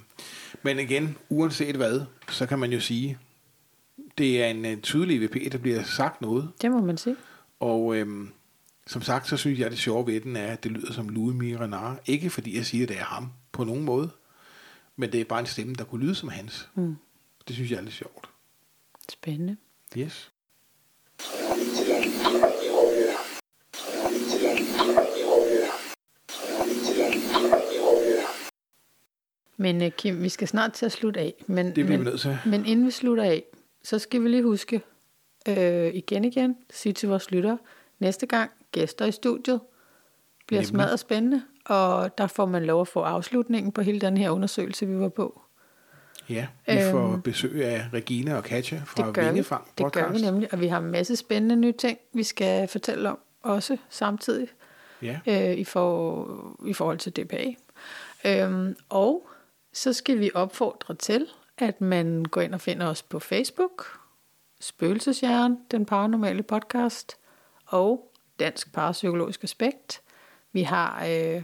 men 0.64 0.80
igen, 0.80 1.18
uanset 1.30 1.76
hvad, 1.76 2.02
så 2.30 2.46
kan 2.46 2.60
man 2.60 2.72
jo 2.72 2.80
sige, 2.80 3.18
det 4.18 4.44
er 4.44 4.48
en, 4.48 4.66
en 4.66 4.82
tydelig 4.82 5.24
EVP, 5.24 5.52
der 5.52 5.58
bliver 5.58 5.84
sagt 5.84 6.22
noget. 6.22 6.50
Det 6.62 6.72
må 6.72 6.82
man 6.82 6.98
sige. 6.98 7.16
Og 7.60 7.96
øhm, 7.96 8.32
som 8.88 9.02
sagt, 9.02 9.28
så 9.28 9.38
synes 9.38 9.60
jeg, 9.60 9.66
at 9.66 9.72
det 9.72 9.80
sjove 9.80 10.08
ved 10.08 10.22
den 10.22 10.36
er, 10.36 10.48
at 10.48 10.64
det 10.64 10.72
lyder 10.72 10.94
som 10.94 11.10
Louis 11.10 11.36
Mirenar. 11.36 12.00
Ikke 12.06 12.30
fordi 12.30 12.58
jeg 12.58 12.66
siger, 12.66 12.86
at 12.86 12.90
det 12.90 12.98
er 12.98 13.04
ham 13.04 13.32
på 13.52 13.64
nogen 13.64 13.84
måde, 13.84 14.10
men 14.96 15.12
det 15.12 15.22
er 15.22 15.26
bare 15.26 15.40
en 15.40 15.46
stemme, 15.46 15.76
der 15.76 15.84
kunne 15.84 16.06
lyde 16.06 16.16
som 16.16 16.30
hans. 16.30 16.70
Mm. 16.76 16.96
Det 17.48 17.56
synes 17.56 17.72
jeg 17.72 17.78
er 17.78 17.82
lidt 17.82 17.94
sjovt. 17.94 18.30
Spændende. 19.10 19.58
Yes. 19.98 20.32
Men 29.58 29.82
uh, 29.82 29.90
Kim, 29.90 30.24
vi 30.24 30.30
skal 30.30 30.48
snart 30.48 30.74
til 30.74 30.86
at 30.86 30.92
slutte 30.92 31.20
af. 31.20 31.34
Men, 31.48 31.66
Det 31.66 31.74
bliver 31.74 31.88
men, 31.90 32.00
vi 32.00 32.06
nødt 32.06 32.22
til. 32.22 32.38
Men 32.46 32.66
inden 32.66 32.86
vi 32.86 32.92
slutter 32.92 33.24
af, 33.24 33.44
så 33.84 34.00
skal 34.00 34.24
vi 34.24 34.30
lige 34.30 34.44
huske 34.44 34.82
øh, 35.48 35.94
igen 35.96 36.26
igen, 36.26 36.58
sige 36.70 36.94
til 36.94 37.10
vores 37.10 37.32
lyttere, 37.32 37.58
næste 38.00 38.26
gang 38.26 38.52
gæster 38.74 39.06
i 39.06 39.12
studiet 39.12 39.62
bliver 40.48 40.60
Nemlig. 40.62 40.68
smadret 40.68 41.00
spændende, 41.00 41.44
og 41.66 42.18
der 42.18 42.28
får 42.28 42.46
man 42.46 42.66
lov 42.66 42.82
at 42.82 42.88
få 42.88 43.00
afslutningen 43.02 43.72
på 43.72 43.82
hele 43.82 44.02
den 44.02 44.18
her 44.18 44.30
undersøgelse, 44.30 44.86
vi 44.86 45.00
var 45.00 45.10
på. 45.10 45.42
Ja, 46.30 46.48
vi 46.68 46.78
får 46.92 47.12
Øhm, 47.12 47.22
besøg 47.22 47.66
af 47.66 47.86
Regina 47.94 48.36
og 48.38 48.44
Katja 48.44 48.82
fra 48.86 49.06
Det 49.06 49.14
gør, 49.16 49.22
vi. 49.22 49.28
Vingefang 49.28 49.68
det 49.78 49.92
gør 49.94 50.10
vi 50.12 50.22
nemlig, 50.22 50.54
og 50.54 50.62
vi 50.62 50.68
har 50.68 50.78
en 50.80 50.92
masse 50.92 51.16
spændende 51.16 51.56
nye 51.56 51.72
ting, 51.74 51.98
vi 52.14 52.24
skal 52.24 52.68
fortælle 52.68 53.10
om 53.10 53.20
også 53.42 53.78
samtidig 53.90 54.48
Ja, 55.02 55.20
øh, 55.28 55.58
i, 55.58 55.64
for, 55.64 56.58
i 56.66 56.74
forhold 56.74 56.98
til 56.98 57.12
DPA. 57.12 57.54
Øhm, 58.26 58.76
og 58.90 59.28
så 59.74 59.94
skal 59.94 60.20
vi 60.20 60.32
opfordre 60.34 60.96
til, 60.96 61.28
at 61.58 61.82
man 61.82 62.24
går 62.26 62.42
ind 62.42 62.54
og 62.54 62.62
finder 62.62 62.88
os 62.88 63.04
på 63.04 63.20
Facebook, 63.20 64.00
Spøgelseshjern, 64.62 65.58
den 65.72 65.86
paranormale 65.86 66.44
podcast, 66.44 67.16
og 67.66 68.12
Dansk 68.44 68.74
Parapsykologisk 68.74 69.44
Aspekt. 69.44 70.02
Vi 70.52 70.62
har 70.62 71.06
øh, 71.06 71.44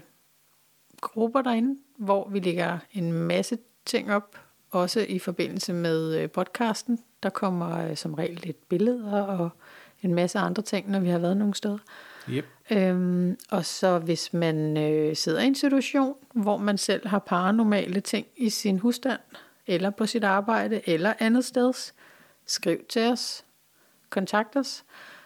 grupper 1.02 1.42
derinde, 1.42 1.80
hvor 1.98 2.30
vi 2.30 2.40
lægger 2.40 2.78
en 2.94 3.14
masse 3.14 3.58
ting 3.86 4.14
op, 4.14 4.40
også 4.72 5.06
i 5.10 5.20
forbindelse 5.20 5.74
med 5.74 6.18
øh, 6.18 6.32
podcasten. 6.32 7.00
Der 7.24 7.30
kommer 7.30 7.90
øh, 7.90 7.98
som 7.98 8.14
regel 8.14 8.40
lidt 8.44 8.70
billeder 8.70 9.22
og 9.22 9.50
en 10.02 10.14
masse 10.14 10.40
andre 10.40 10.64
ting, 10.64 10.92
når 10.92 11.00
vi 11.00 11.10
har 11.10 11.20
været 11.20 11.38
nogle 11.38 11.56
steder. 11.56 11.78
yep. 12.30 12.46
Øhm, 12.72 13.38
og 13.50 13.66
så 13.66 14.00
hvis 14.00 14.34
man 14.34 14.78
øh, 14.78 15.16
sidder 15.16 15.42
i 15.42 15.48
en 15.48 15.56
situation, 15.56 16.16
hvor 16.34 16.58
man 16.58 16.78
selv 16.78 17.08
har 17.08 17.20
paranormale 17.20 18.02
ting 18.02 18.28
i 18.38 18.50
sin 18.50 18.80
husstand, 18.80 19.20
eller 19.68 19.90
på 19.90 20.06
sit 20.06 20.24
arbejde, 20.24 20.82
eller 20.90 21.14
andet 21.20 21.46
steds, 21.46 21.94
skriv 22.46 22.80
til 22.90 23.12
os, 23.12 23.46
kontakt 24.10 24.56
os, 24.56 24.84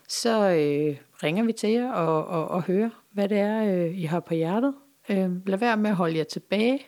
så 0.07 0.49
øh, 0.49 0.97
ringer 1.23 1.43
vi 1.43 1.51
til 1.51 1.69
jer 1.69 1.91
og, 1.91 2.27
og, 2.27 2.47
og 2.47 2.63
hører, 2.63 2.89
hvad 3.11 3.29
det 3.29 3.37
er, 3.37 3.63
øh, 3.63 3.99
I 3.99 4.03
har 4.03 4.19
på 4.19 4.33
hjertet. 4.33 4.73
Øh, 5.09 5.47
lad 5.47 5.57
være 5.57 5.77
med 5.77 5.89
at 5.89 5.95
holde 5.95 6.17
jer 6.17 6.23
tilbage, 6.23 6.85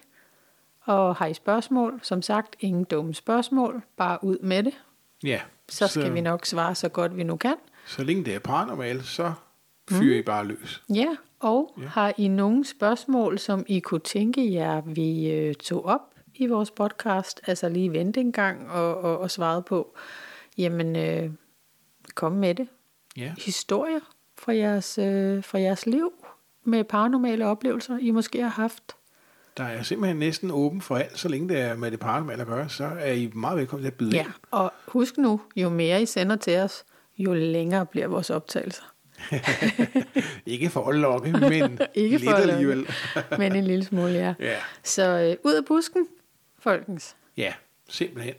og 0.81 1.15
har 1.15 1.25
I 1.25 1.33
spørgsmål, 1.33 1.99
som 2.03 2.21
sagt, 2.21 2.55
ingen 2.59 2.83
dumme 2.83 3.13
spørgsmål, 3.13 3.81
bare 3.97 4.23
ud 4.23 4.37
med 4.39 4.63
det. 4.63 4.73
ja. 5.23 5.41
Så 5.69 5.87
skal 5.87 6.13
vi 6.13 6.21
nok 6.21 6.45
svare 6.45 6.75
så 6.75 6.89
godt 6.89 7.17
vi 7.17 7.23
nu 7.23 7.35
kan. 7.35 7.55
Så 7.85 8.03
længe 8.03 8.25
det 8.25 8.35
er 8.35 8.39
paranormalt, 8.39 9.05
så 9.05 9.33
fyrer 9.89 10.19
I 10.19 10.21
bare 10.21 10.45
løs. 10.45 10.83
Ja, 10.89 11.15
og 11.39 11.73
ja. 11.81 11.85
har 11.85 12.13
I 12.17 12.27
nogle 12.27 12.65
spørgsmål, 12.65 13.39
som 13.39 13.65
I 13.67 13.79
kunne 13.79 13.99
tænke 13.99 14.53
jer, 14.53 14.81
vi 14.81 15.31
øh, 15.31 15.55
tog 15.55 15.85
op 15.85 16.01
i 16.35 16.47
vores 16.47 16.71
podcast, 16.71 17.41
altså 17.47 17.69
lige 17.69 17.91
vente 17.91 18.19
en 18.19 18.31
gang 18.31 18.71
og, 18.71 18.97
og, 18.97 19.17
og 19.17 19.31
svarede 19.31 19.61
på, 19.61 19.97
jamen 20.57 20.95
øh, 20.95 21.29
kom 22.15 22.31
med 22.31 22.55
det. 22.55 22.67
Ja. 23.17 23.33
Historier 23.37 23.99
fra 24.37 24.53
jeres, 24.55 24.97
øh, 24.97 25.43
fra 25.43 25.59
jeres 25.59 25.85
liv 25.85 26.11
med 26.63 26.83
paranormale 26.83 27.45
oplevelser, 27.47 27.97
I 27.97 28.11
måske 28.11 28.41
har 28.41 28.49
haft. 28.49 28.83
Der 29.57 29.63
er 29.63 29.83
simpelthen 29.83 30.17
næsten 30.17 30.51
åben 30.51 30.81
for 30.81 30.95
alt, 30.95 31.19
så 31.19 31.27
længe 31.29 31.49
det 31.49 31.59
er 31.59 31.75
med 31.75 31.91
det 31.91 31.99
paranormale 31.99 32.41
at 32.41 32.47
gøre, 32.47 32.69
så 32.69 32.83
er 32.99 33.11
I 33.11 33.31
meget 33.33 33.57
velkommen 33.57 33.83
til 33.83 33.87
at 33.91 33.93
byde 33.93 34.15
Ja, 34.15 34.25
og 34.51 34.73
husk 34.87 35.17
nu, 35.17 35.41
jo 35.55 35.69
mere 35.69 36.01
I 36.01 36.05
sender 36.05 36.35
til 36.35 36.57
os, 36.57 36.85
jo 37.17 37.33
længere 37.33 37.85
bliver 37.85 38.07
vores 38.07 38.29
optagelser. 38.29 38.83
Ikke 40.45 40.69
for 40.69 40.89
at 40.89 40.95
lokke, 40.95 41.31
men 41.31 41.43
Ikke 41.93 42.17
lidt 42.17 42.23
for 42.23 42.31
at 42.31 42.49
alligevel. 42.49 42.87
Men 43.39 43.55
en 43.55 43.63
lille 43.63 43.85
smule, 43.85 44.11
ja. 44.11 44.33
Ja. 44.39 44.57
Så 44.83 45.03
øh, 45.19 45.37
ud 45.43 45.53
af 45.53 45.65
busken, 45.65 46.07
folkens. 46.59 47.15
ja, 47.37 47.53
simpelthen. 47.89 48.33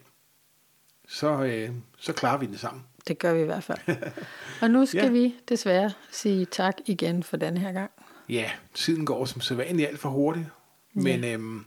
Så, 1.08 1.42
øh, 1.44 1.70
så 1.98 2.12
klarer 2.12 2.38
vi 2.38 2.46
det 2.46 2.60
sammen. 2.60 2.84
Det 3.08 3.18
gør 3.18 3.34
vi 3.34 3.40
i 3.40 3.44
hvert 3.44 3.64
fald. 3.64 3.78
Og 4.62 4.70
nu 4.70 4.86
skal 4.86 4.98
Ja. 4.98 5.04
ja. 5.04 5.10
vi 5.12 5.34
desværre 5.48 5.92
sige 6.10 6.44
tak 6.44 6.74
igen 6.86 7.22
for 7.22 7.36
den 7.36 7.56
her 7.56 7.72
gang. 7.72 7.90
Ja, 8.28 8.50
tiden 8.74 9.06
går 9.06 9.24
som 9.24 9.40
sædvanligt 9.40 9.88
alt 9.88 9.98
for 9.98 10.08
hurtigt, 10.08 10.46
men 10.94 11.24
øhm, 11.24 11.64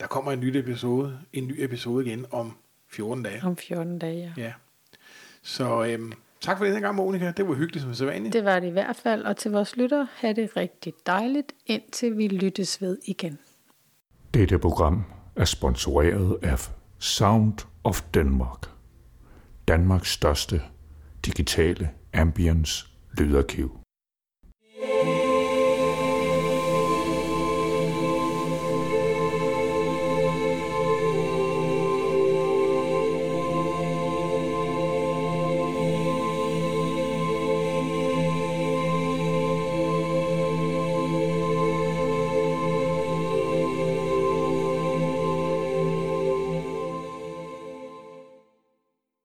der 0.00 0.06
kommer 0.06 0.32
en 0.32 0.40
ny 0.40 0.56
episode, 0.56 1.18
en 1.32 1.46
ny 1.46 1.54
episode 1.58 2.06
igen 2.06 2.26
om 2.30 2.56
14 2.90 3.22
dage. 3.22 3.40
Om 3.44 3.56
14 3.56 3.98
dage, 3.98 4.32
ja. 4.36 4.42
Ja. 4.42 4.52
Så 5.42 5.84
øhm, 5.84 6.12
tak 6.40 6.58
for 6.58 6.64
den 6.64 6.74
her 6.74 6.80
gang, 6.80 6.94
Monika. 6.96 7.32
Det 7.36 7.48
var 7.48 7.54
hyggeligt 7.54 7.82
som 7.82 7.94
sædvanligt. 7.94 8.32
Det 8.32 8.44
var 8.44 8.60
det 8.60 8.66
i 8.68 8.70
hvert 8.70 8.96
fald, 8.96 9.24
og 9.24 9.36
til 9.36 9.50
vores 9.50 9.76
lytter, 9.76 10.06
have 10.14 10.34
det 10.34 10.56
rigtig 10.56 10.92
dejligt, 11.06 11.52
indtil 11.66 12.18
vi 12.18 12.28
lyttes 12.28 12.82
ved 12.82 12.98
igen. 13.06 13.38
Dette 14.34 14.58
program 14.58 15.04
er 15.36 15.44
sponsoreret 15.44 16.38
af 16.42 16.68
Sound 16.98 17.54
of 17.84 18.02
Denmark. 18.14 18.66
Danmarks 19.68 20.12
største 20.12 20.62
digitale 21.24 21.90
ambience 22.14 22.86
lydarkiv. 23.18 23.85